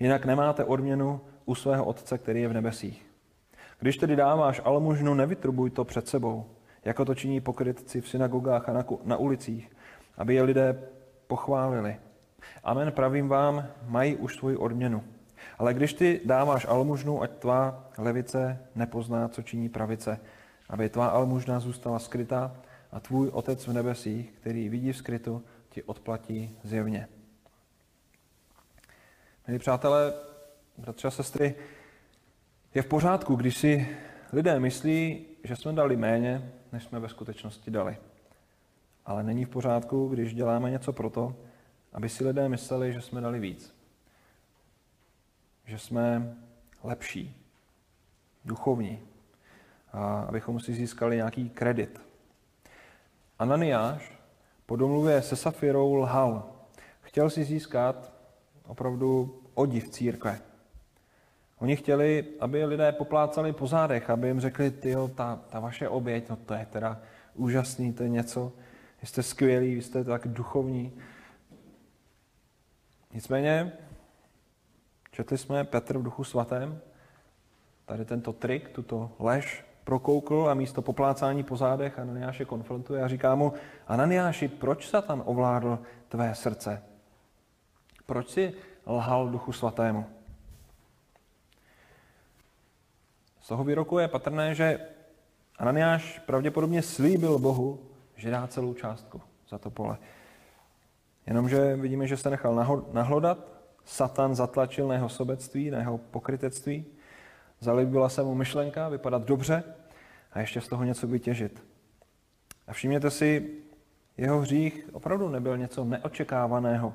Jinak 0.00 0.24
nemáte 0.24 0.64
odměnu 0.64 1.20
u 1.44 1.54
svého 1.54 1.84
Otce, 1.84 2.18
který 2.18 2.42
je 2.42 2.48
v 2.48 2.52
nebesích. 2.52 3.06
Když 3.80 3.96
tedy 3.96 4.16
dáváš 4.16 4.60
almužnu, 4.64 5.14
nevytrubuj 5.14 5.70
to 5.70 5.84
před 5.84 6.08
sebou, 6.08 6.46
jako 6.84 7.04
to 7.04 7.14
činí 7.14 7.40
pokrytci 7.40 8.00
v 8.00 8.08
synagogách 8.08 8.68
a 8.68 8.72
na, 8.72 8.84
na 9.04 9.16
ulicích, 9.16 9.70
aby 10.18 10.34
je 10.34 10.42
lidé 10.42 10.82
pochválili. 11.26 11.96
Amen, 12.64 12.92
pravím 12.92 13.28
vám, 13.28 13.66
mají 13.86 14.16
už 14.16 14.36
svoji 14.36 14.56
odměnu. 14.56 15.04
Ale 15.58 15.74
když 15.74 15.94
ty 15.94 16.20
dáváš 16.24 16.66
almužnu, 16.68 17.22
ať 17.22 17.30
tvá 17.30 17.84
levice 17.98 18.58
nepozná, 18.74 19.28
co 19.28 19.42
činí 19.42 19.68
pravice, 19.68 20.20
aby 20.68 20.88
tvá 20.88 21.06
almužna 21.06 21.60
zůstala 21.60 21.98
skrytá 21.98 22.52
a 22.92 23.00
tvůj 23.00 23.28
Otec 23.28 23.66
v 23.66 23.72
nebesích, 23.72 24.32
který 24.32 24.68
vidí 24.68 24.92
v 24.92 24.96
skrytu, 24.96 25.44
ti 25.68 25.82
odplatí 25.82 26.58
zjevně. 26.62 27.08
Milí 29.46 29.58
přátelé, 29.58 30.12
bratři 30.78 31.06
a 31.06 31.10
sestry, 31.10 31.54
je 32.74 32.82
v 32.82 32.86
pořádku, 32.86 33.34
když 33.34 33.56
si 33.56 33.96
lidé 34.32 34.60
myslí, 34.60 35.26
že 35.44 35.56
jsme 35.56 35.72
dali 35.72 35.96
méně, 35.96 36.52
než 36.72 36.84
jsme 36.84 37.00
ve 37.00 37.08
skutečnosti 37.08 37.70
dali. 37.70 37.96
Ale 39.06 39.22
není 39.22 39.44
v 39.44 39.48
pořádku, 39.48 40.08
když 40.08 40.34
děláme 40.34 40.70
něco 40.70 40.92
proto, 40.92 41.36
aby 41.92 42.08
si 42.08 42.24
lidé 42.24 42.48
mysleli, 42.48 42.92
že 42.92 43.00
jsme 43.00 43.20
dali 43.20 43.40
víc. 43.40 43.74
Že 45.64 45.78
jsme 45.78 46.36
lepší, 46.82 47.36
duchovní, 48.44 49.00
a 49.92 50.20
abychom 50.20 50.60
si 50.60 50.74
získali 50.74 51.16
nějaký 51.16 51.50
kredit. 51.50 52.11
Ananiáš 53.42 54.12
po 54.66 54.76
domluvě 54.76 55.22
se 55.22 55.36
Safirou 55.36 55.94
lhal. 55.94 56.52
Chtěl 57.00 57.30
si 57.30 57.44
získat 57.44 58.12
opravdu 58.66 59.40
odiv 59.54 59.88
církve. 59.88 60.40
Oni 61.58 61.76
chtěli, 61.76 62.24
aby 62.40 62.64
lidé 62.64 62.92
poplácali 62.92 63.52
po 63.52 63.66
zádech, 63.66 64.10
aby 64.10 64.28
jim 64.28 64.40
řekli, 64.40 64.70
ty 64.70 64.94
ta, 65.14 65.40
ta 65.48 65.60
vaše 65.60 65.88
oběť, 65.88 66.28
no 66.28 66.36
to 66.36 66.54
je 66.54 66.66
teda 66.66 67.00
úžasný, 67.34 67.92
to 67.92 68.02
je 68.02 68.08
něco, 68.08 68.52
jste 69.02 69.22
skvělí, 69.22 69.82
jste 69.82 70.04
tak 70.04 70.28
duchovní. 70.28 70.92
Nicméně, 73.14 73.72
četli 75.10 75.38
jsme 75.38 75.64
Petr 75.64 75.98
v 75.98 76.02
duchu 76.02 76.24
svatém, 76.24 76.80
tady 77.86 78.04
tento 78.04 78.32
trik, 78.32 78.68
tuto 78.68 79.10
lež 79.18 79.64
prokoukl 79.84 80.48
a 80.50 80.54
místo 80.54 80.82
poplácání 80.82 81.42
po 81.42 81.56
zádech 81.56 81.98
Ananiáše 81.98 82.44
konfrontuje 82.44 83.02
a 83.02 83.08
říká 83.08 83.34
mu, 83.34 83.52
Ananiáši, 83.86 84.48
proč 84.48 84.88
Satan 84.88 85.22
ovládl 85.26 85.78
tvé 86.08 86.34
srdce? 86.34 86.82
Proč 88.06 88.28
si 88.28 88.54
lhal 88.86 89.28
duchu 89.28 89.52
svatému? 89.52 90.06
Z 93.40 93.48
toho 93.48 93.64
výroku 93.64 93.98
je 93.98 94.08
patrné, 94.08 94.54
že 94.54 94.80
Ananiáš 95.58 96.18
pravděpodobně 96.18 96.82
slíbil 96.82 97.38
Bohu, 97.38 97.80
že 98.16 98.30
dá 98.30 98.46
celou 98.46 98.74
částku 98.74 99.20
za 99.48 99.58
to 99.58 99.70
pole. 99.70 99.98
Jenomže 101.26 101.76
vidíme, 101.76 102.06
že 102.06 102.16
se 102.16 102.30
nechal 102.30 102.82
nahlodat, 102.92 103.38
Satan 103.84 104.34
zatlačil 104.34 104.88
na 104.88 104.94
jeho 104.94 105.08
sobectví, 105.08 105.70
na 105.70 105.78
jeho 105.78 105.98
pokrytectví, 105.98 106.84
zalíbila 107.62 108.08
se 108.08 108.22
mu 108.22 108.34
myšlenka 108.34 108.88
vypadat 108.88 109.22
dobře 109.22 109.64
a 110.32 110.40
ještě 110.40 110.60
z 110.60 110.68
toho 110.68 110.84
něco 110.84 111.06
vytěžit. 111.06 111.62
A 112.66 112.72
všimněte 112.72 113.10
si, 113.10 113.50
jeho 114.16 114.40
hřích 114.40 114.88
opravdu 114.92 115.28
nebyl 115.28 115.58
něco 115.58 115.84
neočekávaného, 115.84 116.94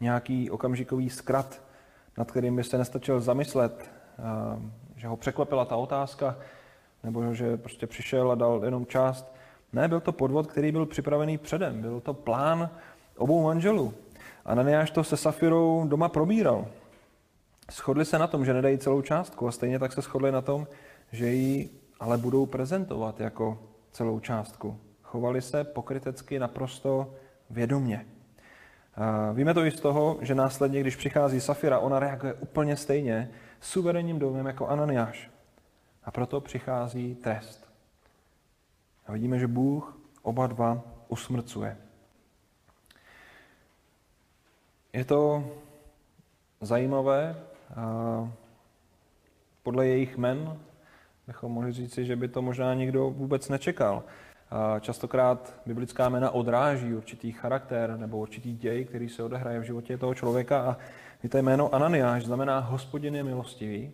nějaký 0.00 0.50
okamžikový 0.50 1.10
zkrat, 1.10 1.62
nad 2.18 2.30
kterým 2.30 2.56
by 2.56 2.64
se 2.64 2.78
nestačil 2.78 3.20
zamyslet, 3.20 3.90
že 4.96 5.08
ho 5.08 5.16
překvapila 5.16 5.64
ta 5.64 5.76
otázka, 5.76 6.36
nebo 7.04 7.34
že 7.34 7.56
prostě 7.56 7.86
přišel 7.86 8.32
a 8.32 8.34
dal 8.34 8.60
jenom 8.64 8.86
část. 8.86 9.34
Ne, 9.72 9.88
byl 9.88 10.00
to 10.00 10.12
podvod, 10.12 10.46
který 10.46 10.72
byl 10.72 10.86
připravený 10.86 11.38
předem. 11.38 11.80
Byl 11.80 12.00
to 12.00 12.14
plán 12.14 12.70
obou 13.16 13.42
manželů. 13.42 13.94
A 14.44 14.50
Ananiáš 14.50 14.90
to 14.90 15.04
se 15.04 15.16
Safirou 15.16 15.84
doma 15.88 16.08
probíral. 16.08 16.66
Shodli 17.70 18.04
se 18.04 18.18
na 18.18 18.26
tom, 18.26 18.44
že 18.44 18.54
nedají 18.54 18.78
celou 18.78 19.02
částku 19.02 19.48
a 19.48 19.52
stejně 19.52 19.78
tak 19.78 19.92
se 19.92 20.00
shodli 20.00 20.32
na 20.32 20.40
tom, 20.40 20.66
že 21.12 21.28
ji 21.28 21.70
ale 22.00 22.18
budou 22.18 22.46
prezentovat 22.46 23.20
jako 23.20 23.58
celou 23.92 24.20
částku. 24.20 24.80
Chovali 25.02 25.42
se 25.42 25.64
pokrytecky 25.64 26.38
naprosto 26.38 27.14
vědomně. 27.50 28.06
A 28.94 29.32
víme 29.32 29.54
to 29.54 29.64
i 29.64 29.70
z 29.70 29.80
toho, 29.80 30.18
že 30.20 30.34
následně, 30.34 30.80
když 30.80 30.96
přichází 30.96 31.40
Safira, 31.40 31.78
ona 31.78 31.98
reaguje 31.98 32.34
úplně 32.34 32.76
stejně, 32.76 33.30
suverénním 33.60 34.18
domem 34.18 34.46
jako 34.46 34.66
Ananiáš. 34.66 35.30
A 36.04 36.10
proto 36.10 36.40
přichází 36.40 37.14
trest. 37.14 37.68
A 39.06 39.12
vidíme, 39.12 39.38
že 39.38 39.46
Bůh 39.46 39.98
oba 40.22 40.46
dva 40.46 40.82
usmrcuje. 41.08 41.76
Je 44.92 45.04
to 45.04 45.44
zajímavé. 46.60 47.36
Podle 49.62 49.86
jejich 49.86 50.16
men 50.16 50.58
bychom 51.26 51.52
mohli 51.52 51.72
říci, 51.72 52.04
že 52.04 52.16
by 52.16 52.28
to 52.28 52.42
možná 52.42 52.74
nikdo 52.74 53.10
vůbec 53.10 53.48
nečekal. 53.48 54.02
Častokrát 54.80 55.60
biblická 55.66 56.08
jména 56.08 56.30
odráží 56.30 56.94
určitý 56.94 57.32
charakter 57.32 57.96
nebo 57.96 58.18
určitý 58.18 58.56
děj, 58.56 58.84
který 58.84 59.08
se 59.08 59.22
odehraje 59.22 59.60
v 59.60 59.62
životě 59.62 59.98
toho 59.98 60.14
člověka. 60.14 60.60
A 60.62 60.76
víte, 61.22 61.42
jméno 61.42 61.74
Ananiáš 61.74 62.24
znamená 62.24 62.58
hospodin 62.58 63.14
je 63.14 63.24
milostivý 63.24 63.92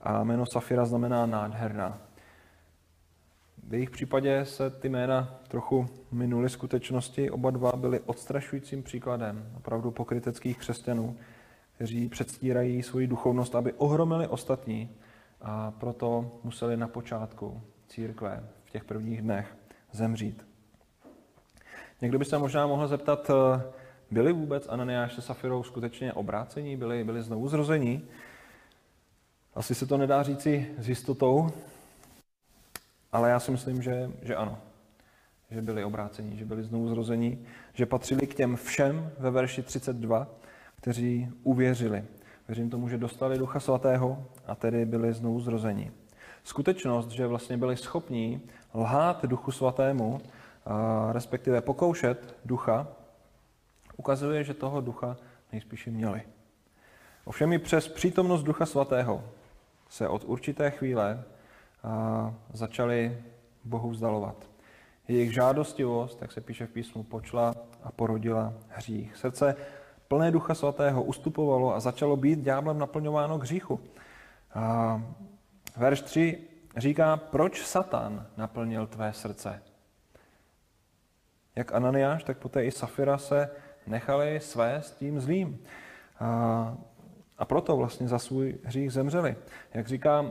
a 0.00 0.24
jméno 0.24 0.46
Safira 0.46 0.84
znamená 0.84 1.26
nádherná. 1.26 1.98
V 3.68 3.74
jejich 3.74 3.90
případě 3.90 4.44
se 4.44 4.70
ty 4.70 4.88
jména 4.88 5.40
trochu 5.48 5.86
minuly 6.12 6.48
skutečnosti. 6.48 7.30
Oba 7.30 7.50
dva 7.50 7.72
byli 7.76 8.00
odstrašujícím 8.00 8.82
příkladem 8.82 9.52
opravdu 9.56 9.90
pokryteckých 9.90 10.58
křesťanů, 10.58 11.16
kteří 11.80 12.08
předstírají 12.08 12.82
svoji 12.82 13.06
duchovnost, 13.06 13.54
aby 13.54 13.72
ohromili 13.72 14.28
ostatní 14.28 14.90
a 15.40 15.70
proto 15.70 16.32
museli 16.44 16.76
na 16.76 16.88
počátku 16.88 17.62
církve 17.88 18.44
v 18.64 18.70
těch 18.70 18.84
prvních 18.84 19.22
dnech 19.22 19.56
zemřít. 19.92 20.46
Někdo 22.00 22.18
by 22.18 22.24
se 22.24 22.38
možná 22.38 22.66
mohl 22.66 22.88
zeptat, 22.88 23.30
eh, 23.30 23.62
byli 24.10 24.32
vůbec 24.32 24.68
Ananiáš 24.68 25.14
se 25.14 25.22
Safirou 25.22 25.62
skutečně 25.62 26.12
obrácení, 26.12 26.76
byli, 26.76 27.04
byli 27.04 27.22
znovu 27.22 27.48
zrození? 27.48 28.08
Asi 29.54 29.74
se 29.74 29.86
to 29.86 29.96
nedá 29.96 30.22
říci 30.22 30.74
s 30.78 30.88
jistotou, 30.88 31.50
ale 33.12 33.30
já 33.30 33.40
si 33.40 33.50
myslím, 33.50 33.82
že, 33.82 34.10
že 34.22 34.36
ano. 34.36 34.58
Že 35.50 35.62
byli 35.62 35.84
obrácení, 35.84 36.38
že 36.38 36.44
byli 36.44 36.62
znovu 36.62 36.88
zrození, 36.88 37.46
že 37.74 37.86
patřili 37.86 38.26
k 38.26 38.34
těm 38.34 38.56
všem 38.56 39.10
ve 39.18 39.30
verši 39.30 39.62
32, 39.62 40.39
kteří 40.80 41.28
uvěřili. 41.42 42.04
Věřím 42.48 42.70
tomu, 42.70 42.88
že 42.88 42.98
dostali 42.98 43.38
Ducha 43.38 43.60
Svatého 43.60 44.24
a 44.46 44.54
tedy 44.54 44.84
byli 44.84 45.12
znovu 45.12 45.40
zrození. 45.40 45.90
Skutečnost, 46.44 47.08
že 47.08 47.26
vlastně 47.26 47.56
byli 47.56 47.76
schopní 47.76 48.40
lhát 48.74 49.24
Duchu 49.24 49.52
Svatému, 49.52 50.20
respektive 51.12 51.60
pokoušet 51.60 52.36
Ducha, 52.44 52.86
ukazuje, 53.96 54.44
že 54.44 54.54
toho 54.54 54.80
Ducha 54.80 55.16
nejspíše 55.52 55.90
měli. 55.90 56.22
Ovšem 57.24 57.52
i 57.52 57.58
přes 57.58 57.88
přítomnost 57.88 58.42
Ducha 58.42 58.66
Svatého 58.66 59.24
se 59.88 60.08
od 60.08 60.24
určité 60.24 60.70
chvíle 60.70 61.24
začali 62.52 63.22
Bohu 63.64 63.90
vzdalovat. 63.90 64.50
Jejich 65.08 65.34
žádostivost, 65.34 66.22
jak 66.22 66.32
se 66.32 66.40
píše 66.40 66.66
v 66.66 66.70
písmu, 66.70 67.02
počla 67.02 67.54
a 67.82 67.92
porodila 67.92 68.52
hřích. 68.68 69.16
Srdce 69.16 69.56
plné 70.10 70.30
Ducha 70.30 70.54
Svatého 70.54 71.02
ustupovalo 71.02 71.74
a 71.74 71.80
začalo 71.80 72.16
být 72.16 72.38
ďáblem 72.38 72.78
naplňováno 72.78 73.38
k 73.38 73.42
hříchu. 73.42 73.80
A 74.54 75.02
verš 75.76 76.02
3 76.02 76.38
říká, 76.76 77.16
proč 77.16 77.66
Satan 77.66 78.26
naplnil 78.36 78.86
tvé 78.86 79.12
srdce? 79.12 79.62
Jak 81.56 81.74
Ananiáš, 81.74 82.24
tak 82.24 82.38
poté 82.38 82.64
i 82.64 82.70
Safira 82.70 83.18
se 83.18 83.50
nechali 83.86 84.40
své 84.40 84.74
s 84.82 84.90
tím 84.90 85.20
zlým. 85.20 85.62
A, 86.20 86.76
a 87.38 87.44
proto 87.44 87.76
vlastně 87.76 88.08
za 88.08 88.18
svůj 88.18 88.58
hřích 88.64 88.92
zemřeli. 88.92 89.36
Jak 89.74 89.88
říká 89.88 90.24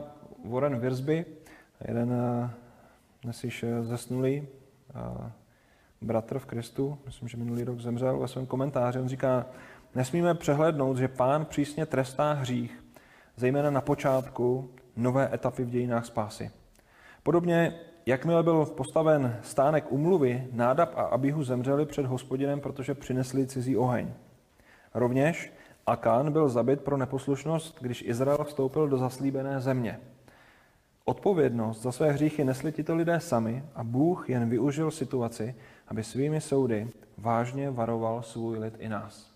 Warren 0.46 0.80
Wiersbe, 0.80 1.26
jeden 1.88 2.14
eh, 2.14 2.50
dnes 3.24 3.44
již 3.44 3.64
eh, 3.64 3.84
zesnulý 3.84 4.48
eh, 4.96 5.32
bratr 6.02 6.40
v 6.40 6.46
Kristu, 6.46 6.98
myslím, 7.06 7.28
že 7.28 7.38
minulý 7.38 7.64
rok 7.64 7.80
zemřel, 7.80 8.20
ve 8.20 8.28
svém 8.28 8.46
komentáři, 8.46 9.00
on 9.00 9.08
říká, 9.08 9.46
nesmíme 9.96 10.36
přehlednout, 10.36 10.98
že 10.98 11.08
pán 11.08 11.46
přísně 11.46 11.86
trestá 11.86 12.34
hřích, 12.34 12.84
zejména 13.36 13.70
na 13.70 13.82
počátku 13.82 14.72
nové 14.96 15.34
etapy 15.34 15.64
v 15.64 15.70
dějinách 15.70 16.06
spásy. 16.06 16.52
Podobně, 17.24 17.80
jakmile 18.06 18.44
byl 18.44 18.66
postaven 18.66 19.40
stánek 19.42 19.92
umluvy, 19.92 20.48
Nádab 20.52 20.94
a 20.96 21.02
Abihu 21.02 21.44
zemřeli 21.44 21.86
před 21.86 22.06
hospodinem, 22.06 22.60
protože 22.60 22.94
přinesli 22.94 23.48
cizí 23.48 23.78
oheň. 23.78 24.14
Rovněž 24.94 25.54
Akán 25.88 26.32
byl 26.32 26.50
zabit 26.50 26.82
pro 26.82 26.98
neposlušnost, 26.98 27.78
když 27.82 28.02
Izrael 28.02 28.44
vstoupil 28.44 28.88
do 28.88 28.98
zaslíbené 28.98 29.62
země. 29.62 30.00
Odpovědnost 31.10 31.82
za 31.82 31.92
své 31.92 32.12
hříchy 32.12 32.44
nesli 32.44 32.72
tito 32.72 32.96
lidé 32.96 33.20
sami 33.20 33.64
a 33.76 33.84
Bůh 33.84 34.30
jen 34.30 34.50
využil 34.50 34.92
situaci, 34.92 35.56
aby 35.88 36.04
svými 36.04 36.42
soudy 36.42 36.88
vážně 37.18 37.72
varoval 37.72 38.24
svůj 38.24 38.60
lid 38.60 38.74
i 38.80 38.90
nás. 38.90 39.32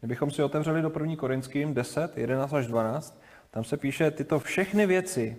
Kdybychom 0.00 0.30
si 0.30 0.42
otevřeli 0.42 0.82
do 0.82 0.92
1. 1.00 1.16
Korinským 1.16 1.74
10, 1.74 2.18
11 2.18 2.52
až 2.52 2.66
12, 2.66 3.22
tam 3.50 3.64
se 3.64 3.76
píše, 3.76 4.10
tyto 4.10 4.38
všechny 4.38 4.86
věci 4.86 5.36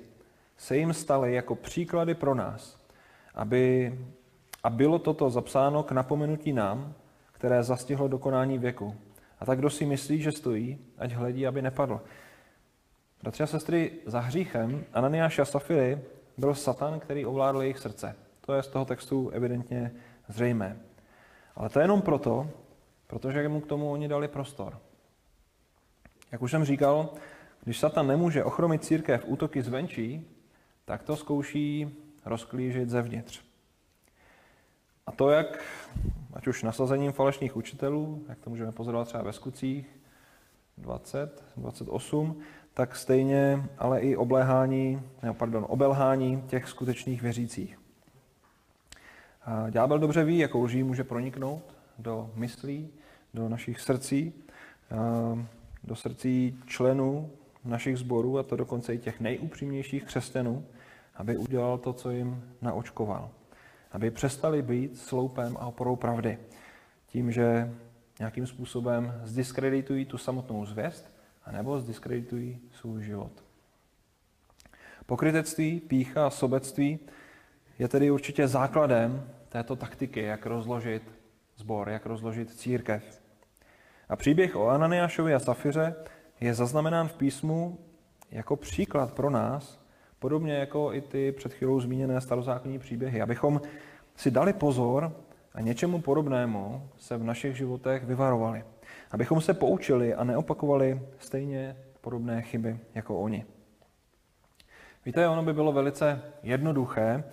se 0.57 0.77
jim 0.77 0.93
staly 0.93 1.33
jako 1.33 1.55
příklady 1.55 2.13
pro 2.13 2.35
nás, 2.35 2.77
aby, 3.35 3.93
a 4.63 4.69
bylo 4.69 4.99
toto 4.99 5.29
zapsáno 5.29 5.83
k 5.83 5.91
napomenutí 5.91 6.53
nám, 6.53 6.93
které 7.31 7.63
zastihlo 7.63 8.07
dokonání 8.07 8.57
věku. 8.57 8.95
A 9.39 9.45
tak 9.45 9.59
kdo 9.59 9.69
si 9.69 9.85
myslí, 9.85 10.21
že 10.21 10.31
stojí, 10.31 10.77
ať 10.97 11.13
hledí, 11.13 11.47
aby 11.47 11.61
nepadl. 11.61 12.01
Bratři 13.23 13.43
a 13.43 13.47
sestry, 13.47 13.91
za 14.05 14.19
hříchem 14.19 14.85
Ananiáš 14.93 15.39
a 15.39 15.45
Safiry 15.45 16.01
byl 16.37 16.55
Satan, 16.55 16.99
který 16.99 17.25
ovládl 17.25 17.61
jejich 17.61 17.79
srdce. 17.79 18.15
To 18.41 18.53
je 18.53 18.63
z 18.63 18.67
toho 18.67 18.85
textu 18.85 19.29
evidentně 19.29 19.91
zřejmé. 20.27 20.77
Ale 21.55 21.69
to 21.69 21.79
je 21.79 21.83
jenom 21.83 22.01
proto, 22.01 22.49
protože 23.07 23.49
mu 23.49 23.61
k 23.61 23.67
tomu 23.67 23.91
oni 23.91 24.07
dali 24.07 24.27
prostor. 24.27 24.79
Jak 26.31 26.41
už 26.41 26.51
jsem 26.51 26.65
říkal, 26.65 27.09
když 27.63 27.79
Satan 27.79 28.07
nemůže 28.07 28.43
ochromit 28.43 28.83
církev 28.83 29.25
útoky 29.25 29.61
zvenčí, 29.61 30.27
tak 30.85 31.03
to 31.03 31.15
zkouší 31.15 31.95
rozklížit 32.25 32.89
zevnitř. 32.89 33.41
A 35.05 35.11
to 35.11 35.29
jak, 35.29 35.63
ať 36.33 36.47
už 36.47 36.63
nasazením 36.63 37.11
falešných 37.11 37.55
učitelů, 37.55 38.25
jak 38.29 38.39
to 38.39 38.49
můžeme 38.49 38.71
pozorovat 38.71 39.07
třeba 39.07 39.23
ve 39.23 39.33
skutcích 39.33 40.01
20, 40.77 41.43
28, 41.57 42.41
tak 42.73 42.95
stejně 42.95 43.63
ale 43.77 43.99
i 43.99 44.15
obléhání, 44.15 45.01
ne, 45.23 45.33
pardon, 45.33 45.65
obelhání 45.69 46.43
těch 46.47 46.67
skutečných 46.67 47.21
věřících. 47.21 47.79
Ďábel 49.69 49.99
dobře 49.99 50.23
ví, 50.23 50.37
jakou 50.37 50.63
lží 50.63 50.83
může 50.83 51.03
proniknout 51.03 51.75
do 51.99 52.31
myslí, 52.35 52.89
do 53.33 53.49
našich 53.49 53.79
srdcí, 53.79 54.33
do 55.83 55.95
srdcí 55.95 56.59
členů 56.65 57.29
našich 57.65 57.97
sborů, 57.97 58.39
a 58.39 58.43
to 58.43 58.55
dokonce 58.55 58.93
i 58.93 58.97
těch 58.97 59.19
nejupřímnějších 59.19 60.03
křesťanů, 60.03 60.65
aby 61.15 61.37
udělal 61.37 61.77
to, 61.77 61.93
co 61.93 62.11
jim 62.11 62.43
naočkoval. 62.61 63.29
Aby 63.91 64.11
přestali 64.11 64.61
být 64.61 64.97
sloupem 64.97 65.57
a 65.59 65.65
oporou 65.65 65.95
pravdy. 65.95 66.37
Tím, 67.07 67.31
že 67.31 67.73
nějakým 68.19 68.47
způsobem 68.47 69.21
zdiskreditují 69.23 70.05
tu 70.05 70.17
samotnou 70.17 70.65
zvěst, 70.65 71.10
anebo 71.51 71.79
zdiskreditují 71.79 72.59
svůj 72.71 73.03
život. 73.03 73.31
Pokrytectví, 75.05 75.79
pícha 75.79 76.27
a 76.27 76.29
sobectví 76.29 76.99
je 77.79 77.87
tedy 77.87 78.11
určitě 78.11 78.47
základem 78.47 79.29
této 79.49 79.75
taktiky, 79.75 80.21
jak 80.21 80.45
rozložit 80.45 81.03
zbor, 81.55 81.89
jak 81.89 82.05
rozložit 82.05 82.53
církev. 82.53 83.21
A 84.09 84.15
příběh 84.15 84.55
o 84.55 84.67
Ananiášovi 84.67 85.33
a 85.33 85.39
Safiře 85.39 85.95
je 86.41 86.53
zaznamenán 86.53 87.07
v 87.07 87.13
písmu 87.13 87.79
jako 88.31 88.55
příklad 88.55 89.13
pro 89.13 89.29
nás, 89.29 89.81
podobně 90.19 90.53
jako 90.53 90.93
i 90.93 91.01
ty 91.01 91.31
před 91.31 91.53
chvílou 91.53 91.79
zmíněné 91.79 92.21
starozákonní 92.21 92.79
příběhy, 92.79 93.21
abychom 93.21 93.61
si 94.15 94.31
dali 94.31 94.53
pozor 94.53 95.15
a 95.53 95.61
něčemu 95.61 96.01
podobnému 96.01 96.89
se 96.97 97.17
v 97.17 97.23
našich 97.23 97.57
životech 97.57 98.03
vyvarovali. 98.03 98.63
Abychom 99.11 99.41
se 99.41 99.53
poučili 99.53 100.13
a 100.13 100.23
neopakovali 100.23 101.01
stejně 101.19 101.77
podobné 102.01 102.41
chyby 102.41 102.79
jako 102.95 103.19
oni. 103.19 103.45
Víte, 105.05 105.27
ono 105.27 105.43
by 105.43 105.53
bylo 105.53 105.71
velice 105.71 106.21
jednoduché 106.43 107.23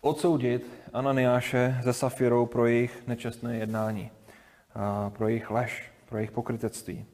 odsoudit 0.00 0.70
Ananiáše 0.92 1.80
ze 1.82 1.92
Safirou 1.92 2.46
pro 2.46 2.66
jejich 2.66 3.06
nečestné 3.06 3.56
jednání, 3.56 4.10
pro 5.08 5.28
jejich 5.28 5.50
lež, 5.50 5.92
pro 6.06 6.18
jejich 6.18 6.30
pokrytectví. 6.30 7.06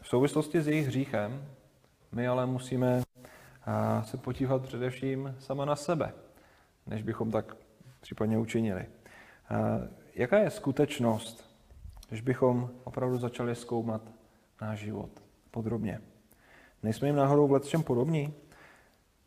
V 0.00 0.08
souvislosti 0.08 0.60
s 0.60 0.68
jejich 0.68 0.86
hříchem 0.86 1.46
my 2.12 2.28
ale 2.28 2.46
musíme 2.46 3.02
se 4.04 4.16
podívat 4.16 4.62
především 4.62 5.36
sama 5.38 5.64
na 5.64 5.76
sebe, 5.76 6.12
než 6.86 7.02
bychom 7.02 7.30
tak 7.30 7.56
případně 8.00 8.38
učinili. 8.38 8.86
Jaká 10.18 10.38
je 10.38 10.50
skutečnost, 10.50 11.44
když 12.08 12.20
bychom 12.20 12.70
opravdu 12.84 13.18
začali 13.18 13.54
zkoumat 13.54 14.02
náš 14.60 14.78
život 14.78 15.10
podrobně? 15.50 16.00
Nejsme 16.82 17.08
jim 17.08 17.16
náhodou 17.16 17.58
v 17.58 17.68
čem 17.68 17.82
podobní? 17.82 18.34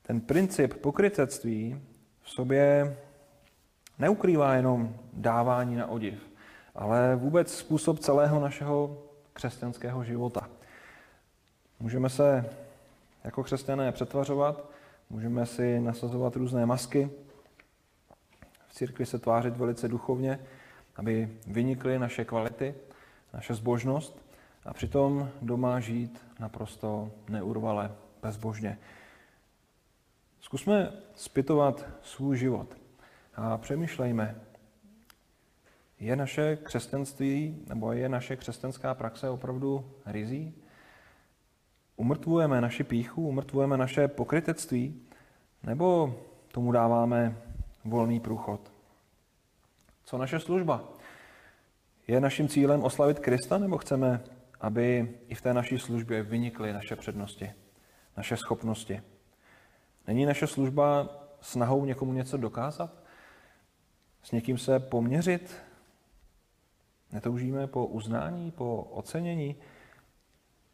Ten 0.01 0.21
princip 0.21 0.73
pokrytectví 0.73 1.81
v 2.21 2.29
sobě 2.29 2.97
neukrývá 3.99 4.53
jenom 4.53 4.95
dávání 5.13 5.75
na 5.75 5.87
odiv, 5.87 6.29
ale 6.75 7.15
vůbec 7.15 7.53
způsob 7.53 7.99
celého 7.99 8.39
našeho 8.39 9.03
křesťanského 9.33 10.03
života. 10.03 10.49
Můžeme 11.79 12.09
se 12.09 12.49
jako 13.23 13.43
křesťané 13.43 13.91
přetvařovat, 13.91 14.69
můžeme 15.09 15.45
si 15.45 15.79
nasazovat 15.79 16.35
různé 16.35 16.65
masky, 16.65 17.09
v 18.67 18.73
církvi 18.73 19.05
se 19.05 19.19
tvářit 19.19 19.57
velice 19.57 19.87
duchovně, 19.87 20.39
aby 21.01 21.29
vynikly 21.47 21.99
naše 21.99 22.25
kvality, 22.25 22.75
naše 23.33 23.53
zbožnost 23.53 24.25
a 24.65 24.73
přitom 24.73 25.29
doma 25.41 25.79
žít 25.79 26.25
naprosto 26.39 27.11
neurvale, 27.29 27.91
bezbožně. 28.21 28.77
Zkusme 30.41 30.93
zpytovat 31.15 31.85
svůj 32.03 32.37
život 32.37 32.77
a 33.35 33.57
přemýšlejme, 33.57 34.41
je 35.99 36.15
naše 36.15 36.55
křesťanství 36.55 37.65
nebo 37.69 37.91
je 37.91 38.09
naše 38.09 38.35
křesťanská 38.35 38.93
praxe 38.93 39.29
opravdu 39.29 39.91
rizí? 40.05 40.53
Umrtvujeme 41.95 42.61
naši 42.61 42.83
píchu, 42.83 43.27
umrtvujeme 43.27 43.77
naše 43.77 44.07
pokrytectví, 44.07 45.01
nebo 45.63 46.15
tomu 46.51 46.71
dáváme 46.71 47.37
volný 47.85 48.19
průchod? 48.19 48.70
Co 50.11 50.17
naše 50.17 50.39
služba? 50.39 50.83
Je 52.07 52.21
naším 52.21 52.47
cílem 52.47 52.83
oslavit 52.83 53.19
Krista, 53.19 53.57
nebo 53.57 53.77
chceme, 53.77 54.23
aby 54.61 55.15
i 55.27 55.35
v 55.35 55.41
té 55.41 55.53
naší 55.53 55.79
službě 55.79 56.23
vynikly 56.23 56.73
naše 56.73 56.95
přednosti, 56.95 57.51
naše 58.17 58.37
schopnosti? 58.37 59.01
Není 60.07 60.25
naše 60.25 60.47
služba 60.47 61.09
snahou 61.41 61.85
někomu 61.85 62.13
něco 62.13 62.37
dokázat? 62.37 63.03
S 64.23 64.31
někým 64.31 64.57
se 64.57 64.79
poměřit? 64.79 65.55
Netoužíme 67.11 67.67
po 67.67 67.85
uznání, 67.85 68.51
po 68.51 68.83
ocenění? 68.83 69.55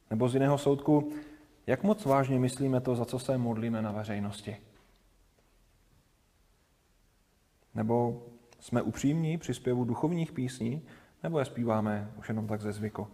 Nebo 0.09 0.29
z 0.29 0.33
jiného 0.33 0.57
soudku, 0.57 1.13
jak 1.67 1.83
moc 1.83 2.05
vážně 2.05 2.39
myslíme 2.39 2.81
to, 2.81 2.95
za 2.95 3.05
co 3.05 3.19
se 3.19 3.37
modlíme 3.37 3.81
na 3.81 3.91
veřejnosti? 3.91 4.57
Nebo 7.75 8.23
jsme 8.59 8.81
upřímní 8.81 9.37
při 9.37 9.53
zpěvu 9.53 9.83
duchovních 9.83 10.31
písní, 10.31 10.81
nebo 11.23 11.39
je 11.39 11.45
zpíváme 11.45 12.11
už 12.19 12.29
jenom 12.29 12.47
tak 12.47 12.61
ze 12.61 12.71
zvyku? 12.71 13.07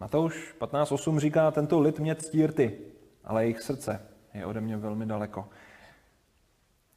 Matouš 0.00 0.54
15.8 0.60 1.18
říká, 1.18 1.50
tento 1.50 1.80
lid 1.80 1.98
mě 1.98 2.14
ctí 2.14 2.46
rty, 2.46 2.78
ale 3.24 3.44
jejich 3.44 3.62
srdce 3.62 4.00
je 4.34 4.46
ode 4.46 4.60
mě 4.60 4.76
velmi 4.76 5.06
daleko. 5.06 5.48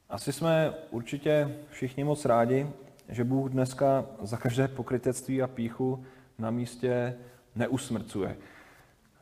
Asi 0.09 0.33
jsme 0.33 0.73
určitě 0.91 1.57
všichni 1.69 2.03
moc 2.03 2.25
rádi, 2.25 2.67
že 3.09 3.23
Bůh 3.23 3.51
dneska 3.51 4.05
za 4.21 4.37
každé 4.37 4.67
pokrytectví 4.67 5.41
a 5.41 5.47
píchu 5.47 6.05
na 6.37 6.51
místě 6.51 7.15
neusmrcuje. 7.55 8.37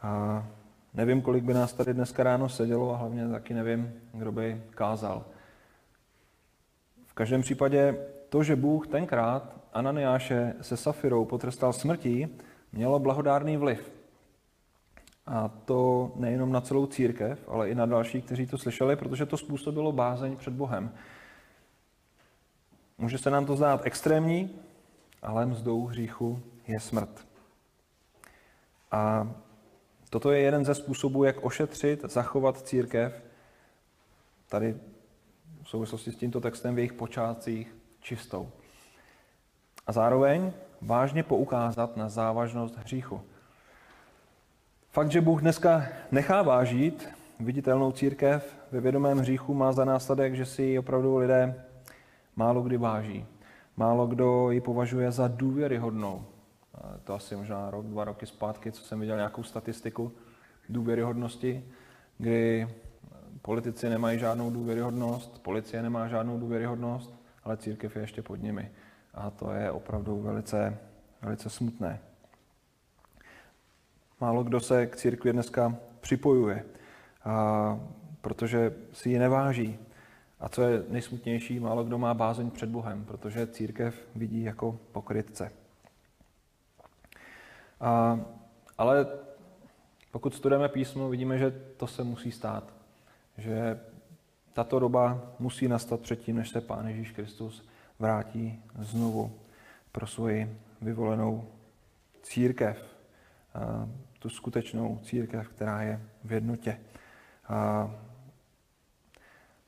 A 0.01 0.45
nevím, 0.93 1.21
kolik 1.21 1.43
by 1.43 1.53
nás 1.53 1.73
tady 1.73 1.93
dneska 1.93 2.23
ráno 2.23 2.49
sedělo 2.49 2.93
a 2.93 2.97
hlavně 2.97 3.29
taky 3.29 3.53
nevím, 3.53 3.93
kdo 4.13 4.31
by 4.31 4.63
kázal. 4.69 5.25
V 7.13 7.15
každém 7.15 7.41
případě 7.41 7.97
to, 8.29 8.43
že 8.43 8.55
Bůh 8.55 8.87
tenkrát 8.87 9.55
Ananiáše 9.73 10.53
se 10.61 10.77
Safirou 10.77 11.25
potrestal 11.25 11.73
smrtí, 11.73 12.27
mělo 12.71 12.99
blahodárný 12.99 13.57
vliv. 13.57 13.91
A 15.25 15.47
to 15.47 16.11
nejenom 16.15 16.51
na 16.51 16.61
celou 16.61 16.85
církev, 16.85 17.49
ale 17.49 17.69
i 17.69 17.75
na 17.75 17.85
další, 17.85 18.21
kteří 18.21 18.47
to 18.47 18.57
slyšeli, 18.57 18.95
protože 18.95 19.25
to 19.25 19.37
způsobilo 19.37 19.91
bázeň 19.91 20.35
před 20.35 20.53
Bohem. 20.53 20.91
Může 22.97 23.17
se 23.17 23.29
nám 23.29 23.45
to 23.45 23.55
zdát 23.55 23.81
extrémní, 23.83 24.59
ale 25.21 25.45
mzdou 25.45 25.85
hříchu 25.85 26.41
je 26.67 26.79
smrt. 26.79 27.27
A 28.91 29.31
toto 30.09 30.31
je 30.31 30.39
jeden 30.39 30.65
ze 30.65 30.75
způsobů, 30.75 31.23
jak 31.23 31.45
ošetřit, 31.45 32.05
zachovat 32.11 32.61
církev 32.61 33.23
tady 34.49 34.75
souvislosti 35.73 36.11
s 36.11 36.15
tímto 36.15 36.41
textem 36.41 36.75
v 36.75 36.77
jejich 36.77 36.93
počátcích 36.93 37.75
čistou. 38.01 38.49
A 39.87 39.91
zároveň 39.91 40.53
vážně 40.81 41.23
poukázat 41.23 41.97
na 41.97 42.09
závažnost 42.09 42.77
hříchu. 42.77 43.21
Fakt, 44.89 45.11
že 45.11 45.21
Bůh 45.21 45.41
dneska 45.41 45.87
nechá 46.11 46.41
vážit 46.41 47.09
viditelnou 47.39 47.91
církev 47.91 48.57
ve 48.71 48.81
vědomém 48.81 49.17
hříchu, 49.17 49.53
má 49.53 49.71
za 49.71 49.85
následek, 49.85 50.35
že 50.35 50.45
si 50.45 50.63
ji 50.63 50.79
opravdu 50.79 51.17
lidé 51.17 51.65
málo 52.35 52.61
kdy 52.61 52.77
váží. 52.77 53.25
Málo 53.77 54.07
kdo 54.07 54.51
ji 54.51 54.61
považuje 54.61 55.11
za 55.11 55.27
důvěryhodnou. 55.27 56.25
To 57.03 57.13
asi 57.13 57.35
možná 57.35 57.71
rok, 57.71 57.85
dva 57.85 58.03
roky 58.03 58.25
zpátky, 58.25 58.71
co 58.71 58.83
jsem 58.83 58.99
viděl 58.99 59.15
nějakou 59.15 59.43
statistiku 59.43 60.11
důvěryhodnosti, 60.69 61.65
kdy 62.17 62.67
politici 63.41 63.89
nemají 63.89 64.19
žádnou 64.19 64.51
důvěryhodnost, 64.51 65.41
policie 65.41 65.83
nemá 65.83 66.07
žádnou 66.07 66.39
důvěryhodnost, 66.39 67.13
ale 67.43 67.57
církev 67.57 67.95
je 67.95 68.01
ještě 68.01 68.21
pod 68.21 68.35
nimi. 68.35 68.71
A 69.13 69.29
to 69.29 69.51
je 69.51 69.71
opravdu 69.71 70.21
velice, 70.21 70.77
velice 71.21 71.49
smutné. 71.49 71.99
Málo 74.21 74.43
kdo 74.43 74.59
se 74.59 74.85
k 74.85 74.95
církvi 74.95 75.33
dneska 75.33 75.75
připojuje, 76.01 76.65
a, 77.25 77.79
protože 78.21 78.73
si 78.93 79.09
ji 79.09 79.19
neváží. 79.19 79.79
A 80.39 80.49
co 80.49 80.61
je 80.61 80.83
nejsmutnější, 80.89 81.59
málo 81.59 81.83
kdo 81.83 81.97
má 81.97 82.13
bázeň 82.13 82.51
před 82.51 82.69
Bohem, 82.69 83.05
protože 83.05 83.47
církev 83.47 84.07
vidí 84.15 84.43
jako 84.43 84.79
pokrytce. 84.91 85.51
A, 87.79 88.19
ale 88.77 89.07
pokud 90.11 90.35
studujeme 90.35 90.69
písmo, 90.69 91.09
vidíme, 91.09 91.37
že 91.37 91.51
to 91.77 91.87
se 91.87 92.03
musí 92.03 92.31
stát. 92.31 92.82
Že 93.37 93.79
tato 94.53 94.79
doba 94.79 95.21
musí 95.39 95.67
nastat 95.67 95.99
předtím, 95.99 96.35
než 96.35 96.49
se 96.49 96.61
Pán 96.61 96.87
Ježíš 96.87 97.11
Kristus 97.11 97.69
vrátí 97.99 98.63
znovu 98.79 99.31
pro 99.91 100.07
svoji 100.07 100.57
vyvolenou 100.81 101.47
církev. 102.21 102.95
Tu 104.19 104.29
skutečnou 104.29 104.99
církev, 105.03 105.47
která 105.47 105.81
je 105.81 106.01
v 106.23 106.31
jednotě. 106.31 106.79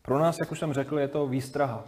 Pro 0.02 0.20
nás, 0.20 0.40
jak 0.40 0.52
už 0.52 0.60
jsem 0.60 0.74
řekl, 0.74 1.00
je 1.00 1.08
to 1.08 1.28
výstraha, 1.28 1.84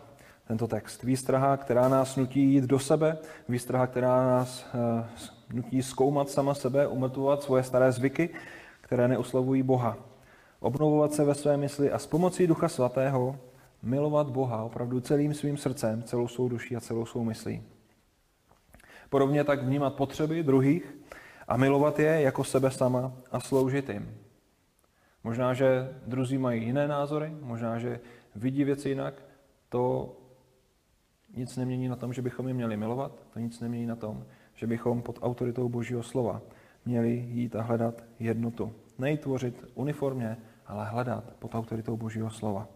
tento 0.47 0.67
text. 0.67 1.03
Výstraha, 1.03 1.57
která 1.57 1.89
nás 1.89 2.15
nutí 2.15 2.53
jít 2.53 2.63
do 2.63 2.80
sebe, 2.80 3.17
výstraha, 3.49 3.88
která 3.88 4.28
nás 4.28 4.65
nutí 5.53 5.84
zkoumat 5.84 6.30
sama 6.30 6.53
sebe, 6.53 6.88
umrtvovat 6.88 7.43
svoje 7.43 7.63
staré 7.63 7.91
zvyky, 7.91 8.30
které 8.82 9.07
neoslavují 9.07 9.63
Boha. 9.63 9.97
Obnovovat 10.59 11.13
se 11.13 11.25
ve 11.25 11.35
své 11.35 11.57
mysli 11.57 11.91
a 11.91 11.99
s 11.99 12.07
pomocí 12.07 12.47
Ducha 12.47 12.69
Svatého 12.69 13.39
milovat 13.81 14.29
Boha 14.29 14.63
opravdu 14.63 14.99
celým 14.99 15.33
svým 15.33 15.57
srdcem, 15.57 16.03
celou 16.03 16.27
svou 16.27 16.49
duší 16.49 16.75
a 16.75 16.79
celou 16.79 17.05
svou 17.05 17.23
myslí. 17.23 17.63
Podobně 19.09 19.43
tak 19.43 19.63
vnímat 19.63 19.95
potřeby 19.95 20.43
druhých 20.43 20.97
a 21.47 21.57
milovat 21.57 21.99
je 21.99 22.21
jako 22.21 22.43
sebe 22.43 22.71
sama 22.71 23.13
a 23.31 23.39
sloužit 23.39 23.89
jim. 23.89 24.17
Možná, 25.23 25.53
že 25.53 25.95
druzí 26.05 26.37
mají 26.37 26.63
jiné 26.65 26.87
názory, 26.87 27.31
možná, 27.41 27.79
že 27.79 27.99
vidí 28.35 28.63
věci 28.63 28.89
jinak, 28.89 29.13
to 29.69 30.15
nic 31.35 31.57
nemění 31.57 31.87
na 31.87 31.95
tom, 31.95 32.13
že 32.13 32.21
bychom 32.21 32.47
je 32.47 32.53
měli 32.53 32.77
milovat, 32.77 33.11
to 33.33 33.39
nic 33.39 33.59
nemění 33.59 33.85
na 33.85 33.95
tom, 33.95 34.25
že 34.53 34.67
bychom 34.67 35.01
pod 35.01 35.19
autoritou 35.21 35.69
Božího 35.69 36.03
slova 36.03 36.41
měli 36.85 37.09
jít 37.09 37.55
a 37.55 37.61
hledat 37.61 38.03
jednotu. 38.19 38.73
Nejít 38.99 39.21
tvořit 39.21 39.65
uniformně, 39.75 40.37
ale 40.65 40.85
hledat 40.85 41.23
pod 41.39 41.55
autoritou 41.55 41.97
Božího 41.97 42.29
slova. 42.29 42.67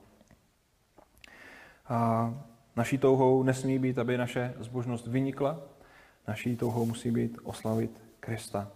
A 1.88 2.34
naší 2.76 2.98
touhou 2.98 3.44
nesmí 3.44 3.80
být, 3.80 4.00
aby 4.00 4.18
naše 4.18 4.54
zbožnost 4.60 5.08
vynikla, 5.08 5.60
naší 6.28 6.58
touhou 6.58 6.86
musí 6.86 7.12
být 7.12 7.38
oslavit 7.44 8.04
Krista. 8.20 8.72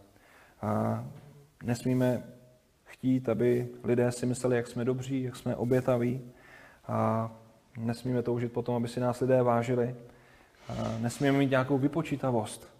A 0.62 1.04
nesmíme 1.64 2.24
chtít, 2.84 3.30
aby 3.30 3.70
lidé 3.84 4.12
si 4.12 4.26
mysleli, 4.26 4.56
jak 4.56 4.68
jsme 4.68 4.86
dobří, 4.86 5.24
jak 5.24 5.36
jsme 5.36 5.56
obětaví. 5.56 6.22
A 6.88 7.32
nesmíme 7.78 8.24
toužit 8.24 8.52
potom, 8.54 8.76
aby 8.76 8.88
si 8.88 9.00
nás 9.00 9.20
lidé 9.20 9.44
vážili. 9.44 9.96
A 10.70 10.98
nesmíme 11.00 11.38
mít 11.38 11.50
nějakou 11.50 11.78
vypočítavost. 11.78 12.76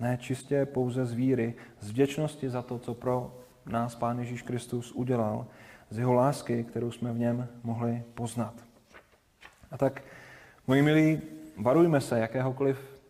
Ne 0.00 0.18
čistě 0.20 0.66
pouze 0.66 1.06
z 1.06 1.12
víry, 1.12 1.54
z 1.80 1.90
vděčnosti 1.90 2.50
za 2.50 2.62
to, 2.62 2.78
co 2.78 2.94
pro 2.94 3.41
nás 3.66 3.94
Pán 3.94 4.18
Ježíš 4.18 4.42
Kristus 4.42 4.92
udělal, 4.92 5.46
z 5.90 5.98
jeho 5.98 6.12
lásky, 6.12 6.64
kterou 6.64 6.90
jsme 6.90 7.12
v 7.12 7.18
něm 7.18 7.48
mohli 7.62 8.02
poznat. 8.14 8.54
A 9.70 9.78
tak, 9.78 10.02
moji 10.66 10.82
milí, 10.82 11.20
varujme 11.56 12.00
se 12.00 12.18
jakéhokoliv 12.18 13.00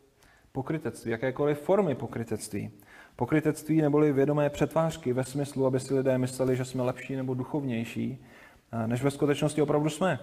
pokrytectví, 0.52 1.10
jakékoliv 1.10 1.60
formy 1.60 1.94
pokrytectví. 1.94 2.70
Pokrytectví 3.16 3.82
neboli 3.82 4.12
vědomé 4.12 4.50
přetvářky 4.50 5.12
ve 5.12 5.24
smyslu, 5.24 5.66
aby 5.66 5.80
si 5.80 5.94
lidé 5.94 6.18
mysleli, 6.18 6.56
že 6.56 6.64
jsme 6.64 6.82
lepší 6.82 7.16
nebo 7.16 7.34
duchovnější, 7.34 8.24
než 8.86 9.02
ve 9.02 9.10
skutečnosti 9.10 9.62
opravdu 9.62 9.90
jsme. 9.90 10.18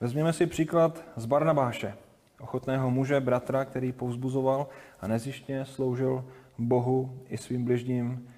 Vezměme 0.00 0.32
si 0.32 0.46
příklad 0.46 1.04
z 1.16 1.26
Barnabáše, 1.26 1.94
ochotného 2.40 2.90
muže, 2.90 3.20
bratra, 3.20 3.64
který 3.64 3.92
povzbuzoval 3.92 4.68
a 5.00 5.08
nezjištně 5.08 5.64
sloužil 5.64 6.24
Bohu 6.58 7.18
i 7.28 7.38
svým 7.38 7.64
bližním 7.64 8.28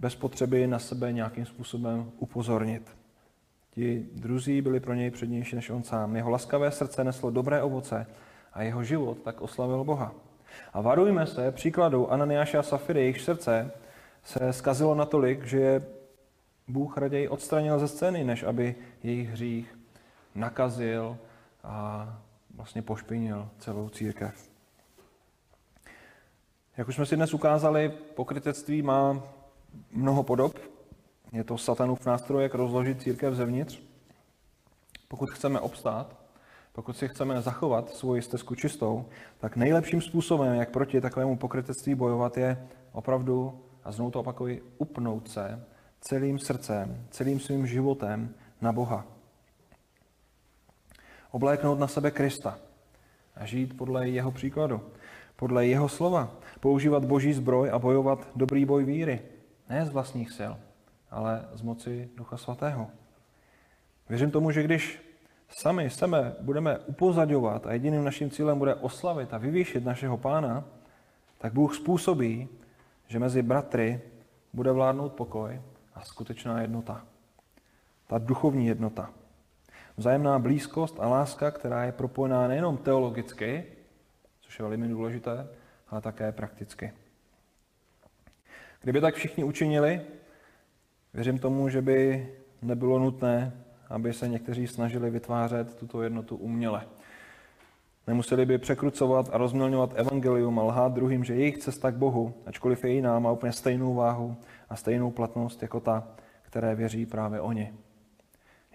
bez 0.00 0.14
potřeby 0.14 0.66
na 0.66 0.78
sebe 0.78 1.12
nějakým 1.12 1.46
způsobem 1.46 2.12
upozornit. 2.18 2.96
Ti 3.70 4.06
druzí 4.12 4.62
byli 4.62 4.80
pro 4.80 4.94
něj 4.94 5.10
přednější 5.10 5.56
než 5.56 5.70
on 5.70 5.82
sám. 5.82 6.16
Jeho 6.16 6.30
laskavé 6.30 6.70
srdce 6.70 7.04
neslo 7.04 7.30
dobré 7.30 7.62
ovoce 7.62 8.06
a 8.52 8.62
jeho 8.62 8.84
život 8.84 9.18
tak 9.22 9.40
oslavil 9.40 9.84
Boha. 9.84 10.14
A 10.72 10.80
varujme 10.80 11.26
se 11.26 11.52
příkladu 11.52 12.12
Ananiáše 12.12 12.58
a 12.58 12.62
Safiry, 12.62 13.00
jejich 13.00 13.20
srdce 13.20 13.72
se 14.24 14.52
skazilo 14.52 14.94
natolik, 14.94 15.44
že 15.44 15.60
je 15.60 15.86
Bůh 16.68 16.98
raději 16.98 17.28
odstranil 17.28 17.78
ze 17.78 17.88
scény, 17.88 18.24
než 18.24 18.42
aby 18.42 18.74
jejich 19.02 19.28
hřích 19.28 19.78
nakazil 20.34 21.18
a 21.64 22.08
vlastně 22.54 22.82
pošpinil 22.82 23.48
celou 23.58 23.88
církev. 23.88 24.50
Jak 26.76 26.88
už 26.88 26.94
jsme 26.94 27.06
si 27.06 27.16
dnes 27.16 27.34
ukázali, 27.34 27.88
pokrytectví 28.14 28.82
má 28.82 29.22
mnoho 29.92 30.22
podob. 30.22 30.58
Je 31.32 31.44
to 31.44 31.58
satanův 31.58 32.06
nástroj, 32.06 32.42
jak 32.42 32.54
rozložit 32.54 33.02
církev 33.02 33.34
zevnitř. 33.34 33.82
Pokud 35.08 35.30
chceme 35.30 35.60
obstát, 35.60 36.16
pokud 36.72 36.96
si 36.96 37.08
chceme 37.08 37.42
zachovat 37.42 37.90
svoji 37.90 38.22
stezku 38.22 38.54
čistou, 38.54 39.04
tak 39.38 39.56
nejlepším 39.56 40.02
způsobem, 40.02 40.54
jak 40.54 40.70
proti 40.70 41.00
takovému 41.00 41.36
pokrytectví 41.36 41.94
bojovat, 41.94 42.36
je 42.36 42.68
opravdu, 42.92 43.60
a 43.84 43.92
znovu 43.92 44.10
to 44.10 44.20
opakuji, 44.20 44.62
upnout 44.78 45.30
se 45.30 45.64
celým 46.00 46.38
srdcem, 46.38 47.06
celým 47.10 47.40
svým 47.40 47.66
životem 47.66 48.34
na 48.60 48.72
Boha. 48.72 49.06
Obléknout 51.30 51.78
na 51.78 51.88
sebe 51.88 52.10
Krista 52.10 52.58
a 53.36 53.46
žít 53.46 53.76
podle 53.76 54.08
jeho 54.08 54.30
příkladu, 54.30 54.80
podle 55.36 55.66
jeho 55.66 55.88
slova, 55.88 56.30
používat 56.60 57.04
boží 57.04 57.32
zbroj 57.32 57.70
a 57.70 57.78
bojovat 57.78 58.28
dobrý 58.36 58.64
boj 58.64 58.84
víry, 58.84 59.20
ne 59.70 59.86
z 59.86 59.90
vlastních 59.90 60.32
sil, 60.38 60.52
ale 61.10 61.48
z 61.52 61.62
moci 61.62 62.10
Ducha 62.16 62.36
Svatého. 62.36 62.90
Věřím 64.08 64.30
tomu, 64.30 64.50
že 64.50 64.62
když 64.62 65.02
sami 65.48 65.90
sebe 65.90 66.36
budeme 66.40 66.78
upozadovat 66.78 67.66
a 67.66 67.72
jediným 67.72 68.04
naším 68.04 68.30
cílem 68.30 68.58
bude 68.58 68.74
oslavit 68.74 69.34
a 69.34 69.38
vyvýšit 69.38 69.84
našeho 69.84 70.16
pána, 70.16 70.64
tak 71.38 71.52
Bůh 71.52 71.74
způsobí, 71.74 72.48
že 73.06 73.18
mezi 73.18 73.42
bratry 73.42 74.00
bude 74.52 74.72
vládnout 74.72 75.12
pokoj 75.12 75.60
a 75.94 76.04
skutečná 76.04 76.60
jednota. 76.60 77.06
Ta 78.06 78.18
duchovní 78.18 78.66
jednota. 78.66 79.10
Vzájemná 79.96 80.38
blízkost 80.38 81.00
a 81.00 81.08
láska, 81.08 81.50
která 81.50 81.84
je 81.84 81.92
propojená 81.92 82.48
nejenom 82.48 82.76
teologicky, 82.76 83.64
což 84.40 84.58
je 84.58 84.64
velmi 84.64 84.88
důležité, 84.88 85.48
ale 85.88 86.00
také 86.00 86.32
prakticky. 86.32 86.92
Kdyby 88.82 89.00
tak 89.00 89.14
všichni 89.14 89.44
učinili, 89.44 90.00
věřím 91.14 91.38
tomu, 91.38 91.68
že 91.68 91.82
by 91.82 92.28
nebylo 92.62 92.98
nutné 92.98 93.52
aby 93.90 94.12
se 94.12 94.28
někteří 94.28 94.66
snažili 94.66 95.10
vytvářet 95.10 95.74
tuto 95.74 96.02
jednotu 96.02 96.36
uměle. 96.36 96.86
Nemuseli 98.06 98.46
by 98.46 98.58
překrucovat 98.58 99.28
a 99.32 99.38
rozmělňovat 99.38 99.92
evangelium 99.94 100.58
a 100.58 100.62
lhát 100.62 100.92
druhým, 100.92 101.24
že 101.24 101.34
jejich 101.34 101.58
cesta 101.58 101.90
k 101.90 101.94
Bohu, 101.94 102.34
ačkoliv 102.46 102.84
je 102.84 102.90
jiná, 102.90 103.18
má 103.18 103.32
úplně 103.32 103.52
stejnou 103.52 103.94
váhu 103.94 104.36
a 104.68 104.76
stejnou 104.76 105.10
platnost 105.10 105.62
jako 105.62 105.80
ta, 105.80 106.08
které 106.42 106.74
věří 106.74 107.06
právě 107.06 107.40
oni. 107.40 107.74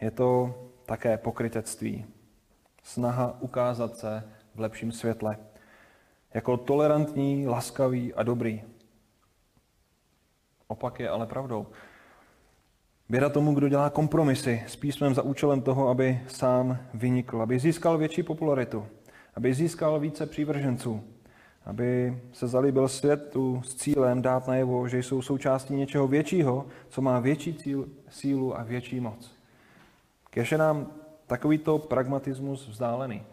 Je 0.01 0.12
to 0.12 0.56
také 0.86 1.18
pokrytectví. 1.18 2.06
Snaha 2.84 3.38
ukázat 3.41 3.97
se 3.97 4.24
v 4.56 4.60
lepším 4.60 4.91
světle. 4.91 5.38
Jako 6.34 6.58
tolerantní, 6.58 7.47
laskavý 7.47 8.14
a 8.14 8.24
dobrý. 8.24 8.64
Opak 10.68 10.99
je 10.99 11.09
ale 11.09 11.26
pravdou. 11.26 11.68
Běda 13.09 13.30
tomu, 13.30 13.53
kdo 13.53 13.70
dělá 13.70 13.89
kompromisy 13.89 14.63
s 14.68 14.76
písmem 14.76 15.13
za 15.13 15.22
účelem 15.22 15.61
toho, 15.61 15.89
aby 15.89 16.22
sám 16.28 16.78
vynikl, 16.93 17.41
aby 17.41 17.59
získal 17.59 17.97
větší 17.97 18.24
popularitu, 18.24 18.86
aby 19.36 19.53
získal 19.53 19.99
více 19.99 20.26
přívrženců, 20.26 21.03
aby 21.66 22.20
se 22.34 22.47
zalíbil 22.47 22.88
světu 22.88 23.61
s 23.66 23.76
cílem 23.76 24.22
dát 24.22 24.47
najevo, 24.47 24.88
že 24.88 24.97
jsou 24.97 25.22
součástí 25.22 25.74
něčeho 25.74 26.07
většího, 26.07 26.66
co 26.89 27.01
má 27.01 27.20
větší 27.20 27.53
cíl, 27.53 27.88
sílu 28.09 28.59
a 28.59 28.63
větší 28.63 28.99
moc. 28.99 29.36
Kež 30.30 30.51
je 30.51 30.57
nám 30.57 30.88
takovýto 31.28 31.78
pragmatismus 31.78 32.68
vzdálený. 32.68 33.24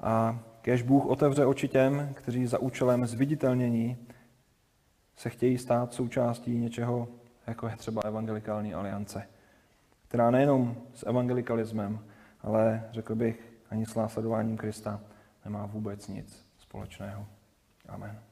A 0.00 0.38
kež 0.62 0.82
Bůh 0.82 1.06
otevře 1.06 1.46
oči 1.46 1.68
těm, 1.68 2.10
kteří 2.14 2.46
za 2.46 2.58
účelem 2.58 3.06
zviditelnění 3.06 3.96
se 5.20 5.30
chtějí 5.30 5.58
stát 5.58 5.94
součástí 5.94 6.58
něčeho 6.58 7.08
jako 7.46 7.68
je 7.68 7.76
třeba 7.76 8.02
Evangelikální 8.04 8.74
aliance, 8.74 9.28
která 10.08 10.30
nejenom 10.30 10.76
s 10.94 11.06
evangelikalismem, 11.06 12.04
ale 12.40 12.88
řekl 12.90 13.14
bych 13.14 13.52
ani 13.70 13.86
s 13.86 13.94
následováním 13.94 14.56
Krista 14.56 15.00
nemá 15.44 15.66
vůbec 15.66 16.08
nic 16.08 16.46
společného. 16.58 17.26
Amen. 17.88 18.29